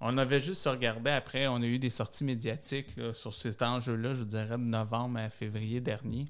on 0.01 0.17
avait 0.19 0.41
juste 0.41 0.63
se 0.63 0.69
regarder 0.69 1.11
après. 1.11 1.47
On 1.49 1.57
a 1.57 1.67
eu 1.67 1.79
des 1.79 1.91
sorties 1.91 2.25
médiatiques 2.25 2.97
là, 2.97 3.13
sur 3.13 3.35
cet 3.35 3.63
enjeu-là, 3.63 4.15
je 4.15 4.25
dirais, 4.25 4.57
de 4.57 4.63
novembre 4.63 5.19
à 5.19 5.31
février 5.31 5.81
dernier. 5.81 6.27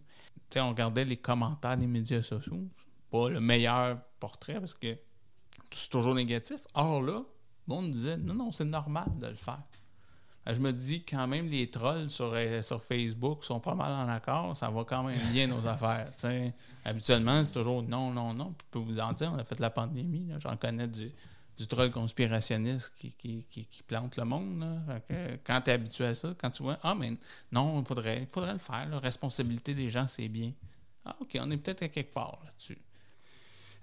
On 0.56 0.68
regardait 0.68 1.04
les 1.04 1.18
commentaires 1.18 1.76
des 1.76 1.86
médias 1.86 2.22
sociaux. 2.22 2.66
Pas 3.10 3.28
le 3.28 3.40
meilleur 3.40 3.98
portrait 4.18 4.58
parce 4.58 4.74
que 4.74 4.96
c'est 5.70 5.90
toujours 5.90 6.14
négatif. 6.14 6.60
Or 6.74 7.02
là, 7.02 7.22
le 7.68 7.74
monde 7.74 7.90
disait 7.90 8.16
non, 8.16 8.34
non, 8.34 8.52
c'est 8.52 8.64
normal 8.64 9.08
de 9.18 9.26
le 9.26 9.34
faire. 9.34 9.62
Euh, 10.48 10.54
Je 10.54 10.60
me 10.60 10.72
dis 10.72 11.04
quand 11.04 11.26
même 11.26 11.48
les 11.48 11.70
trolls 11.70 12.08
sur, 12.08 12.32
euh, 12.34 12.62
sur 12.62 12.82
Facebook 12.82 13.44
sont 13.44 13.60
pas 13.60 13.74
mal 13.74 13.92
en 13.92 14.08
accord, 14.08 14.56
ça 14.56 14.70
va 14.70 14.84
quand 14.84 15.02
même 15.02 15.20
bien 15.32 15.46
nos 15.46 15.66
affaires. 15.66 16.10
Habituellement, 16.84 17.44
c'est 17.44 17.52
toujours 17.52 17.82
non, 17.82 18.10
non, 18.10 18.32
non. 18.32 18.54
Je 18.58 18.64
peux 18.70 18.78
vous 18.78 18.98
en 18.98 19.12
dire, 19.12 19.30
on 19.34 19.38
a 19.38 19.44
fait 19.44 19.60
la 19.60 19.70
pandémie. 19.70 20.30
J'en 20.38 20.56
connais 20.56 20.88
du, 20.88 21.12
du 21.58 21.66
troll 21.66 21.90
conspirationniste 21.90 22.92
qui, 22.96 23.12
qui, 23.12 23.44
qui, 23.50 23.66
qui 23.66 23.82
plante 23.82 24.16
le 24.16 24.24
monde. 24.24 24.60
là. 24.60 25.00
Que, 25.00 25.12
euh, 25.12 25.36
quand 25.44 25.60
tu 25.60 25.70
es 25.70 25.74
habitué 25.74 26.06
à 26.06 26.14
ça, 26.14 26.32
quand 26.38 26.50
tu 26.50 26.62
vois 26.62 26.78
Ah, 26.82 26.94
mais 26.94 27.12
non, 27.50 27.80
il 27.80 27.84
faudrait, 27.84 28.26
faudrait 28.30 28.52
le 28.52 28.58
faire. 28.58 28.88
La 28.88 29.00
responsabilité 29.00 29.74
des 29.74 29.90
gens, 29.90 30.06
c'est 30.06 30.28
bien. 30.28 30.52
Ah, 31.04 31.16
OK, 31.20 31.36
on 31.40 31.50
est 31.50 31.56
peut-être 31.56 31.82
à 31.82 31.88
quelque 31.88 32.14
part 32.14 32.38
là-dessus. 32.44 32.78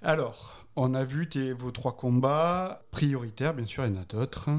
Alors, 0.02 0.66
on 0.76 0.94
a 0.94 1.04
vu 1.04 1.28
tes, 1.28 1.52
vos 1.52 1.72
trois 1.72 1.96
combats 1.98 2.82
prioritaires, 2.92 3.54
bien 3.54 3.68
sûr, 3.68 3.86
il 3.86 3.94
y 3.94 3.98
en 3.98 4.02
a 4.02 4.06
d'autres. 4.06 4.50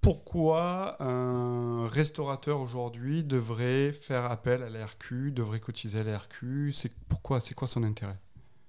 Pourquoi 0.00 0.96
un 1.02 1.86
restaurateur 1.88 2.58
aujourd'hui 2.60 3.22
devrait 3.22 3.92
faire 3.92 4.24
appel 4.24 4.62
à 4.62 4.70
l'ARQ, 4.70 5.30
devrait 5.30 5.60
cotiser 5.60 5.98
à 6.00 6.02
l'ARQ 6.04 6.72
C'est 6.72 6.94
pourquoi 7.08 7.40
C'est 7.40 7.52
quoi 7.54 7.68
son 7.68 7.82
intérêt? 7.82 8.16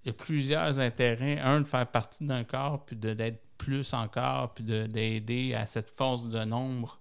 Il 0.04 0.08
y 0.08 0.10
a 0.12 0.14
plusieurs 0.14 0.80
intérêts. 0.80 1.40
Un, 1.40 1.62
de 1.62 1.68
faire 1.68 1.88
partie 1.88 2.26
d'un 2.26 2.44
corps, 2.44 2.84
puis 2.86 2.96
d'être 2.96 3.42
plus 3.58 3.94
encore, 3.94 4.54
puis 4.54 4.64
de- 4.64 4.88
d'aider 4.88 5.54
à 5.54 5.66
cette 5.66 5.90
force 5.92 6.28
de 6.30 6.44
nombre 6.44 7.00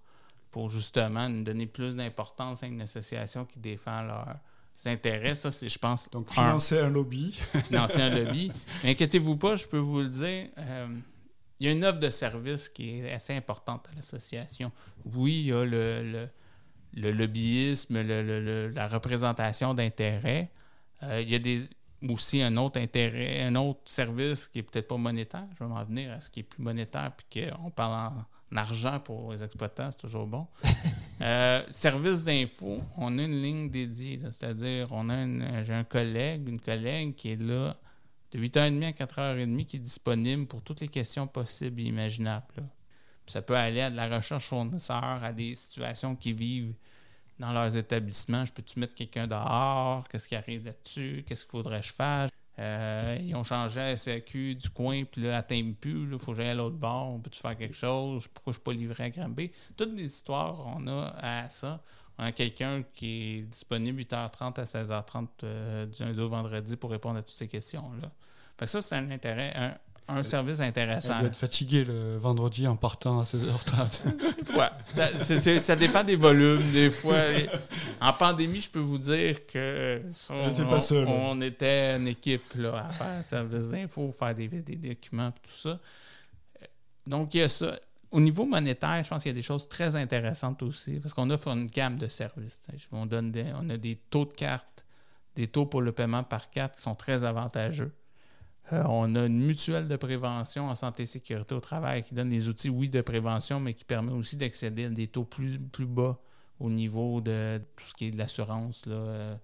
pour 0.51 0.69
justement 0.69 1.27
nous 1.29 1.43
donner 1.43 1.65
plus 1.65 1.95
d'importance 1.95 2.61
à 2.63 2.67
une 2.67 2.81
association 2.81 3.45
qui 3.45 3.57
défend 3.59 4.01
leurs 4.03 4.35
intérêts. 4.85 5.33
Ça, 5.35 5.49
c'est, 5.49 5.69
je 5.69 5.79
pense, 5.79 6.09
Donc, 6.11 6.29
financer 6.31 6.77
un 6.79 6.89
lobby. 6.89 7.39
financer 7.65 8.01
un 8.01 8.09
lobby. 8.09 8.51
Mais 8.83 8.91
inquiétez-vous 8.91 9.37
pas, 9.37 9.55
je 9.55 9.65
peux 9.67 9.77
vous 9.79 10.01
le 10.01 10.09
dire. 10.09 10.47
euh, 10.57 10.87
il 11.59 11.67
y 11.67 11.69
a 11.69 11.73
une 11.73 11.85
offre 11.85 11.99
de 11.99 12.09
service 12.09 12.69
qui 12.69 12.99
est 12.99 13.11
assez 13.11 13.33
importante 13.35 13.87
à 13.91 13.95
l'association. 13.95 14.71
Oui, 15.13 15.41
il 15.41 15.45
y 15.47 15.53
a 15.53 15.63
le, 15.63 16.01
le, 16.11 16.27
le 16.95 17.11
lobbyisme, 17.11 18.01
le- 18.01 18.23
le- 18.23 18.39
le- 18.43 18.69
la 18.69 18.87
représentation 18.87 19.73
d'intérêts. 19.75 20.49
Euh, 21.03 21.21
il 21.21 21.29
y 21.31 21.35
a 21.35 21.39
des, 21.39 21.61
aussi 22.09 22.41
un 22.41 22.57
autre 22.57 22.79
intérêt, 22.79 23.41
un 23.43 23.55
autre 23.55 23.81
service 23.85 24.47
qui 24.47 24.59
est 24.59 24.63
peut-être 24.63 24.87
pas 24.87 24.97
monétaire. 24.97 25.47
Je 25.57 25.63
vais 25.63 25.69
m'en 25.69 25.83
venir 25.83 26.11
à 26.11 26.19
ce 26.19 26.29
qui 26.29 26.41
est 26.41 26.43
plus 26.43 26.61
monétaire, 26.61 27.11
puis 27.15 27.45
qu'on 27.45 27.69
parle 27.69 28.13
en 28.51 28.57
argent 28.57 28.99
pour 28.99 29.31
les 29.31 29.43
exploitants, 29.43 29.91
c'est 29.91 29.99
toujours 29.99 30.27
bon. 30.27 30.47
Euh, 31.21 31.61
service 31.69 32.23
d'info, 32.25 32.79
on 32.97 33.19
a 33.19 33.21
une 33.21 33.43
ligne 33.43 33.69
dédiée, 33.69 34.19
c'est-à-dire 34.31 34.87
on 34.89 35.07
a 35.07 35.63
j'ai 35.63 35.73
un 35.75 35.83
collègue, 35.83 36.49
une 36.49 36.59
collègue 36.59 37.13
qui 37.13 37.33
est 37.33 37.39
là 37.39 37.77
de 38.31 38.39
8h30 38.39 38.83
à 38.85 39.05
4h30 39.05 39.65
qui 39.67 39.77
est 39.77 39.79
disponible 39.79 40.47
pour 40.47 40.63
toutes 40.63 40.81
les 40.81 40.87
questions 40.87 41.27
possibles 41.27 41.79
et 41.81 41.83
imaginables. 41.83 42.47
là. 42.57 42.63
Ça 43.27 43.43
peut 43.43 43.55
aller 43.55 43.81
à 43.81 43.91
de 43.91 43.95
la 43.95 44.07
recherche 44.17 44.47
fournisseur, 44.47 45.23
à 45.23 45.31
des 45.31 45.53
situations 45.53 46.15
qui 46.15 46.33
vivent 46.33 46.73
dans 47.41 47.51
leurs 47.51 47.75
établissements. 47.75 48.45
Je 48.45 48.53
peux-tu 48.53 48.79
mettre 48.79 48.95
quelqu'un 48.95 49.27
dehors? 49.27 50.07
Qu'est-ce 50.07 50.27
qui 50.27 50.35
arrive 50.35 50.65
là-dessus? 50.65 51.25
Qu'est-ce 51.27 51.43
qu'il 51.43 51.51
faudrait 51.51 51.81
que 51.81 51.87
je 51.87 51.93
fasse? 51.93 52.29
Euh, 52.59 53.17
ils 53.19 53.35
ont 53.35 53.43
changé 53.43 53.79
la 53.79 53.95
SAQ 53.95 54.55
du 54.55 54.69
coin, 54.69 55.03
puis 55.03 55.23
là, 55.23 55.39
elle 55.39 55.45
t'aime 55.45 55.73
plus. 55.73 56.07
Il 56.11 56.19
faut 56.19 56.31
que 56.31 56.37
j'aille 56.37 56.49
à 56.49 56.53
l'autre 56.53 56.77
bord. 56.77 57.13
On 57.13 57.19
peut-tu 57.19 57.39
faire 57.39 57.57
quelque 57.57 57.75
chose? 57.75 58.27
Pourquoi 58.27 58.53
je 58.53 58.59
ne 58.59 58.61
suis 58.61 58.63
pas 58.63 58.73
livré 58.73 59.03
à 59.05 59.09
Granby? 59.09 59.51
Toutes 59.75 59.93
les 59.93 60.05
histoires, 60.05 60.65
on 60.67 60.85
a 60.87 61.15
à 61.19 61.49
ça. 61.49 61.81
On 62.19 62.25
a 62.25 62.31
quelqu'un 62.31 62.83
qui 62.93 63.39
est 63.39 63.41
disponible 63.41 64.01
8h30 64.01 64.59
à 64.59 64.63
16h30 64.63 65.27
euh, 65.43 65.85
du 65.87 66.03
lundi 66.03 66.19
au 66.19 66.29
vendredi 66.29 66.77
pour 66.77 66.91
répondre 66.91 67.17
à 67.17 67.23
toutes 67.23 67.37
ces 67.37 67.47
questions-là. 67.47 68.11
Ça, 68.67 68.79
c'est 68.79 68.95
un 68.95 69.09
intérêt, 69.09 69.79
un 70.07 70.23
service 70.23 70.59
intéressant. 70.59 71.17
doit 71.19 71.27
être 71.29 71.35
fatiguée 71.37 71.85
le 71.85 72.17
vendredi 72.17 72.67
en 72.67 72.75
partant 72.75 73.19
à 73.19 73.23
16h30. 73.23 74.13
Ouais. 74.57 74.67
Ça, 74.93 75.07
c'est- 75.17 75.59
ça 75.61 75.75
dépend 75.77 76.03
des 76.03 76.17
volumes, 76.17 76.71
des 76.71 76.91
fois. 76.91 77.15
En 78.01 78.11
pandémie, 78.13 78.59
je 78.59 78.69
peux 78.69 78.79
vous 78.79 78.97
dire 78.97 79.45
que 79.45 80.01
ça, 80.13 80.33
J'étais 80.45 80.63
on, 80.63 80.67
pas 80.67 80.81
seul. 80.81 81.07
on 81.07 81.39
était 81.41 81.95
une 81.95 82.07
équipe 82.07 82.53
là, 82.55 82.87
à 82.87 82.89
faire 82.89 83.23
service 83.23 83.69
d'info, 83.69 84.11
faire 84.11 84.33
des, 84.35 84.47
des 84.47 84.75
documents, 84.75 85.31
tout 85.31 85.51
ça. 85.55 85.79
Donc, 87.07 87.33
il 87.33 87.39
y 87.39 87.43
a 87.43 87.49
ça. 87.49 87.79
Au 88.11 88.19
niveau 88.19 88.45
monétaire, 88.45 89.01
je 89.03 89.09
pense 89.09 89.21
qu'il 89.23 89.29
y 89.29 89.35
a 89.35 89.35
des 89.35 89.41
choses 89.41 89.69
très 89.69 89.95
intéressantes 89.95 90.61
aussi, 90.63 90.99
parce 90.99 91.13
qu'on 91.13 91.29
offre 91.29 91.47
une 91.47 91.67
gamme 91.67 91.97
de 91.97 92.07
services. 92.07 92.59
On, 92.91 93.05
donne 93.05 93.31
des- 93.31 93.53
on 93.61 93.69
a 93.69 93.77
des 93.77 93.95
taux 94.09 94.25
de 94.25 94.33
carte, 94.33 94.83
des 95.35 95.47
taux 95.47 95.65
pour 95.65 95.81
le 95.81 95.93
paiement 95.93 96.23
par 96.23 96.49
carte 96.49 96.75
qui 96.75 96.81
sont 96.81 96.95
très 96.95 97.23
avantageux. 97.23 97.93
Euh, 98.73 98.83
on 98.87 99.15
a 99.15 99.25
une 99.25 99.43
mutuelle 99.45 99.87
de 99.87 99.95
prévention 99.97 100.69
en 100.69 100.75
santé 100.75 101.03
et 101.03 101.05
sécurité 101.05 101.55
au 101.55 101.59
travail 101.59 102.03
qui 102.03 102.13
donne 102.13 102.29
des 102.29 102.47
outils, 102.47 102.69
oui, 102.69 102.89
de 102.89 103.01
prévention, 103.01 103.59
mais 103.59 103.73
qui 103.73 103.83
permet 103.83 104.13
aussi 104.13 104.37
d'accéder 104.37 104.85
à 104.85 104.89
des 104.89 105.07
taux 105.07 105.25
plus, 105.25 105.59
bas 105.79 106.17
au 106.59 106.69
niveau 106.69 107.21
de 107.21 107.59
tout 107.75 107.85
ce 107.85 107.93
qui 107.93 108.05
est 108.05 108.11
de 108.11 108.17
l'assurance, 108.17 108.83
euh, 108.87 109.35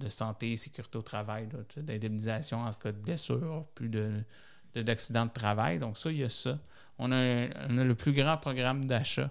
de 0.00 0.08
santé 0.08 0.52
et 0.52 0.56
sécurité 0.56 0.98
au 0.98 1.02
travail, 1.02 1.48
d'indemnisation 1.76 2.60
en 2.60 2.72
cas 2.72 2.92
de 2.92 2.98
blessure, 2.98 3.66
plus 3.74 3.88
de, 3.88 4.22
de- 4.74 4.82
d'accidents 4.82 5.26
de 5.26 5.32
travail. 5.32 5.78
Donc 5.78 5.98
ça, 5.98 6.10
il 6.10 6.18
y 6.18 6.24
a 6.24 6.30
ça. 6.30 6.58
On 6.98 7.10
a, 7.10 7.46
le 7.68 7.94
plus 7.94 8.12
grand 8.12 8.36
programme 8.36 8.84
d'achat 8.84 9.30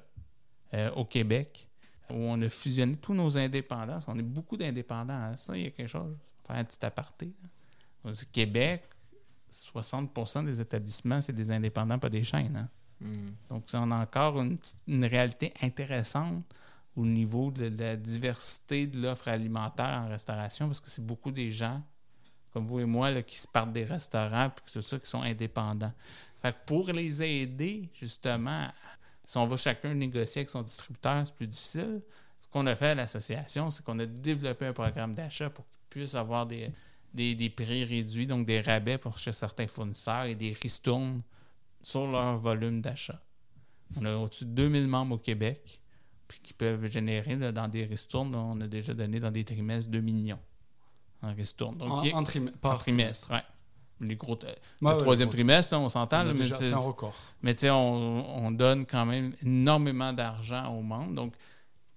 euh, 0.74 0.92
au 0.92 1.06
Québec 1.06 1.68
où 2.10 2.16
on 2.16 2.42
a 2.42 2.50
fusionné 2.50 2.98
tous 2.98 3.14
nos 3.14 3.38
indépendants. 3.38 4.00
On 4.08 4.18
est 4.20 4.24
beaucoup 4.24 4.58
d'indépendants. 4.58 5.14
hein. 5.14 5.38
Ça, 5.38 5.56
il 5.56 5.64
y 5.64 5.68
a 5.68 5.70
quelque 5.72 5.88
chose. 5.88 6.12
Je 6.12 6.28
vais 6.28 6.48
faire 6.48 6.56
un 6.58 6.64
petit 6.66 6.86
aparté. 6.86 7.34
là. 8.04 8.12
Québec, 8.32 8.84
60% 9.52 10.46
des 10.46 10.62
établissements, 10.62 11.22
c'est 11.22 11.34
des 11.34 11.52
indépendants, 11.52 12.00
pas 12.00 12.10
des 12.10 12.24
chaînes. 12.24 12.56
hein. 12.56 12.70
Hmm. 13.02 13.32
Donc, 13.50 13.66
on 13.74 13.92
a 13.92 13.96
encore 13.96 14.42
une, 14.42 15.06
réalité 15.06 15.54
intéressante 15.62 16.44
au 16.96 17.06
niveau 17.06 17.52
de, 17.52 17.72
la 17.76 17.96
diversité 17.96 18.86
de 18.86 19.02
l'offre 19.02 19.28
alimentaire 19.28 20.04
en 20.06 20.10
restauration, 20.10 20.68
parce 20.68 20.80
que 20.80 20.90
c'est 20.90 21.06
beaucoup 21.06 21.32
des 21.32 21.50
gens, 21.50 21.82
comme 22.54 22.68
vous 22.68 22.80
et 22.80 22.86
moi, 22.86 23.10
là, 23.10 23.24
qui 23.24 23.38
se 23.38 23.48
partent 23.48 23.72
des 23.72 23.86
restaurants, 23.86 24.50
puis 24.50 24.72
tout 24.72 24.82
ça, 24.82 25.00
qui 25.00 25.08
sont 25.08 25.24
indépendants. 25.24 25.94
Fait 26.42 26.52
que 26.52 26.58
pour 26.66 26.88
les 26.88 27.24
aider, 27.24 27.90
justement, 27.94 28.68
si 29.26 29.38
on 29.38 29.48
va 29.48 29.58
chacun 29.58 29.94
négocier 29.94 30.42
avec 30.42 30.50
son 30.50 30.62
distributeur, 30.62 31.26
c'est 31.26 31.36
plus 31.36 31.48
difficile. 31.48 32.02
Ce 32.40 32.48
qu'on 32.50 32.68
a 32.68 32.76
fait 32.76 32.90
à 32.90 32.96
l'association, 32.96 33.72
c'est 33.72 33.84
qu'on 33.84 33.98
a 34.00 34.06
développé 34.06 34.68
un 34.68 34.74
programme 34.74 35.14
d'achat 35.14 35.50
pour 35.50 35.66
qu'ils 35.66 36.02
puissent 36.02 36.16
avoir 36.16 36.46
des, 36.46 36.70
des, 37.14 37.36
des 37.36 37.50
prix 37.50 37.84
réduits, 37.84 38.28
donc 38.28 38.46
des 38.46 38.62
rabais 38.62 38.98
pour 38.98 39.18
chez 39.18 39.32
certains 39.32 39.68
fournisseurs 39.68 40.24
et 40.26 40.36
des 40.36 40.56
ristournes 40.62 41.22
sur 41.82 42.08
leur 42.08 42.38
volume 42.38 42.82
d'achat. 42.82 43.20
On 43.98 44.06
a 44.06 44.16
au-dessus 44.16 44.46
de 44.46 44.52
2000 44.52 44.88
membres 44.88 45.16
au 45.16 45.18
Québec, 45.18 45.82
puis 46.28 46.40
qui 46.42 46.54
peuvent 46.54 46.86
générer 46.88 47.36
là, 47.36 47.52
dans 47.52 47.68
des 47.68 47.84
ristournes, 47.86 48.34
on 48.36 48.60
a 48.62 48.68
déjà 48.68 48.94
donné 48.94 49.20
dans 49.20 49.32
des 49.32 49.44
trimestres 49.44 49.90
2 49.92 50.00
millions 50.00 50.40
en 51.22 51.34
ristournes. 51.34 51.78
Donc, 51.78 51.92
en, 51.92 52.04
il 52.04 52.10
y 52.10 52.14
a- 52.14 52.16
en 52.18 52.24
trim- 52.24 52.48
en 52.54 52.58
par 52.60 52.80
trimestre, 52.80 53.32
ouais. 53.32 53.42
Les 54.04 54.16
gros, 54.16 54.34
Ouais, 54.34 54.56
le 54.82 54.88
ouais, 54.88 54.98
troisième 54.98 55.28
le- 55.28 55.34
trimestre, 55.34 55.76
là, 55.76 55.80
on 55.80 55.90
s'entend, 55.90 56.24
mais 56.34 56.48
c'est- 56.48 56.74
un 56.74 56.78
record. 56.78 57.14
mais 57.44 57.54
on, 57.70 58.26
on 58.46 58.50
donne 58.50 58.88
quand 58.88 59.06
même 59.06 59.36
énormément 59.44 60.12
d'argent 60.12 60.74
aux 60.74 60.82
membres. 60.82 61.14
Donc, 61.14 61.34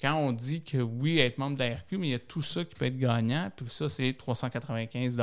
quand 0.05 0.19
on 0.19 0.33
dit 0.33 0.63
que 0.63 0.77
oui, 0.77 1.19
être 1.19 1.39
membre 1.39 1.57
de 1.57 1.63
l'ARQ, 1.63 1.97
mais 1.97 2.09
il 2.09 2.11
y 2.11 2.15
a 2.15 2.19
tout 2.19 2.43
ça 2.43 2.63
qui 2.63 2.75
peut 2.75 2.85
être 2.85 2.99
gagnant, 2.99 3.51
puis 3.57 3.65
ça, 3.71 3.89
c'est 3.89 4.13
395 4.13 5.19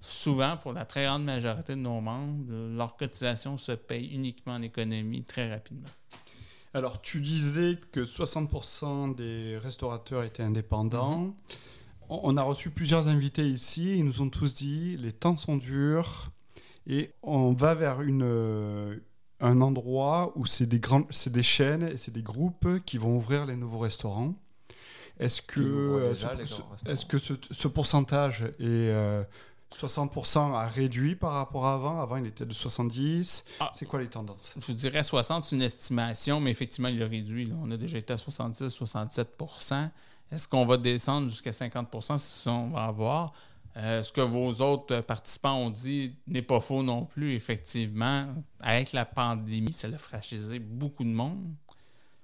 Souvent, 0.00 0.56
pour 0.56 0.72
la 0.72 0.84
très 0.84 1.06
grande 1.06 1.24
majorité 1.24 1.74
de 1.74 1.80
nos 1.80 2.00
membres, 2.00 2.44
leur 2.76 2.96
cotisation 2.96 3.58
se 3.58 3.72
paye 3.72 4.14
uniquement 4.14 4.52
en 4.52 4.62
économie 4.62 5.24
très 5.24 5.50
rapidement. 5.50 5.88
Alors, 6.74 7.00
tu 7.00 7.20
disais 7.22 7.76
que 7.90 8.04
60% 8.04 9.16
des 9.16 9.58
restaurateurs 9.58 10.22
étaient 10.22 10.44
indépendants. 10.44 11.18
Mhm. 11.18 11.34
On 12.10 12.20
on 12.22 12.36
a 12.36 12.42
reçu 12.42 12.70
plusieurs 12.70 13.08
invités 13.08 13.48
ici. 13.48 13.98
Ils 13.98 14.04
nous 14.04 14.22
ont 14.22 14.30
tous 14.30 14.54
dit 14.54 14.96
les 14.96 15.10
temps 15.10 15.36
sont 15.36 15.56
durs 15.56 16.30
et 16.86 17.10
on 17.22 17.52
va 17.52 17.74
vers 17.74 18.02
une, 18.02 19.00
un 19.40 19.60
endroit 19.60 20.32
où 20.36 20.46
c'est 20.46 20.66
des, 20.66 20.80
grandes, 20.80 21.06
c'est 21.10 21.32
des 21.32 21.42
chaînes 21.42 21.82
et 21.82 21.96
c'est 21.96 22.12
des 22.12 22.22
groupes 22.22 22.66
qui 22.84 22.98
vont 22.98 23.16
ouvrir 23.16 23.46
les 23.46 23.56
nouveaux 23.56 23.80
restaurants. 23.80 24.32
Est-ce 25.18 25.42
que, 25.42 25.60
euh, 25.60 26.12
déjà 26.12 26.34
ce, 26.34 26.36
restaurants. 26.36 26.76
est-ce 26.86 27.06
que 27.06 27.18
ce, 27.18 27.34
ce 27.50 27.68
pourcentage 27.68 28.42
est 28.42 28.54
euh, 28.60 29.22
60% 29.74 30.54
a 30.54 30.66
réduit 30.66 31.14
par 31.14 31.32
rapport 31.32 31.66
à 31.66 31.74
avant? 31.74 32.00
Avant, 32.00 32.16
il 32.16 32.26
était 32.26 32.46
de 32.46 32.52
70. 32.52 33.44
Ah. 33.60 33.70
C'est 33.74 33.86
quoi 33.86 34.00
les 34.00 34.08
tendances? 34.08 34.54
Je 34.58 34.66
vous 34.66 34.74
dirais 34.74 35.02
60, 35.02 35.44
c'est 35.44 35.56
une 35.56 35.62
estimation, 35.62 36.40
mais 36.40 36.50
effectivement, 36.50 36.88
il 36.88 37.02
a 37.02 37.06
réduit. 37.06 37.46
là. 37.46 37.54
On 37.62 37.70
a 37.70 37.76
déjà 37.76 37.98
été 37.98 38.12
à 38.12 38.16
66-67% 38.16 39.90
Est-ce 40.32 40.48
qu'on 40.48 40.66
va 40.66 40.76
descendre 40.76 41.28
jusqu'à 41.28 41.52
50 41.52 41.88
C'est 42.00 42.18
ça 42.18 42.50
qu'on 42.50 42.70
va 42.70 42.84
avoir. 42.84 43.32
Euh, 43.76 44.02
ce 44.02 44.12
que 44.12 44.20
vos 44.20 44.60
autres 44.60 45.00
participants 45.00 45.56
ont 45.56 45.70
dit 45.70 46.16
n'est 46.26 46.42
pas 46.42 46.60
faux 46.60 46.82
non 46.82 47.06
plus. 47.06 47.34
Effectivement, 47.34 48.26
avec 48.60 48.92
la 48.92 49.04
pandémie, 49.04 49.72
ça 49.72 49.88
a 49.88 49.98
franchisé 49.98 50.60
beaucoup 50.60 51.04
de 51.04 51.10
monde. 51.10 51.54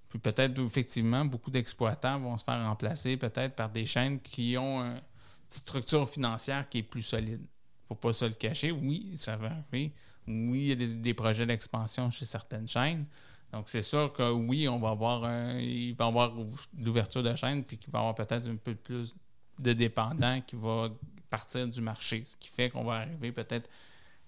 Puis 0.09 0.19
peut-être, 0.19 0.61
effectivement, 0.61 1.25
beaucoup 1.25 1.51
d'exploitants 1.51 2.19
vont 2.21 2.37
se 2.37 2.45
faire 2.45 2.63
remplacer 2.65 3.17
peut-être 3.17 3.55
par 3.55 3.71
des 3.71 3.87
chaînes 3.87 4.21
qui 4.21 4.57
ont 4.59 4.83
une 4.83 5.01
structure 5.49 6.09
financière 6.09 6.69
qui 6.69 6.79
est 6.79 6.83
plus 6.83 7.03
solide. 7.03 7.47
faut 7.89 7.95
pas 7.97 8.13
se 8.13 8.25
le 8.25 8.33
cacher. 8.33 8.71
Oui, 8.71 9.15
ça 9.17 9.37
va 9.37 9.47
arriver. 9.47 9.93
Oui, 10.29 10.61
il 10.61 10.69
y 10.69 10.73
a 10.73 10.95
des, 10.97 11.15
projets 11.15 11.47
d'expansion 11.47 12.11
chez 12.11 12.25
certaines 12.25 12.69
chaînes. 12.69 13.05
Donc, 13.53 13.69
c'est 13.69 13.83
sûr 13.83 14.13
que 14.13 14.31
oui, 14.31 14.69
on 14.69 14.79
va 14.79 14.91
avoir 14.91 15.25
un- 15.25 15.59
il 15.59 15.97
avoir 15.99 16.33
l'ouverture 16.79 17.25
de 17.25 17.35
chaînes, 17.35 17.65
puis 17.65 17.79
qu'il 17.79 17.91
va 17.91 17.99
y 17.99 18.01
avoir 18.01 18.15
peut-être 18.15 18.47
un 18.47 18.57
peu 18.57 18.77
plus 18.77 19.13
de 19.59 19.73
dépendants 19.73 20.41
qui 20.43 20.55
va 20.55 20.89
partir 21.31 21.67
du 21.69 21.81
marché. 21.81 22.23
Ce 22.25 22.37
qui 22.37 22.49
fait 22.49 22.69
qu'on 22.71 22.85
va 22.85 22.97
arriver 22.97 23.33
peut-être 23.33 23.69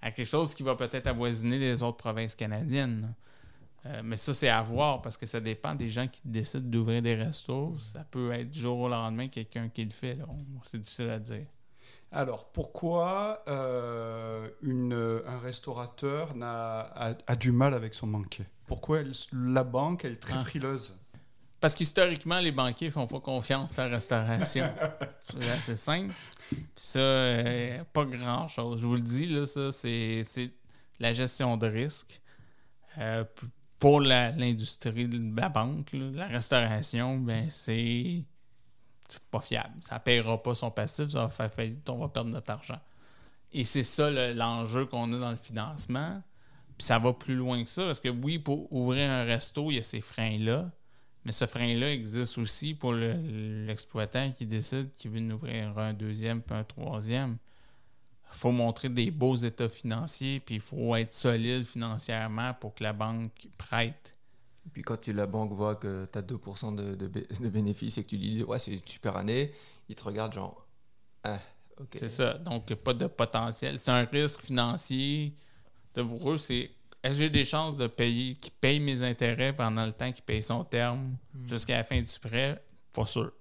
à 0.01 0.11
quelque 0.11 0.27
chose 0.29 0.55
qui 0.55 0.63
va 0.63 0.75
peut-être 0.77 1.07
avoisiner 1.07 1.59
les 1.59 1.83
autres 1.83 1.99
provinces 1.99 2.35
canadiennes. 2.35 3.15
Euh, 3.85 4.01
mais 4.05 4.17
ça, 4.17 4.33
c'est 4.33 4.49
à 4.49 4.63
voir 4.63 5.03
parce 5.03 5.17
que 5.17 5.27
ça 5.27 5.41
dépend 5.41 5.75
des 5.75 5.89
gens 5.89 6.07
qui 6.07 6.21
décident 6.25 6.69
d'ouvrir 6.69 7.03
des 7.03 7.15
restos. 7.17 7.77
Ça 7.79 8.05
peut 8.11 8.31
être 8.33 8.51
du 8.51 8.61
jour 8.61 8.79
au 8.79 8.89
lendemain 8.89 9.29
quelqu'un 9.29 9.69
qui 9.69 9.85
le 9.85 9.91
fait. 9.91 10.19
C'est 10.65 10.79
difficile 10.81 11.11
à 11.11 11.19
dire. 11.19 11.47
Alors, 12.13 12.45
pourquoi 12.53 13.43
euh, 13.49 14.49
une, 14.63 14.93
un 15.27 15.39
restaurateur 15.39 16.35
a, 16.43 17.15
a 17.27 17.37
du 17.37 17.51
mal 17.53 17.75
avec 17.75 17.95
son 17.95 18.07
banquier? 18.07 18.45
Pourquoi 18.67 19.01
elle- 19.01 19.13
la 19.33 19.65
banque 19.65 20.05
elle 20.05 20.13
est 20.13 20.17
très 20.17 20.35
Ah. 20.37 20.45
frileuse? 20.45 20.95
Parce 21.63 21.77
qu'historiquement, 21.77 22.41
les 22.41 22.51
banquiers 22.51 22.91
font 22.91 23.07
pas 23.07 23.21
confiance 23.21 23.79
à 23.79 23.87
la 23.87 23.95
restauration. 23.95 24.69
c'est 25.23 25.49
assez 25.49 25.77
simple. 25.77 26.13
Puis 26.51 26.65
ça, 26.75 26.99
euh, 26.99 27.85
pas 27.93 28.05
grand-chose. 28.05 28.81
Je 28.81 28.87
vous 28.87 28.97
le 28.97 29.01
dis, 29.01 29.27
là, 29.27 29.47
ça, 29.47 29.71
c'est, 29.71 30.25
la 30.99 31.13
gestion 31.13 31.57
de 31.57 31.69
risque. 31.69 32.21
Euh, 32.99 33.23
pour 33.79 34.01
l'industrie 34.01 35.07
de 35.07 35.41
la 35.41 35.49
banque, 35.51 35.93
là, 35.93 36.11
la 36.13 36.27
restauration, 36.27 37.19
ben 37.19 37.49
c'est, 37.49 38.25
pas 39.31 39.41
fiable. 39.41 39.81
Ça 39.83 40.01
paiera 40.01 40.43
pas 40.43 40.57
son 40.57 40.73
passif, 40.73 41.11
ça 41.11 41.21
va 41.21 41.29
faire 41.29 41.53
faillite, 41.53 41.89
on 41.89 41.99
va 41.99 42.09
perdre 42.09 42.31
notre 42.31 42.51
argent. 42.51 42.81
Et 43.53 43.63
c'est 43.63 43.85
ça 43.85 44.11
le- 44.11 44.33
l'enjeu 44.33 44.87
qu'on 44.87 45.13
a 45.13 45.17
dans 45.17 45.31
le 45.31 45.37
financement. 45.37 46.21
Puis 46.77 46.87
ça 46.89 46.99
va 46.99 47.13
plus 47.13 47.37
loin 47.37 47.63
que 47.63 47.71
ça, 47.71 47.85
parce 47.85 48.01
que 48.01 48.09
oui, 48.09 48.41
pour 48.41 48.73
ouvrir 48.73 49.09
un 49.09 49.23
resto, 49.23 49.71
il 49.71 49.77
y 49.77 49.79
a 49.79 49.85
ces 49.85 50.01
freins-là. 50.01 50.69
Mais 51.25 51.33
ce 51.33 51.47
frein-là 51.47 51.93
existe 51.93 52.39
aussi 52.39 52.75
pour 52.75 52.93
le- 52.93 53.67
l'exploitant 53.67 54.33
qui 54.33 54.47
décide 54.47 54.91
qu'il 54.93 55.11
veut 55.13 55.21
en 55.21 55.31
ouvrir 55.31 55.79
un 55.79 55.93
deuxième 55.93 56.43
puis 56.43 56.57
un 56.57 56.65
troisième. 56.65 57.39
Il 58.33 58.39
faut 58.39 58.51
montrer 58.51 58.89
des 58.89 59.11
beaux 59.11 59.37
états 59.37 59.69
financiers, 59.69 60.41
puis 60.41 60.57
il 60.57 60.61
faut 60.61 60.97
être 60.97 61.13
solide 61.13 61.65
financièrement 61.65 62.55
pour 62.55 62.75
que 62.75 62.83
la 62.83 62.93
banque 62.93 63.49
prête. 63.59 64.17
Puis 64.73 64.83
quand 64.83 65.07
la 65.09 65.27
banque 65.27 65.53
voit 65.53 65.77
que 65.77 66.09
tu 66.11 66.19
as 66.19 66.23
2% 66.23 66.73
de, 66.73 66.95
de, 66.95 67.09
bé- 67.09 67.27
de 67.41 67.49
bénéfices 67.49 67.99
et 67.99 68.05
que 68.05 68.09
tu 68.09 68.17
dis 68.19 68.43
ouais 68.45 68.59
c'est 68.59 68.73
une 68.73 68.87
super 68.87 69.17
année, 69.17 69.53
ils 69.89 69.97
te 69.97 70.05
regardent 70.05 70.33
genre 70.35 70.67
ah 71.25 71.39
ok. 71.81 71.97
C'est 71.99 72.09
ça. 72.09 72.35
Donc, 72.35 72.73
pas 72.77 72.95
de 72.95 73.07
potentiel. 73.07 73.79
C'est 73.79 73.91
un 73.91 74.05
risque 74.05 74.41
financier. 74.43 75.35
De 75.95 76.03
pour 76.03 76.33
eux, 76.33 76.39
c'est 76.39 76.71
est-ce 77.03 77.15
que 77.15 77.19
j'ai 77.19 77.31
des 77.31 77.45
chances 77.45 77.77
de 77.77 77.87
payer, 77.87 78.37
qui 78.37 78.51
paye 78.51 78.79
mes 78.79 79.03
intérêts 79.03 79.53
pendant 79.53 79.85
le 79.85 79.93
temps 79.93 80.13
qu'il 80.13 80.25
paye 80.25 80.43
son 80.43 80.65
terme 80.65 81.17
jusqu'à 81.49 81.79
la 81.79 81.85
fin 81.85 82.01
du 82.01 82.19
prêt? 82.21 82.63
Pas 82.93 83.07
sûr. 83.07 83.33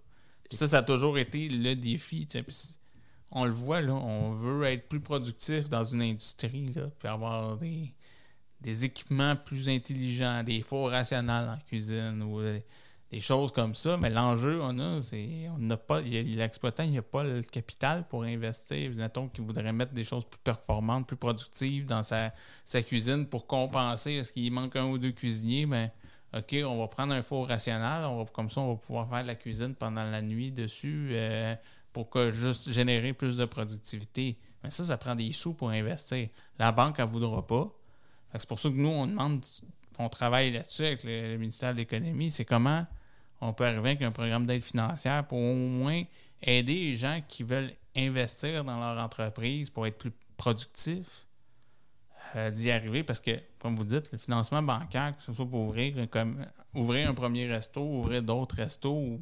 Puis 0.49 0.57
ça, 0.57 0.67
ça 0.67 0.79
a 0.79 0.83
toujours 0.83 1.17
été 1.17 1.47
le 1.47 1.75
défi. 1.75 2.25
Puis 2.25 2.77
on 3.29 3.45
le 3.45 3.51
voit, 3.51 3.81
là, 3.81 3.93
on 3.93 4.33
veut 4.33 4.63
être 4.65 4.89
plus 4.89 4.99
productif 4.99 5.69
dans 5.69 5.83
une 5.83 6.01
industrie, 6.01 6.67
là, 6.67 6.89
puis 6.97 7.07
avoir 7.07 7.57
des, 7.57 7.93
des 8.61 8.85
équipements 8.85 9.35
plus 9.35 9.69
intelligents, 9.69 10.43
des 10.43 10.61
fours 10.61 10.89
rationnels 10.89 11.49
en 11.49 11.57
cuisine 11.67 12.23
ou 12.23 12.39
euh, 12.39 12.59
des 13.11 13.19
choses 13.19 13.51
comme 13.51 13.75
ça. 13.75 13.97
Mais 13.97 14.09
l'enjeu, 14.09 14.59
on 14.61 14.79
a, 14.79 15.01
c'est 15.01 15.47
on 15.49 15.57
n'a 15.57 15.77
pas, 15.77 16.01
l'exploitant, 16.01 16.83
il 16.83 16.93
n'a 16.93 17.01
pas 17.01 17.23
le 17.23 17.41
capital 17.43 18.07
pour 18.07 18.23
investir. 18.23 18.91
Mettons 18.95 19.27
qu'il 19.27 19.43
voudrait 19.43 19.73
mettre 19.73 19.93
des 19.93 20.03
choses 20.03 20.25
plus 20.25 20.39
performantes, 20.39 21.07
plus 21.07 21.17
productives 21.17 21.85
dans 21.85 22.03
sa, 22.03 22.33
sa 22.63 22.81
cuisine 22.81 23.27
pour 23.27 23.47
compenser. 23.47 24.13
Est-ce 24.13 24.31
qu'il 24.31 24.51
manque 24.51 24.75
un 24.75 24.85
ou 24.85 24.97
deux 24.97 25.11
cuisiniers? 25.11 25.65
Ben, 25.65 25.91
OK, 26.33 26.55
on 26.65 26.79
va 26.79 26.87
prendre 26.87 27.13
un 27.13 27.21
four 27.21 27.49
rationnel. 27.49 28.05
On 28.05 28.23
va, 28.23 28.25
comme 28.31 28.49
ça, 28.49 28.61
on 28.61 28.73
va 28.73 28.79
pouvoir 28.79 29.09
faire 29.09 29.23
de 29.23 29.27
la 29.27 29.35
cuisine 29.35 29.75
pendant 29.75 30.03
la 30.03 30.21
nuit 30.21 30.51
dessus 30.51 31.09
euh, 31.11 31.53
pour 31.91 32.09
juste 32.31 32.71
générer 32.71 33.11
plus 33.11 33.35
de 33.35 33.43
productivité. 33.43 34.37
Mais 34.63 34.69
ça, 34.69 34.85
ça 34.85 34.97
prend 34.97 35.15
des 35.15 35.33
sous 35.33 35.53
pour 35.53 35.71
investir. 35.71 36.29
La 36.57 36.71
banque, 36.71 36.95
elle 36.99 37.07
ne 37.07 37.11
voudra 37.11 37.45
pas. 37.45 37.69
C'est 38.37 38.47
pour 38.47 38.59
ça 38.59 38.69
que 38.69 38.75
nous, 38.75 38.87
on 38.87 39.07
demande, 39.07 39.43
on 39.99 40.07
travaille 40.07 40.51
là-dessus 40.51 40.85
avec 40.85 41.03
le 41.03 41.35
ministère 41.35 41.73
de 41.73 41.79
l'Économie, 41.79 42.31
c'est 42.31 42.45
comment 42.45 42.85
on 43.41 43.53
peut 43.53 43.65
arriver 43.65 43.89
avec 43.89 44.01
un 44.03 44.11
programme 44.11 44.45
d'aide 44.45 44.61
financière 44.63 45.27
pour 45.27 45.39
au 45.39 45.55
moins 45.55 46.03
aider 46.41 46.73
les 46.75 46.95
gens 46.95 47.21
qui 47.27 47.43
veulent 47.43 47.71
investir 47.95 48.63
dans 48.63 48.79
leur 48.79 49.03
entreprise 49.03 49.69
pour 49.69 49.85
être 49.87 49.97
plus 49.97 50.11
productifs, 50.37 51.25
euh, 52.35 52.49
d'y 52.49 52.71
arriver 52.71 53.03
parce 53.03 53.19
que, 53.19 53.31
comme 53.59 53.75
vous 53.75 53.83
dites, 53.83 54.11
le 54.11 54.17
financement 54.17 54.61
bancaire, 54.63 55.15
que 55.17 55.23
ce 55.23 55.33
soit 55.33 55.45
pour 55.45 55.67
ouvrir, 55.67 56.09
comme, 56.09 56.45
ouvrir 56.73 57.09
un 57.09 57.13
premier 57.13 57.45
resto, 57.51 57.81
ouvrir 57.81 58.23
d'autres 58.23 58.55
restos 58.55 58.93
ou 58.93 59.19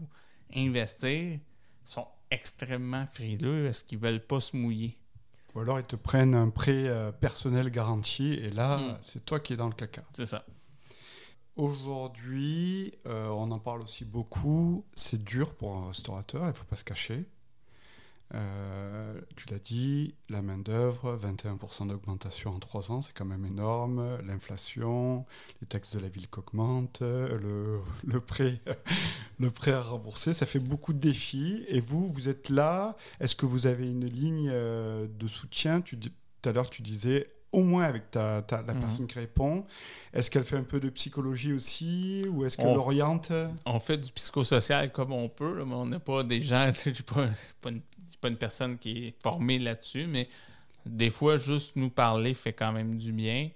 investir, 0.55 1.39
sont 1.83 2.07
extrêmement 2.29 3.05
frileux 3.07 3.65
parce 3.65 3.81
qu'ils 3.83 3.99
ne 3.99 4.03
veulent 4.03 4.25
pas 4.25 4.39
se 4.39 4.55
mouiller. 4.55 4.95
Ou 5.55 5.61
alors 5.61 5.79
ils 5.79 5.85
te 5.85 5.95
prennent 5.95 6.35
un 6.35 6.49
prêt 6.51 6.87
euh, 6.87 7.11
personnel 7.11 7.71
garanti 7.71 8.33
et 8.33 8.51
là, 8.51 8.77
Mm. 8.77 8.97
c'est 9.01 9.25
toi 9.25 9.39
qui 9.39 9.53
es 9.53 9.57
dans 9.57 9.67
le 9.67 9.73
caca. 9.73 10.03
C'est 10.13 10.27
ça. 10.27 10.45
Aujourd'hui, 11.59 12.93
euh, 13.05 13.27
on 13.31 13.51
en 13.51 13.59
parle 13.59 13.81
aussi 13.81 14.05
beaucoup, 14.05 14.85
c'est 14.95 15.21
dur 15.21 15.53
pour 15.55 15.75
un 15.75 15.89
restaurateur, 15.89 16.43
il 16.43 16.47
ne 16.47 16.53
faut 16.53 16.63
pas 16.63 16.77
se 16.77 16.85
cacher. 16.85 17.25
Euh, 18.33 19.19
tu 19.35 19.49
l'as 19.49 19.59
dit, 19.59 20.15
la 20.29 20.41
main-d'œuvre, 20.41 21.19
21% 21.21 21.87
d'augmentation 21.87 22.55
en 22.55 22.59
3 22.59 22.93
ans, 22.93 23.01
c'est 23.01 23.11
quand 23.11 23.25
même 23.25 23.45
énorme. 23.45 24.19
L'inflation, 24.25 25.25
les 25.59 25.67
taxes 25.67 25.97
de 25.97 25.99
la 25.99 26.07
ville 26.07 26.29
qui 26.29 26.39
augmentent, 26.39 27.01
le, 27.01 27.81
prêt, 28.25 28.61
le 29.39 29.51
prêt 29.51 29.73
à 29.73 29.81
rembourser, 29.81 30.33
ça 30.33 30.45
fait 30.45 30.59
beaucoup 30.59 30.93
de 30.93 30.99
défis. 30.99 31.65
Et 31.67 31.81
vous, 31.81 32.07
vous 32.07 32.29
êtes 32.29 32.47
là. 32.47 32.95
Est-ce 33.19 33.35
que 33.35 33.45
vous 33.45 33.67
avez 33.67 33.89
une 33.89 34.05
ligne 34.05 34.49
euh, 34.49 35.09
de 35.09 35.27
soutien? 35.27 35.81
Tu, 35.81 35.99
Tout 35.99 36.09
à 36.45 36.53
l'heure, 36.53 36.69
tu 36.69 36.83
disais 36.83 37.29
au 37.51 37.63
moins 37.63 37.83
avec 37.85 38.11
ta, 38.11 38.41
ta- 38.43 38.61
la 38.61 38.73
Mhm. 38.73 38.79
personne 38.81 39.07
qui 39.07 39.17
répond. 39.19 39.61
Est-ce 40.13 40.29
qu'elle 40.29 40.43
fait 40.43 40.57
un 40.57 40.63
peu 40.63 40.79
de 40.79 40.89
psychologie 40.89 41.51
aussi 41.53 42.25
Ou 42.29 42.45
est-ce 42.45 42.57
qu'elle 42.57 42.67
On- 42.67 42.75
oriente 42.77 43.31
on 43.65 43.79
fait 43.79 43.97
du 43.97 44.11
psychosocial 44.11 44.91
comme 44.91 45.11
on 45.13 45.29
peut, 45.29 45.57
là, 45.57 45.65
mais 45.65 45.73
on 45.73 45.85
n'a 45.87 45.99
pas 45.99 46.23
des 46.23 46.41
gens, 46.41 46.71
je 46.73 46.89
je 46.89 46.95
suis 46.95 47.03
pas, 47.03 47.23
une, 47.69 47.81
je 48.05 48.09
suis 48.11 48.17
pas 48.19 48.27
une 48.27 48.37
personne 48.37 48.77
qui 48.77 49.07
est 49.07 49.15
formée 49.21 49.57
là-dessus, 49.59 50.05
mais 50.07 50.29
des 50.85 51.09
fois, 51.09 51.37
juste 51.37 51.75
nous 51.75 51.89
parler 51.89 52.33
fait 52.33 52.53
quand 52.53 52.71
même 52.71 52.95
du 52.95 53.11
bien. 53.13 53.49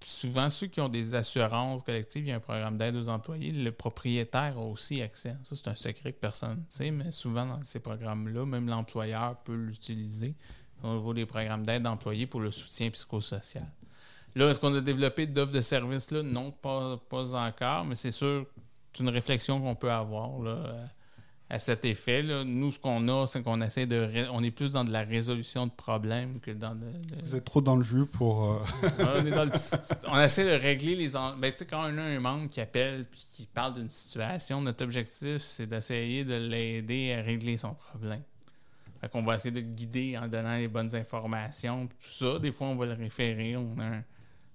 Puis 0.00 0.10
souvent, 0.10 0.50
ceux 0.50 0.66
qui 0.66 0.80
ont 0.80 0.88
des 0.90 1.14
assurances 1.14 1.82
collectives, 1.82 2.24
il 2.24 2.28
y 2.28 2.32
a 2.32 2.36
un 2.36 2.40
programme 2.40 2.76
d'aide 2.76 2.96
aux 2.96 3.08
employés, 3.08 3.50
le 3.50 3.72
propriétaire 3.72 4.58
a 4.58 4.62
aussi 4.62 5.00
accès. 5.00 5.34
Ça, 5.42 5.56
c'est 5.56 5.68
un 5.68 5.74
secret 5.74 6.12
que 6.12 6.18
personne 6.20 6.56
ne 6.56 6.68
sait, 6.68 6.90
mais 6.90 7.10
souvent 7.10 7.46
dans 7.46 7.62
ces 7.64 7.80
programmes-là, 7.80 8.44
même 8.44 8.66
l'employeur 8.68 9.36
peut 9.44 9.54
l'utiliser 9.54 10.34
au 10.86 10.94
niveau 10.96 11.14
des 11.14 11.26
programmes 11.26 11.64
d'aide 11.64 11.82
d'employés 11.82 12.26
pour 12.26 12.40
le 12.40 12.50
soutien 12.50 12.90
psychosocial. 12.90 13.66
Là, 14.34 14.50
est-ce 14.50 14.60
qu'on 14.60 14.74
a 14.74 14.80
développé 14.80 15.26
d'offres 15.26 15.52
de 15.52 15.60
services 15.60 16.10
là? 16.10 16.22
Non, 16.22 16.50
pas, 16.50 16.98
pas 17.08 17.24
encore, 17.46 17.84
mais 17.84 17.94
c'est 17.94 18.10
sûr 18.10 18.46
c'est 18.92 19.02
une 19.02 19.08
réflexion 19.10 19.60
qu'on 19.60 19.74
peut 19.74 19.90
avoir. 19.92 20.38
Là. 20.42 20.50
Euh, 20.50 20.84
à 21.48 21.60
cet 21.60 21.84
effet. 21.84 22.22
Là. 22.22 22.42
Nous, 22.42 22.72
ce 22.72 22.78
qu'on 22.80 23.06
a, 23.08 23.24
c'est 23.28 23.40
qu'on 23.40 23.60
essaie 23.62 23.86
de. 23.86 23.94
ré- 24.00 24.26
On 24.32 24.42
est 24.42 24.50
plus 24.50 24.72
dans 24.72 24.82
de 24.82 24.90
la 24.90 25.02
résolution 25.04 25.66
de 25.66 25.70
problèmes 25.70 26.40
que 26.40 26.50
dans 26.50 26.72
le. 26.74 26.80
le- 27.14 27.22
Vous 27.22 27.36
êtes 27.36 27.44
trop 27.44 27.60
dans 27.60 27.76
le 27.76 27.82
jus 27.84 28.04
pour. 28.04 28.44
euh, 28.52 28.58
on, 28.98 29.24
est 29.24 29.30
dans 29.30 29.44
le 29.44 29.50
petit- 29.52 29.94
on 30.08 30.18
essaie 30.20 30.44
de 30.44 30.60
régler 30.60 30.96
les. 30.96 31.14
en- 31.14 31.36
Ben, 31.36 31.52
tu 31.52 31.58
sais, 31.58 31.66
quand 31.66 31.82
on 31.88 31.98
a 31.98 32.02
un 32.02 32.18
membre 32.18 32.48
qui 32.48 32.60
appelle 32.60 33.06
puis 33.08 33.22
qui 33.36 33.46
parle 33.46 33.74
d'une 33.74 33.88
situation, 33.90 34.60
notre 34.60 34.82
objectif, 34.82 35.38
c'est 35.38 35.66
d'essayer 35.68 36.24
de 36.24 36.34
l'aider 36.34 37.12
à 37.16 37.22
régler 37.22 37.56
son 37.58 37.74
problème. 37.74 38.22
Fait 39.00 39.08
qu'on 39.10 39.22
va 39.22 39.34
essayer 39.34 39.50
de 39.50 39.60
le 39.60 39.66
guider 39.66 40.16
en 40.16 40.28
donnant 40.28 40.56
les 40.56 40.68
bonnes 40.68 40.94
informations, 40.94 41.86
tout 41.86 41.96
ça. 41.98 42.38
Des 42.38 42.52
fois, 42.52 42.68
on 42.68 42.76
va 42.76 42.86
le 42.86 42.94
référer. 42.94 43.56
On 43.56 43.78
a, 43.78 44.00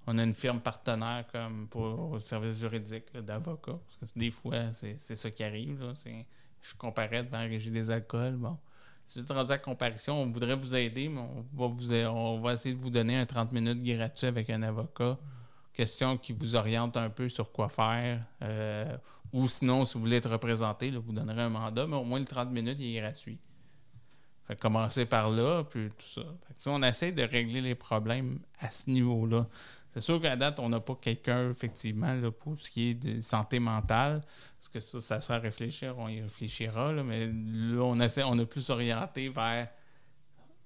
on 0.08 0.18
a 0.18 0.24
une 0.24 0.34
firme 0.34 0.60
partenaire 0.60 1.26
comme 1.32 1.68
pour 1.68 2.16
le 2.16 2.20
service 2.20 2.58
juridique 2.58 3.16
d'avocat. 3.18 3.80
Parce 4.00 4.12
que 4.12 4.20
des 4.20 4.32
fois, 4.32 4.72
c'est 4.72 4.98
ça 4.98 5.30
qui 5.30 5.44
arrive. 5.44 5.82
Là. 5.82 5.94
Je 6.62 6.76
comparais 6.76 7.24
devant 7.24 7.38
la 7.40 7.44
régie 7.46 7.72
des 7.72 7.90
alcools. 7.92 8.38
Bon. 8.38 8.58
Si 9.04 9.20
vous 9.20 9.26
êtes 9.26 9.32
rendu 9.32 9.52
à 9.52 9.58
comparution, 9.58 10.22
on 10.22 10.32
voudrait 10.32 10.56
vous 10.56 10.76
aider, 10.76 11.10
mais 11.10 11.22
on 11.22 11.46
va, 11.54 11.68
vous, 11.68 11.94
on 11.94 12.40
va 12.40 12.54
essayer 12.54 12.76
de 12.76 12.80
vous 12.80 12.90
donner 12.90 13.18
un 13.18 13.26
30 13.26 13.52
minutes 13.52 13.84
gratuit 13.84 14.28
avec 14.28 14.50
un 14.50 14.62
avocat. 14.64 15.18
Question 15.74 16.18
qui 16.18 16.34
vous 16.34 16.56
oriente 16.56 16.98
un 16.98 17.10
peu 17.10 17.30
sur 17.30 17.52
quoi 17.52 17.70
faire. 17.70 18.24
Euh, 18.42 18.98
ou 19.34 19.48
sinon, 19.48 19.86
si 19.86 19.96
vous 19.96 20.02
voulez 20.02 20.18
être 20.18 20.30
représenté, 20.30 20.92
là, 20.92 21.00
vous 21.00 21.14
donnerez 21.14 21.42
un 21.42 21.50
mandat, 21.50 21.88
mais 21.88 21.96
au 21.96 22.04
moins 22.04 22.20
le 22.20 22.26
30 22.26 22.52
minutes, 22.52 22.78
il 22.80 22.96
est 22.96 23.00
gratuit. 23.02 23.40
Commencer 24.60 25.06
par 25.06 25.30
là, 25.30 25.64
puis 25.64 25.90
tout 25.90 26.22
ça. 26.22 26.22
On 26.68 26.84
essaie 26.84 27.12
de 27.12 27.24
régler 27.24 27.62
les 27.62 27.76
problèmes 27.76 28.40
à 28.60 28.70
ce 28.70 28.90
niveau-là. 28.90 29.48
C'est 29.94 30.02
sûr 30.02 30.22
qu'à 30.22 30.36
date, 30.36 30.60
on 30.60 30.70
n'a 30.70 30.80
pas 30.80 30.96
quelqu'un, 30.96 31.52
effectivement, 31.52 32.14
là, 32.14 32.32
pour 32.32 32.58
ce 32.60 32.72
qui 32.72 32.90
est 32.90 32.94
de 32.94 33.22
santé 33.22 33.60
mentale. 33.60 34.22
Parce 34.58 34.70
que 34.70 34.80
ça, 34.80 35.00
ça 35.02 35.22
sert 35.22 35.36
à 35.36 35.40
réfléchir, 35.40 35.96
on 35.98 36.08
y 36.08 36.22
réfléchira. 36.22 36.94
là, 36.94 37.04
mais 37.04 37.28
là, 37.28 37.82
on 37.82 38.00
essaie, 38.00 38.24
on 38.24 38.38
a 38.40 38.46
plus 38.46 38.70
orienté 38.70 39.30
vers 39.30 39.68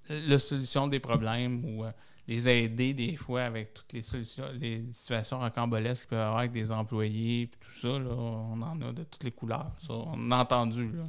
la 0.08 0.38
solution 0.38 0.86
des 0.86 1.00
problèmes 1.00 1.64
ou 1.64 1.84
euh, 1.84 1.90
les 2.28 2.48
aider 2.48 2.94
des 2.94 3.16
fois 3.16 3.42
avec 3.42 3.74
toutes 3.74 3.92
les 3.92 4.02
solutions, 4.02 4.46
les 4.54 4.84
situations 4.92 5.40
rocambolesques 5.40 6.02
qu'il 6.02 6.10
peut 6.10 6.16
y 6.16 6.20
avoir 6.20 6.38
avec 6.38 6.52
des 6.52 6.70
employés, 6.70 7.48
puis 7.48 7.60
tout 7.60 7.80
ça. 7.80 7.98
Là, 7.98 8.10
on 8.10 8.62
en 8.62 8.80
a 8.82 8.92
de 8.92 9.02
toutes 9.04 9.24
les 9.24 9.32
couleurs. 9.32 9.72
On 9.88 10.30
a 10.30 10.36
entendu. 10.36 10.92
Là. 10.92 11.04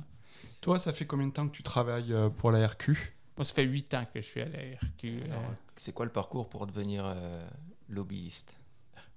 Toi, 0.62 0.80
ça 0.80 0.92
fait 0.94 1.06
combien 1.06 1.28
de 1.28 1.34
temps 1.34 1.48
que 1.48 1.56
tu 1.56 1.64
travailles 1.64 2.12
euh, 2.14 2.30
pour 2.30 2.52
la 2.52 2.68
RQ 2.68 3.16
Moi, 3.38 3.44
ça 3.46 3.54
fait 3.54 3.64
huit 3.64 3.94
ans 3.94 4.06
que 4.12 4.22
je 4.22 4.26
suis 4.26 4.42
à 4.42 4.46
la 4.46 4.60
RQ. 4.60 5.06
euh, 5.06 5.26
Alors, 5.32 5.54
c'est 5.76 5.94
quoi 5.94 6.06
le 6.06 6.12
parcours 6.12 6.50
pour 6.50 6.66
devenir 6.68 7.04
euh, 7.06 7.48
lobbyiste? 7.90 8.58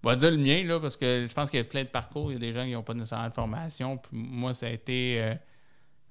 On 0.04 0.08
va 0.10 0.16
dire 0.16 0.30
le 0.30 0.36
mien, 0.36 0.62
là, 0.64 0.78
parce 0.78 0.96
que 0.96 1.26
je 1.28 1.32
pense 1.34 1.50
qu'il 1.50 1.58
y 1.58 1.62
a 1.62 1.64
plein 1.64 1.82
de 1.84 1.88
parcours. 1.88 2.30
Il 2.30 2.34
y 2.34 2.36
a 2.36 2.40
des 2.40 2.52
gens 2.52 2.64
qui 2.64 2.72
n'ont 2.72 2.82
pas 2.82 2.94
nécessairement 2.94 3.28
de 3.28 3.34
formation. 3.34 3.96
Puis 3.96 4.10
moi, 4.16 4.52
ça 4.54 4.66
a 4.66 4.70
été 4.70 5.20
euh, 5.22 5.34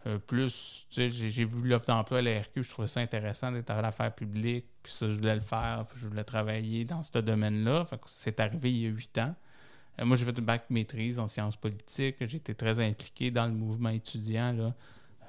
euh, 0.07 0.17
plus. 0.17 0.87
Tu 0.89 0.95
sais, 0.95 1.09
j'ai, 1.09 1.29
j'ai 1.31 1.45
vu 1.45 1.67
l'offre 1.67 1.85
d'emploi 1.85 2.19
à 2.19 2.21
la 2.21 2.39
RQ. 2.41 2.63
Je 2.63 2.69
trouvais 2.69 2.87
ça 2.87 2.99
intéressant 2.99 3.51
d'être 3.51 3.69
à 3.69 3.81
l'affaire 3.81 4.13
publique. 4.13 4.65
Puis 4.83 4.91
ça, 4.93 5.07
je 5.09 5.15
voulais 5.17 5.35
le 5.35 5.41
faire. 5.41 5.85
Puis 5.87 5.99
je 5.99 6.07
voulais 6.07 6.23
travailler 6.23 6.85
dans 6.85 7.03
ce 7.03 7.17
domaine-là. 7.19 7.85
Fait 7.85 7.97
que 7.97 8.03
c'est 8.07 8.39
arrivé 8.39 8.71
il 8.71 8.79
y 8.79 8.85
a 8.87 8.89
huit 8.89 9.17
ans. 9.19 9.35
Euh, 9.99 10.05
moi, 10.05 10.17
j'ai 10.17 10.25
fait 10.25 10.37
une 10.37 10.45
bac 10.45 10.65
maîtrise 10.69 11.19
en 11.19 11.27
sciences 11.27 11.55
politiques. 11.57 12.21
Été 12.21 12.55
très 12.55 12.79
impliqué 12.79 13.29
dans 13.31 13.45
le 13.45 13.53
mouvement 13.53 13.89
étudiant 13.89 14.51
là, 14.51 14.73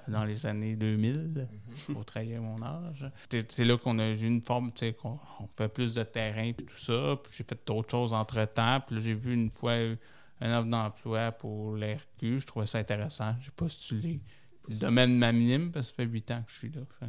dans 0.09 0.25
les 0.25 0.47
années 0.47 0.77
2000 0.77 1.47
pour 1.93 2.05
trahir 2.05 2.41
mon 2.43 2.63
âge. 2.63 3.05
C'est 3.49 3.65
là 3.65 3.77
qu'on 3.79 3.99
a 3.99 4.09
eu 4.09 4.23
une 4.25 4.43
forme, 4.43 4.73
tu 4.73 4.81
sais, 4.81 4.93
qu'on 4.93 5.19
on 5.41 5.47
fait 5.57 5.69
plus 5.69 5.95
de 5.95 6.03
terrain 6.03 6.53
puis 6.53 6.67
tout 6.67 6.77
ça. 6.77 7.17
Puis 7.23 7.33
j'ai 7.37 7.45
fait 7.45 7.59
d'autres 7.67 7.91
choses 7.91 8.13
entre-temps. 8.13 8.81
Puis 8.87 9.01
j'ai 9.01 9.15
vu 9.15 9.35
une 9.35 9.51
fois 9.51 9.73
euh, 9.73 9.97
un 10.41 10.59
offre 10.59 10.69
d'emploi 10.69 11.33
pour 11.33 11.77
l'RQ. 11.77 12.41
Je 12.41 12.47
trouvais 12.47 12.67
ça 12.67 12.79
intéressant. 12.79 13.35
J'ai 13.41 13.51
postulé. 13.51 14.21
Le 14.69 14.77
domaine 14.77 15.17
m'anime 15.19 15.73
parce 15.73 15.91
que 15.91 15.97
ça 15.97 16.03
fait 16.05 16.09
huit 16.11 16.31
ans 16.31 16.43
que 16.47 16.53
je 16.53 16.59
suis 16.59 16.71
là. 16.71 16.83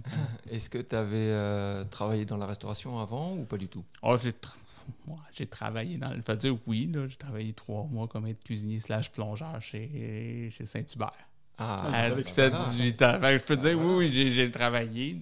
Est-ce 0.49 0.69
que 0.69 0.79
tu 0.79 0.95
avais 0.95 1.85
travaillé 1.89 2.25
dans 2.25 2.37
la 2.37 2.45
restauration 2.45 2.99
avant 2.99 3.35
ou 3.35 3.43
pas 3.45 3.57
du 3.57 3.67
tout? 3.67 3.83
Oh, 4.01 4.17
j'ai 4.17 4.31
tra- 4.31 4.55
ouais, 5.07 5.15
j'ai 5.33 5.45
travaillé 5.45 5.97
dans 5.97 6.11
le. 6.11 6.21
Faut 6.21 6.35
dire 6.35 6.57
oui, 6.65 6.91
j'ai 7.07 7.17
travaillé 7.17 7.53
trois 7.53 7.83
mois 7.83 8.07
comme 8.07 8.25
être 8.27 8.43
cuisinier 8.43 8.79
slash 8.79 9.11
plongeur 9.11 9.61
chez, 9.61 10.49
chez 10.51 10.65
Saint-Hubert. 10.65 11.13
Ah, 11.62 12.03
avec 12.05 12.26
17, 12.26 12.53
ça. 12.53 12.64
18 12.66 13.01
ans. 13.03 13.20
Fait 13.22 13.34
que 13.34 13.38
je 13.39 13.43
peux 13.43 13.57
dire 13.57 13.78
Ah, 13.80 13.84
oui, 13.84 14.09
oui, 14.09 14.32
j'ai, 14.34 14.51
travaillé. 14.51 15.14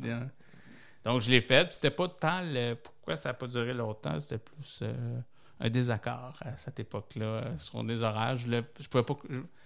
Donc, 1.03 1.21
je 1.21 1.29
l'ai 1.29 1.41
fait. 1.41 1.65
Puis 1.65 1.75
C'était 1.75 1.91
pas 1.91 2.07
tant 2.07 2.41
le. 2.43 2.75
Pourquoi 2.75 3.17
ça 3.17 3.29
n'a 3.29 3.33
pas 3.33 3.47
duré 3.47 3.73
longtemps? 3.73 4.19
C'était 4.19 4.37
plus 4.37 4.79
euh, 4.81 5.19
un 5.59 5.69
désaccord 5.69 6.35
à 6.41 6.55
cette 6.57 6.79
époque-là 6.79 7.25
euh, 7.25 7.57
sur 7.57 7.83
des 7.83 8.03
horaires. 8.03 8.37
Je, 8.37 8.45
voulais- 8.45 8.63
je 8.79 8.87
pouvais 8.87 9.03
pas. 9.03 9.15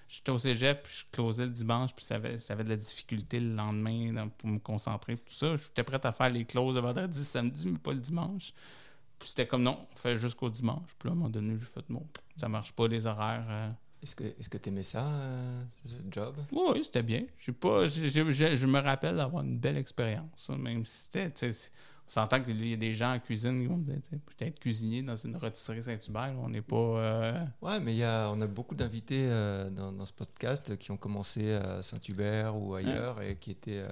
J'étais 0.08 0.32
au 0.32 0.38
cégep, 0.38 0.84
puis 0.84 0.94
je 0.96 1.04
closais 1.12 1.46
le 1.46 1.52
dimanche, 1.52 1.94
puis 1.96 2.06
ça 2.06 2.16
avait, 2.16 2.38
ça 2.38 2.54
avait 2.54 2.64
de 2.64 2.70
la 2.70 2.76
difficulté 2.78 3.40
le 3.40 3.56
lendemain 3.56 4.28
pour 4.38 4.48
me 4.48 4.60
concentrer, 4.60 5.18
tout 5.18 5.34
ça. 5.34 5.56
J'étais 5.56 5.82
prêt 5.84 6.00
à 6.06 6.12
faire 6.12 6.30
les 6.30 6.46
closes 6.46 6.76
le 6.76 6.82
vendredi, 6.82 7.24
samedi, 7.26 7.66
mais 7.68 7.80
pas 7.80 7.94
le 7.94 8.00
dimanche. 8.00 8.54
Puis 9.18 9.30
c'était 9.30 9.48
comme 9.48 9.64
non, 9.64 9.88
on 9.92 9.96
fait 9.96 10.20
jusqu'au 10.20 10.50
dimanche. 10.52 10.92
Puis 11.00 11.08
là, 11.08 11.12
à 11.12 11.14
un 11.14 11.16
moment 11.16 11.30
donné, 11.30 11.56
j'ai 11.60 11.66
fait 11.66 11.90
non, 11.90 12.06
ça 12.38 12.48
marche 12.48 12.74
pas 12.74 12.88
les 12.88 13.08
horaires. 13.08 13.46
euh, 13.50 13.70
Est-ce 14.04 14.50
que 14.50 14.58
tu 14.58 14.70
aimais 14.70 14.84
ça, 14.84 15.06
euh, 15.08 15.64
ce 15.70 15.96
job? 16.12 16.36
Oui, 16.52 16.84
c'était 16.84 17.04
bien. 17.04 17.24
Je 17.38 17.52
pas, 17.52 17.88
j'ai- 17.88 18.10
j'ai- 18.34 18.58
je 18.58 18.68
me 18.68 18.80
rappelle 18.80 19.16
d'avoir 19.16 19.44
une 19.44 19.58
belle 19.58 19.78
expérience. 19.78 20.50
hein, 20.50 20.58
Même 20.58 20.86
si 20.86 21.08
c'était, 21.10 21.32
on 22.08 22.12
s'entend 22.12 22.42
qu'il 22.44 22.68
y 22.68 22.74
a 22.74 22.76
des 22.76 22.94
gens 22.94 23.14
en 23.14 23.20
cuisine 23.20 23.58
qui 23.60 23.66
vont 23.66 23.78
me 23.78 23.84
dire, 23.86 23.96
peut-être 24.38 24.60
cuisinier 24.60 25.02
dans 25.02 25.16
une 25.16 25.38
rôtisserie 25.38 25.82
Saint-Hubert, 25.82 26.36
on 26.38 26.50
n'est 26.50 26.62
pas. 26.62 26.76
euh, 26.76 27.46
Ouais, 27.62 27.80
mais 27.80 27.96
y 27.96 28.04
a, 28.04 28.30
on 28.30 28.42
a 28.42 28.48
beaucoup 28.48 28.76
d'invités 28.76 29.26
euh, 29.30 29.70
dans, 29.70 29.94
dans 29.94 30.06
ce 30.06 30.14
podcast 30.14 30.78
qui 30.78 30.92
ont 30.92 30.98
commencé 30.98 31.54
à 31.54 31.82
Saint-Hubert 31.82 32.56
ou 32.58 32.76
ailleurs 32.76 33.22
et 33.22 33.38
qui 33.38 33.52
étaient 33.52 33.80
euh, 33.80 33.88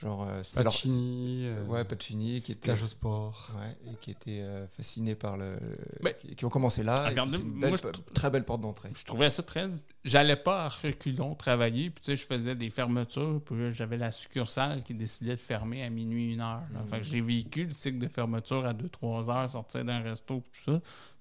genre. 0.00 0.22
euh, 0.28 0.42
leur- 0.56 0.64
Pacini, 0.64 1.42
euh, 1.46 1.64
Ouais, 1.66 1.84
Pacini, 1.84 2.40
qui 2.42 2.52
était. 2.52 2.68
Cage 2.68 2.82
au 2.82 2.86
sport. 2.86 3.50
Ouais, 3.56 3.76
et 3.92 3.96
qui 4.00 4.10
étaient 4.10 4.40
euh, 4.42 4.66
fascinés 4.68 5.14
par 5.14 5.36
le. 5.36 5.56
Mais- 6.02 6.16
qui, 6.18 6.34
qui 6.34 6.44
ont 6.44 6.48
commencé 6.50 6.82
là. 6.82 7.06
et 7.06 7.08
Regardez, 7.10 7.36
une 7.38 7.54
moi, 7.54 7.68
belle 7.70 7.78
je- 7.78 8.12
très 8.14 8.30
belle 8.30 8.44
porte 8.44 8.60
d'entrée. 8.60 8.90
je 8.94 9.04
trouvais 9.04 9.30
ça 9.30 9.42
très. 9.42 9.68
J'allais 10.04 10.36
pas 10.36 10.64
à 10.64 10.68
reculons 10.68 11.34
travailler, 11.34 11.90
puis 11.90 12.02
tu 12.02 12.10
sais, 12.12 12.16
je 12.16 12.26
faisais 12.26 12.54
des 12.54 12.70
fermetures, 12.70 13.40
puis 13.44 13.56
là, 13.60 13.70
j'avais 13.70 13.96
la 13.98 14.12
succursale 14.12 14.82
qui 14.84 14.94
décidait 14.94 15.32
de 15.32 15.40
fermer 15.40 15.82
à 15.84 15.90
minuit, 15.90 16.32
une 16.34 16.40
heure. 16.40 16.62
Mhm. 16.70 16.88
Fait 16.88 16.98
que 16.98 17.04
j'ai 17.04 17.20
vécu 17.20 17.64
le 17.66 17.72
cycle 17.72 17.98
de 17.98 18.08
fermeture 18.08 18.64
à 18.66 18.72
2-3 18.72 19.28
heures, 19.30 19.50
sortir 19.50 19.84
d'un 19.84 20.00
resto, 20.00 20.42
tout 20.52 20.72
ça, 20.72 20.80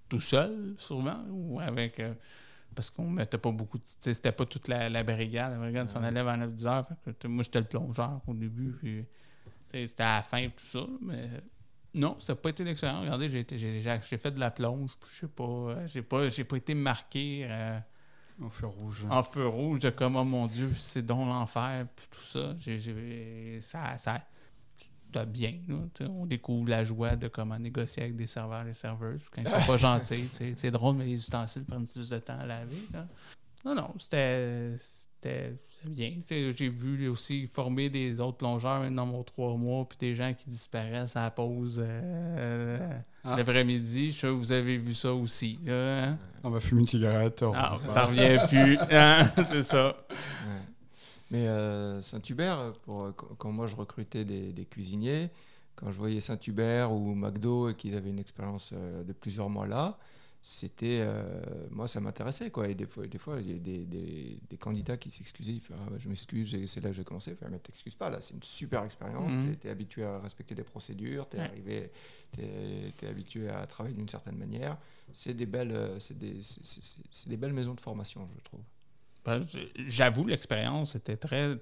tout 0.10 0.22
seul, 0.22 0.76
souvent, 0.78 1.20
ou 1.30 1.60
avec. 1.60 2.00
euh, 2.00 2.14
parce 2.78 2.92
qu'on 2.92 3.10
mettait 3.10 3.40
pas 3.40 3.52
beaucoup 3.52 3.80
de. 3.80 3.84
Tu 3.84 3.94
sais, 4.00 4.14
c'était 4.14 4.32
pas 4.32 4.46
toute 4.46 4.68
la, 4.68 4.88
la 4.88 5.04
brigade. 5.04 5.54
La 5.54 5.58
brigade 5.58 5.90
s'en 5.90 6.04
allait 6.04 6.24
vers 6.24 6.38
9-10 6.38 6.66
heures. 6.68 6.88
Fait 7.04 7.18
que, 7.18 7.28
moi, 7.28 7.44
j'étais 7.44 7.60
le 7.60 7.66
plongeur 7.66 8.22
au 8.28 8.34
début, 8.36 8.72
puis. 8.80 9.04
tu 9.70 9.80
sais, 9.80 9.88
C'était 9.88 10.04
à 10.04 10.18
la 10.18 10.22
fin, 10.24 10.48
tout 10.50 10.64
ça, 10.64 10.86
mais. 11.02 11.28
Non, 11.96 12.16
ça 12.20 12.34
n'a 12.34 12.38
pas 12.38 12.50
été 12.50 12.64
l'expérience. 12.64 13.02
Regardez, 13.02 13.28
j'ai, 13.30 14.18
fait 14.20 14.32
de 14.32 14.40
la 14.40 14.52
plonge, 14.52 14.92
je 15.12 15.22
sais 15.22 15.28
pas, 15.28 15.44
euh, 15.44 15.88
j'ai 15.88 16.04
pas, 16.04 16.30
j'ai 16.30 16.44
pas 16.44 16.58
été 16.58 16.76
marqué 16.76 17.48
euh, 17.50 17.80
Au 18.40 18.50
feu 18.50 18.68
rouge. 18.68 19.08
en 19.10 19.24
feu 19.24 19.48
rouge 19.48 19.80
de 19.80 19.90
comme, 19.90 20.16
oh 20.16 20.24
mon 20.24 20.46
Dieu, 20.46 20.72
c'est 20.76 21.04
donc 21.04 21.28
l'enfer, 21.28 21.88
puis 21.96 22.06
tout 22.12 22.22
ça. 22.22 22.54
J'ai, 22.60 22.78
j'ai- 22.78 23.60
ça, 23.62 23.98
ça, 23.98 24.20
bien. 25.26 25.54
là, 25.68 26.08
on 26.10 26.26
découvre 26.26 26.70
la 26.70 26.84
joie 26.84 27.16
de 27.16 27.28
comment 27.28 27.58
négocier 27.60 28.04
avec 28.04 28.16
des 28.16 28.28
serveurs 28.28 28.62
et 28.64 28.66
des 28.66 28.74
serveuses 28.74 29.22
quand 29.32 29.42
ils 29.42 29.48
sont 29.48 29.66
pas 29.68 29.78
gentils. 29.78 30.30
C'est 30.56 30.72
drôle, 30.72 30.96
mais 30.98 31.06
les 31.06 31.14
ustensiles 31.14 31.66
prennent 31.66 31.88
plus 31.88 32.10
de 32.10 32.18
temps 32.20 32.38
à 32.40 32.46
laver. 32.46 32.76
là. 32.94 33.08
Non, 33.66 33.76
non, 33.76 33.94
c'était, 33.98 34.76
bien. 35.84 36.14
J'ai 36.30 36.70
vu 36.70 37.08
aussi 37.10 37.48
former 37.48 37.90
des 37.90 38.22
autres 38.22 38.38
plongeurs 38.38 38.80
même 38.80 38.96
dans 38.96 39.06
mon 39.06 39.24
trois 39.24 39.56
mois, 39.58 39.88
puis 39.88 39.98
des 39.98 40.16
gens 40.16 40.34
qui 40.34 40.50
disparaissent 40.50 41.16
à 41.16 41.24
la 41.24 41.32
pause 41.32 41.82
euh, 41.84 42.78
Ah. 43.24 43.36
l'après-midi. 43.36 44.06
Je 44.08 44.12
suis 44.12 44.20
sûr 44.20 44.30
que 44.30 44.36
vous 44.36 44.52
avez 44.52 44.78
vu 44.78 44.94
ça 44.94 45.14
aussi. 45.14 45.60
là, 45.66 46.04
hein? 46.06 46.18
On 46.44 46.50
va 46.50 46.60
fumer 46.62 46.82
une 46.82 46.88
cigarette. 46.88 47.44
on 47.44 47.52
Ah, 47.54 47.78
ça 47.90 48.06
revient 48.06 48.38
plus. 48.48 48.78
hein, 48.92 49.30
c'est 49.44 49.64
ça. 49.64 49.88
Ouais. 50.10 50.62
Mais 51.32 51.48
euh, 51.48 52.02
Saint-Hubert, 52.02 52.74
euh, 52.88 53.12
quand 53.12 53.52
moi 53.52 53.68
je 53.68 53.76
recrutais 53.76 54.24
des, 54.26 54.54
des 54.54 54.66
cuisiniers, 54.66 55.30
quand 55.76 55.92
je 55.92 55.98
voyais 56.00 56.22
Saint-Hubert 56.22 56.92
ou 56.94 57.14
McDo 57.16 57.70
et 57.70 57.74
qu'ils 57.76 57.96
avaient 57.96 58.10
une 58.12 58.20
expérience 58.20 58.72
euh, 58.74 59.04
de 59.04 59.14
plusieurs 59.14 59.50
mois 59.50 59.68
là, 59.68 59.98
c'était 60.42 61.00
euh, 61.02 61.42
moi 61.72 61.88
ça 61.88 62.00
m'intéressait 62.00 62.50
quoi. 62.52 62.70
Et 62.70 62.76
des 62.76 62.86
fois 62.86 63.06
des 63.08 63.18
fois 63.18 63.42
il 63.42 63.52
y 63.52 63.56
a 63.56 63.60
des, 63.60 63.80
des, 63.86 64.40
des 64.50 64.58
candidats 64.58 64.96
qui 64.96 65.12
s'excusaient 65.12 65.52
ils 65.54 65.60
font 65.60 65.74
ah, 65.78 65.90
bah, 65.90 65.98
je 66.00 66.08
m'excuse 66.08 66.56
c'est 66.68 66.80
là 66.80 66.90
que 66.92 66.96
j'ai 66.96 67.04
commencé. 67.04 67.36
Font, 67.36 67.48
mais 67.52 67.60
t'excuses 67.60 67.96
pas 67.96 68.10
là 68.10 68.22
c'est 68.22 68.36
une 68.36 68.44
super 68.44 68.84
expérience. 68.86 69.34
Mhm. 69.34 69.58
t'es 69.58 69.68
es 69.68 69.72
habitué 69.72 70.06
à 70.06 70.20
respecter 70.20 70.56
des 70.56 70.64
procédures 70.64 71.28
t'es 71.28 71.38
Ouais. 71.40 71.44
arrivé 71.44 71.92
t'es 72.32 72.94
es 73.06 73.10
habitué 73.10 73.50
à 73.50 73.66
travailler 73.68 73.96
d'une 73.96 74.08
certaine 74.08 74.38
manière. 74.38 74.78
C'est 75.12 75.34
des 75.34 75.46
belles 75.48 75.92
c'est 76.00 76.18
des 76.18 76.40
des 77.28 77.38
belles 77.38 77.54
maisons 77.54 77.74
de 77.74 77.82
formation 77.82 78.26
je 78.34 78.42
trouve 78.44 78.62
J'avoue, 79.88 80.26
l'expérience 80.26 80.96
était 80.96 81.18
très. 81.18 81.56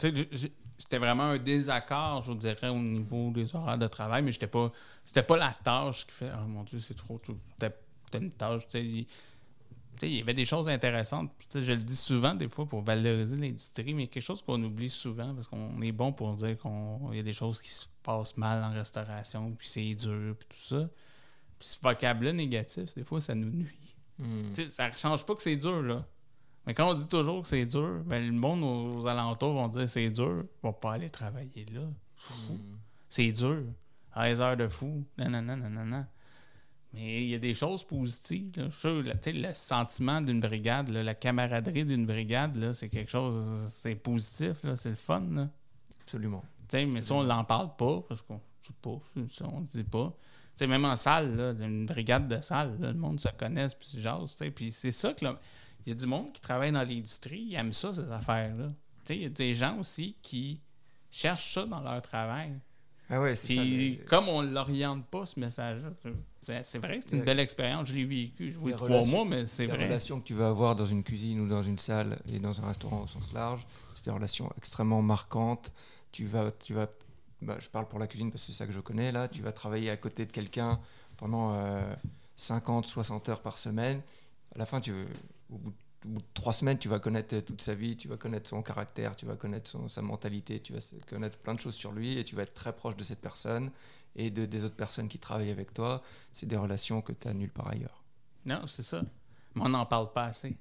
C'était 0.78 0.97
vraiment 0.97 1.24
un 1.24 1.38
désaccord, 1.38 2.22
je 2.24 2.34
dirais, 2.34 2.68
au 2.68 2.80
niveau 2.80 3.32
des 3.32 3.55
horaires 3.55 3.78
de 3.78 3.88
travail, 3.88 4.22
mais 4.24 4.32
j'étais 4.32 4.47
pas. 4.47 4.72
C'était 5.03 5.24
pas 5.24 5.38
la 5.38 5.51
tâche 5.51 6.05
qui 6.05 6.11
fait 6.13 6.30
Oh 6.34 6.47
mon 6.47 6.63
Dieu, 6.63 6.80
c'est 6.80 6.93
trop. 6.95 7.20
C'était 7.24 7.74
une 8.13 8.32
tâche. 8.32 8.63
il- 8.74 9.07
il 10.01 10.16
y 10.16 10.22
avait 10.22 10.34
des 10.34 10.43
choses 10.43 10.68
intéressantes. 10.68 11.32
je 11.53 11.72
le 11.72 11.78
dis 11.78 11.95
souvent, 11.95 12.34
des 12.34 12.49
fois, 12.49 12.66
pour 12.66 12.82
valoriser 12.82 13.38
l'industrie, 13.38 13.93
mais 13.93 14.07
quelque 14.07 14.24
chose 14.24 14.41
qu'on 14.41 14.61
oublie 14.61 14.89
souvent, 14.89 15.34
parce 15.34 15.47
qu'on 15.47 15.82
est 15.82 15.93
bon 15.93 16.11
pour 16.11 16.34
dire 16.34 16.57
qu'il 16.61 17.16
y 17.16 17.20
a 17.20 17.24
des 17.24 17.32
choses 17.32 17.59
qui 17.61 17.70
se 17.70 17.86
passent 18.03 18.36
mal 18.36 18.61
en 18.61 18.74
restauration, 18.74 19.51
puis 19.57 19.68
c'est 19.70 19.95
dur, 19.95 20.36
puis 20.38 20.47
tout 20.49 20.76
ça. 20.76 20.89
Puis 21.57 21.70
ce 21.70 21.78
vocable-là 21.82 22.34
négatif, 22.34 22.93
des 22.93 23.05
fois, 23.05 23.22
ça 23.22 23.34
nous 23.36 23.49
nuit. 23.49 23.95
Hmm. 24.20 24.53
Ça 24.70 24.89
ne 24.89 24.97
change 24.97 25.26
pas 25.26 25.34
que 25.34 25.41
c'est 25.41 25.55
dur, 25.55 25.82
là. 25.82 26.05
Mais 26.66 26.74
quand 26.74 26.89
on 26.89 26.93
dit 26.93 27.07
toujours 27.07 27.43
que 27.43 27.47
c'est 27.47 27.66
dur, 27.66 28.01
ben, 28.05 28.26
le 28.26 28.32
monde 28.32 28.63
aux, 28.63 29.07
alentours 29.07 29.53
vont 29.53 29.68
dire 29.68 29.88
c'est 29.88 30.09
dur, 30.09 30.45
on 30.63 30.70
va 30.70 30.74
pas 30.74 30.93
aller 30.93 31.09
travailler 31.09 31.66
là. 31.72 31.82
Hmm. 31.82 32.78
C'est 33.09 33.32
dur. 33.32 33.63
À 34.13 34.30
les 34.30 34.39
heures 34.39 34.57
de 34.57 34.68
fou. 34.68 35.05
Non, 35.18 35.30
non, 35.30 35.41
non, 35.41 35.57
non, 35.57 35.70
non, 35.70 35.86
non. 35.86 36.05
Mais 36.93 37.24
il 37.24 37.30
y 37.30 37.36
a 37.36 37.39
des 37.39 37.53
choses 37.53 37.84
positives. 37.84 38.51
le 38.55 39.53
sentiment 39.53 40.22
d'une 40.22 40.39
brigade, 40.39 40.89
la 40.89 41.13
camaraderie 41.13 41.84
d'une 41.84 42.05
brigade, 42.05 42.72
c'est 42.72 42.88
quelque 42.88 43.11
chose, 43.11 43.70
c'est 43.70 43.95
positif, 43.95 44.57
c'est 44.76 44.89
le 44.89 44.95
fun. 44.95 45.49
Absolument. 46.01 46.43
mais 46.74 47.01
ça, 47.01 47.16
on 47.16 47.24
n'en 47.24 47.43
parle 47.43 47.76
pas 47.76 48.01
parce 48.07 48.22
qu'on 48.22 48.36
ne 48.36 48.74
pas, 48.82 48.99
on 49.43 49.59
ne 49.59 49.66
dit 49.66 49.84
pas. 49.84 50.16
même 50.61 50.86
en 50.86 50.95
salle, 50.95 51.57
une 51.59 51.86
brigade 51.86 52.30
de 52.30 52.41
salle, 52.41 52.78
le 52.80 52.93
monde 52.93 53.20
se 53.20 53.30
connaît, 53.30 53.68
puis 53.78 53.99
jase. 53.99 54.41
Puis 54.55 54.72
c'est 54.72 54.93
ça 54.93 55.13
que 55.13 55.26
il 55.86 55.89
y 55.89 55.91
a 55.91 55.95
du 55.95 56.05
monde 56.05 56.31
qui 56.31 56.41
travaille 56.41 56.71
dans 56.71 56.83
l'industrie, 56.83 57.47
ils 57.49 57.55
aiment 57.55 57.73
ça, 57.73 57.93
ces 57.93 58.09
affaires-là. 58.11 58.71
Il 59.09 59.21
y 59.21 59.25
a 59.25 59.29
des 59.29 59.53
gens 59.53 59.77
aussi 59.77 60.15
qui 60.21 60.59
cherchent 61.11 61.53
ça 61.53 61.65
dans 61.65 61.79
leur 61.79 62.01
travail. 62.01 62.53
Ah 63.07 63.21
ouais, 63.21 63.36
c'est 63.36 63.47
Puis, 63.47 63.99
comme 64.09 64.27
on 64.29 64.41
ne 64.41 64.51
l'oriente 64.51 65.05
pas, 65.05 65.27
ce 65.27 65.39
message-là, 65.39 65.89
c'est 66.39 66.79
vrai, 66.79 66.99
c'est 67.05 67.15
une 67.15 67.23
belle 67.23 67.39
expérience. 67.39 67.89
Je 67.89 67.95
l'ai 67.95 68.05
vécu. 68.05 68.55
Oui, 68.59 68.73
trois 68.73 69.05
mois, 69.05 69.25
mais 69.25 69.45
c'est 69.45 69.67
vrai. 69.67 69.77
Les 69.77 69.83
relations 69.86 70.19
que 70.19 70.25
tu 70.25 70.33
vas 70.33 70.47
avoir 70.47 70.75
dans 70.75 70.88
une 70.88 71.03
cuisine 71.03 71.39
ou 71.39 71.47
dans 71.47 71.61
une 71.61 71.77
salle 71.77 72.17
et 72.33 72.39
dans 72.39 72.59
un 72.61 72.67
restaurant 72.67 73.03
au 73.03 73.07
sens 73.07 73.31
large, 73.31 73.65
c'est 73.93 74.05
des 74.05 74.11
relations 74.11 74.51
extrêmement 74.57 75.03
marquantes. 75.03 75.71
Tu 76.11 76.25
vas, 76.25 76.49
tu 76.51 76.73
vas 76.73 76.88
bah, 77.41 77.57
je 77.59 77.69
parle 77.69 77.88
pour 77.88 77.99
la 77.99 78.07
cuisine 78.07 78.31
parce 78.31 78.43
que 78.43 78.51
c'est 78.51 78.57
ça 78.57 78.65
que 78.65 78.71
je 78.71 78.79
connais 78.79 79.11
là. 79.11 79.27
Tu 79.27 79.43
vas 79.43 79.51
travailler 79.51 79.91
à 79.91 79.97
côté 79.97 80.25
de 80.25 80.31
quelqu'un 80.31 80.79
pendant 81.17 81.55
50, 82.38 82.86
euh, 82.86 82.88
60 82.88 83.29
heures 83.29 83.41
par 83.41 83.59
semaine. 83.59 84.01
À 84.55 84.57
la 84.57 84.65
fin, 84.65 84.79
tu, 84.79 84.93
au 85.49 85.57
bout 85.57 85.71
de 85.71 85.75
au 86.05 86.09
bout 86.09 86.21
de 86.21 86.27
trois 86.33 86.53
semaines, 86.53 86.77
tu 86.77 86.87
vas 86.87 86.99
connaître 86.99 87.37
toute 87.39 87.61
sa 87.61 87.73
vie, 87.73 87.97
tu 87.97 88.07
vas 88.07 88.17
connaître 88.17 88.47
son 88.49 88.61
caractère, 88.61 89.15
tu 89.15 89.25
vas 89.25 89.35
connaître 89.35 89.69
son, 89.69 89.87
sa 89.87 90.01
mentalité, 90.01 90.59
tu 90.59 90.73
vas 90.73 90.79
connaître 91.07 91.37
plein 91.37 91.55
de 91.55 91.59
choses 91.59 91.75
sur 91.75 91.91
lui 91.91 92.17
et 92.17 92.23
tu 92.23 92.35
vas 92.35 92.43
être 92.43 92.53
très 92.53 92.73
proche 92.73 92.95
de 92.95 93.03
cette 93.03 93.21
personne 93.21 93.71
et 94.15 94.29
de, 94.29 94.45
des 94.45 94.63
autres 94.63 94.75
personnes 94.75 95.07
qui 95.07 95.19
travaillent 95.19 95.51
avec 95.51 95.73
toi. 95.73 96.01
C'est 96.31 96.45
des 96.45 96.57
relations 96.57 97.01
que 97.01 97.11
tu 97.11 97.27
as 97.27 97.33
nulle 97.33 97.49
part 97.49 97.69
ailleurs. 97.69 98.03
Non, 98.45 98.67
c'est 98.67 98.83
ça. 98.83 99.01
Mais 99.55 99.63
on 99.63 99.69
n'en 99.69 99.85
parle 99.85 100.11
pas 100.11 100.25
assez. 100.25 100.55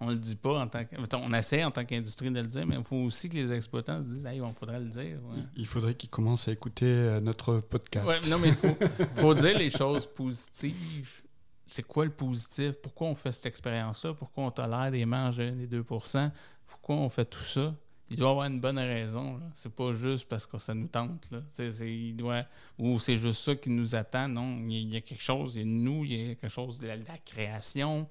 On 0.00 0.10
le 0.10 0.16
dit 0.16 0.36
pas 0.36 0.60
en 0.60 0.68
tant 0.68 0.84
que. 0.84 0.94
On 1.16 1.34
essaie 1.34 1.64
en 1.64 1.72
tant 1.72 1.84
qu'industrie 1.84 2.30
de 2.30 2.40
le 2.40 2.46
dire, 2.46 2.64
mais 2.64 2.76
il 2.76 2.84
faut 2.84 2.98
aussi 2.98 3.28
que 3.28 3.34
les 3.34 3.50
exploitants 3.52 3.98
se 3.98 4.04
disent 4.04 4.28
il 4.32 4.54
faudrait 4.56 4.78
le 4.78 4.86
dire. 4.86 5.18
Il 5.56 5.66
faudrait 5.66 5.96
qu'ils 5.96 6.10
commencent 6.10 6.46
à 6.46 6.52
écouter 6.52 6.86
euh, 6.86 7.20
notre 7.20 7.58
podcast. 7.58 8.06
Ouais, 8.06 8.30
non, 8.30 8.38
mais 8.38 8.50
il 8.50 8.54
faut, 8.54 8.76
faut 9.16 9.34
dire 9.34 9.58
les 9.58 9.70
choses 9.70 10.06
positives 10.06 11.22
c'est 11.68 11.82
quoi 11.82 12.04
le 12.04 12.10
positif? 12.10 12.72
Pourquoi 12.82 13.08
on 13.08 13.14
fait 13.14 13.30
cette 13.30 13.46
expérience-là? 13.46 14.14
Pourquoi 14.14 14.44
on 14.44 14.50
tolère 14.50 14.90
des 14.90 15.04
marges 15.04 15.36
des 15.36 15.66
2% 15.66 16.30
Pourquoi 16.66 16.96
on 16.96 17.08
fait 17.10 17.26
tout 17.26 17.42
ça? 17.42 17.74
Il 18.10 18.16
doit 18.16 18.30
avoir 18.30 18.46
une 18.46 18.58
bonne 18.58 18.78
raison. 18.78 19.38
C'est 19.54 19.74
pas 19.74 19.92
juste 19.92 20.26
parce 20.28 20.46
que 20.46 20.58
ça 20.58 20.72
nous 20.72 20.86
tente. 20.86 21.30
Là. 21.30 21.42
il 21.84 22.16
doit, 22.16 22.44
ou 22.78 22.98
c'est 22.98 23.18
juste 23.18 23.42
ça 23.42 23.54
qui 23.54 23.68
nous 23.68 23.94
attend. 23.94 24.28
Non, 24.28 24.58
il 24.66 24.94
y, 24.94 24.96
a, 24.96 25.02
quelque 25.02 25.22
chose. 25.22 25.56
Il 25.56 25.58
y 25.58 25.62
a 25.62 25.66
nous, 25.66 26.04
il 26.06 26.12
y 26.12 26.30
a 26.30 26.34
quelque 26.34 26.48
chose 26.48 26.78
de 26.78 26.86
la, 26.86 26.96
création. 27.22 28.08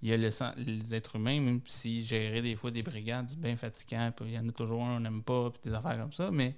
Il 0.00 0.08
y 0.08 0.12
a 0.14 0.16
les 0.16 0.94
êtres 0.94 1.16
humains, 1.16 1.40
même 1.40 1.60
si 1.66 2.04
gérer 2.04 2.40
des 2.40 2.56
fois 2.56 2.70
des 2.70 2.82
brigades, 2.82 3.28
c'est 3.28 3.40
bien 3.40 3.56
fatigant. 3.56 4.10
il 4.22 4.32
y 4.32 4.38
en 4.38 4.48
a 4.48 4.52
toujours 4.52 4.82
un, 4.82 4.96
on 4.96 5.00
n'aime 5.00 5.22
pas, 5.22 5.52
des 5.62 5.74
affaires 5.74 5.98
comme 5.98 6.12
ça. 6.12 6.30
Mais 6.30 6.56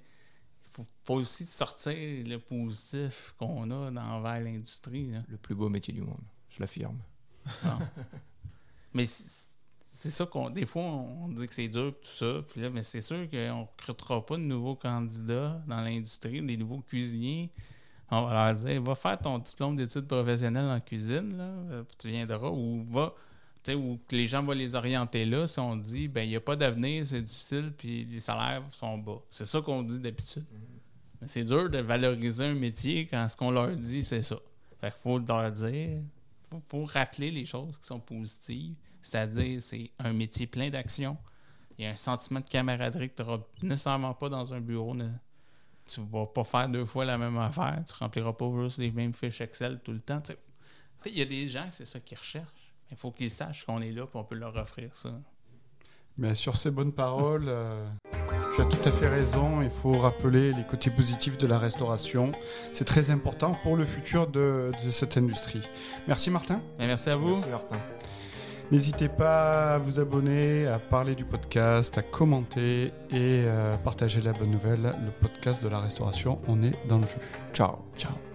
il 0.65 0.85
faut, 1.03 1.15
aussi 1.15 1.45
sortir 1.45 1.93
le 1.93 2.37
positif 2.37 3.33
qu'on 3.37 3.69
a 3.69 4.01
envers 4.01 4.39
l'industrie. 4.39 5.11
Le 5.27 5.37
plus 5.37 5.55
beau 5.55 5.67
métier 5.67 5.93
du 5.93 6.01
monde 6.01 6.23
je 6.57 6.61
l'affirme. 6.61 6.97
Ah. 7.63 7.77
mais 8.93 9.05
c'est 9.05 10.09
ça 10.09 10.25
qu'on. 10.25 10.49
Des 10.49 10.65
fois, 10.65 10.83
on 10.83 11.29
dit 11.29 11.47
que 11.47 11.53
c'est 11.53 11.67
dur 11.67 11.93
tout 12.01 12.11
ça. 12.11 12.41
Puis 12.47 12.61
là, 12.61 12.69
mais 12.69 12.83
c'est 12.83 13.01
sûr 13.01 13.29
qu'on 13.29 13.37
ne 13.37 13.65
recrutera 13.65 14.25
pas 14.25 14.37
de 14.37 14.41
nouveaux 14.41 14.75
candidats 14.75 15.61
dans 15.67 15.81
l'industrie, 15.81 16.41
des 16.41 16.57
nouveaux 16.57 16.81
cuisiniers. 16.81 17.51
On 18.09 18.25
va 18.25 18.45
leur 18.45 18.55
dire 18.55 18.81
va 18.81 18.95
faire 18.95 19.19
ton 19.19 19.37
diplôme 19.37 19.75
d'études 19.75 20.07
professionnelles 20.07 20.69
en 20.69 20.79
cuisine, 20.79 21.37
là, 21.37 21.43
euh, 21.43 21.83
puis 21.83 21.95
tu 21.97 22.09
viendras, 22.09 22.49
ou 22.49 22.83
va. 22.85 23.13
Ou 23.69 23.99
que 24.07 24.15
les 24.15 24.27
gens 24.27 24.41
vont 24.43 24.53
les 24.53 24.75
orienter 24.75 25.25
là 25.25 25.45
si 25.45 25.59
on 25.59 25.75
dit 25.75 26.07
ben 26.07 26.21
il 26.21 26.29
n'y 26.29 26.37
a 26.37 26.39
pas 26.39 26.55
d'avenir, 26.55 27.05
c'est 27.05 27.21
difficile, 27.21 27.73
puis 27.77 28.05
les 28.05 28.21
salaires 28.21 28.63
sont 28.71 28.97
bas. 28.97 29.19
C'est 29.29 29.45
ça 29.45 29.59
qu'on 29.59 29.83
dit 29.83 29.99
d'habitude. 29.99 30.43
Mm-hmm. 30.43 31.19
Mais 31.19 31.27
c'est 31.27 31.43
dur 31.43 31.69
de 31.69 31.79
valoriser 31.79 32.45
un 32.45 32.53
métier 32.53 33.07
quand 33.07 33.27
ce 33.27 33.35
qu'on 33.35 33.51
leur 33.51 33.71
dit, 33.71 34.03
c'est 34.03 34.21
ça. 34.21 34.37
Fait 34.79 34.89
qu'il 34.91 35.01
faut 35.01 35.19
leur 35.19 35.51
dire 35.51 35.99
faut, 36.49 36.61
faut 36.67 36.85
rappeler 36.85 37.31
les 37.31 37.45
choses 37.45 37.77
qui 37.77 37.87
sont 37.87 37.99
positives. 37.99 38.75
C'est-à-dire, 39.01 39.61
c'est 39.61 39.91
un 39.99 40.13
métier 40.13 40.47
plein 40.47 40.69
d'action. 40.69 41.17
Il 41.77 41.85
y 41.85 41.87
a 41.87 41.91
un 41.91 41.95
sentiment 41.95 42.39
de 42.39 42.47
camaraderie 42.47 43.09
que 43.09 43.15
tu 43.15 43.23
n'auras 43.23 43.43
nécessairement 43.61 44.13
pas 44.13 44.29
dans 44.29 44.53
un 44.53 44.59
bureau. 44.59 44.95
Tu 45.85 46.01
ne 46.01 46.05
vas 46.07 46.25
pas 46.25 46.43
faire 46.43 46.67
deux 46.67 46.85
fois 46.85 47.05
la 47.05 47.17
même 47.17 47.37
affaire. 47.37 47.83
Tu 47.85 47.93
ne 47.93 47.99
rempliras 47.99 48.33
pas 48.33 48.51
juste 48.63 48.79
les 48.79 48.91
mêmes 48.91 49.13
fiches 49.13 49.41
Excel 49.41 49.79
tout 49.83 49.93
le 49.93 49.99
temps. 49.99 50.17
Il 51.05 51.17
y 51.17 51.21
a 51.21 51.25
des 51.25 51.47
gens, 51.47 51.67
c'est 51.71 51.85
ça 51.85 51.99
qu'ils 51.99 52.17
recherchent. 52.17 52.73
Il 52.89 52.97
faut 52.97 53.11
qu'ils 53.11 53.31
sachent 53.31 53.65
qu'on 53.65 53.81
est 53.81 53.91
là 53.91 54.03
et 54.03 54.17
on 54.17 54.23
peut 54.23 54.35
leur 54.35 54.55
offrir 54.55 54.95
ça. 54.95 55.11
Mais 56.17 56.33
sur 56.33 56.57
ces 56.57 56.71
bonnes 56.71 56.93
paroles, 56.93 57.47
euh, 57.47 57.87
tu 58.57 58.63
as 58.63 58.65
tout 58.65 58.89
à 58.89 58.91
fait 58.91 59.07
raison. 59.07 59.61
Il 59.61 59.69
faut 59.69 59.91
rappeler 59.91 60.51
les 60.51 60.63
côtés 60.63 60.89
positifs 60.89 61.37
de 61.37 61.45
la 61.45 61.59
restauration. 61.59 62.31
C'est 62.73 62.85
très 62.85 63.11
important 63.11 63.55
pour 63.61 63.75
le 63.75 63.85
futur 63.85 64.25
de, 64.27 64.71
cette 64.89 65.15
industrie. 65.17 65.61
Merci 66.07 66.31
Martin. 66.31 66.61
Et 66.79 66.87
merci 66.87 67.11
à 67.11 67.15
vous. 67.15 67.31
Merci 67.31 67.49
Martin. 67.49 67.77
N'hésitez 68.71 69.09
pas 69.09 69.75
à 69.75 69.77
vous 69.77 69.99
abonner, 69.99 70.65
à 70.65 70.79
parler 70.79 71.13
du 71.13 71.23
podcast, 71.23 71.97
à 71.97 72.01
commenter 72.01 72.91
et 73.11 73.47
à 73.47 73.77
partager 73.77 74.21
la 74.21 74.33
bonne 74.33 74.51
nouvelle. 74.51 74.81
Le 74.81 75.11
podcast 75.21 75.63
de 75.63 75.69
la 75.69 75.79
restauration, 75.79 76.39
on 76.47 76.63
est 76.63 76.73
dans 76.87 76.97
le 76.97 77.05
jeu. 77.05 77.19
Ciao. 77.53 77.77
Ciao. 77.95 78.26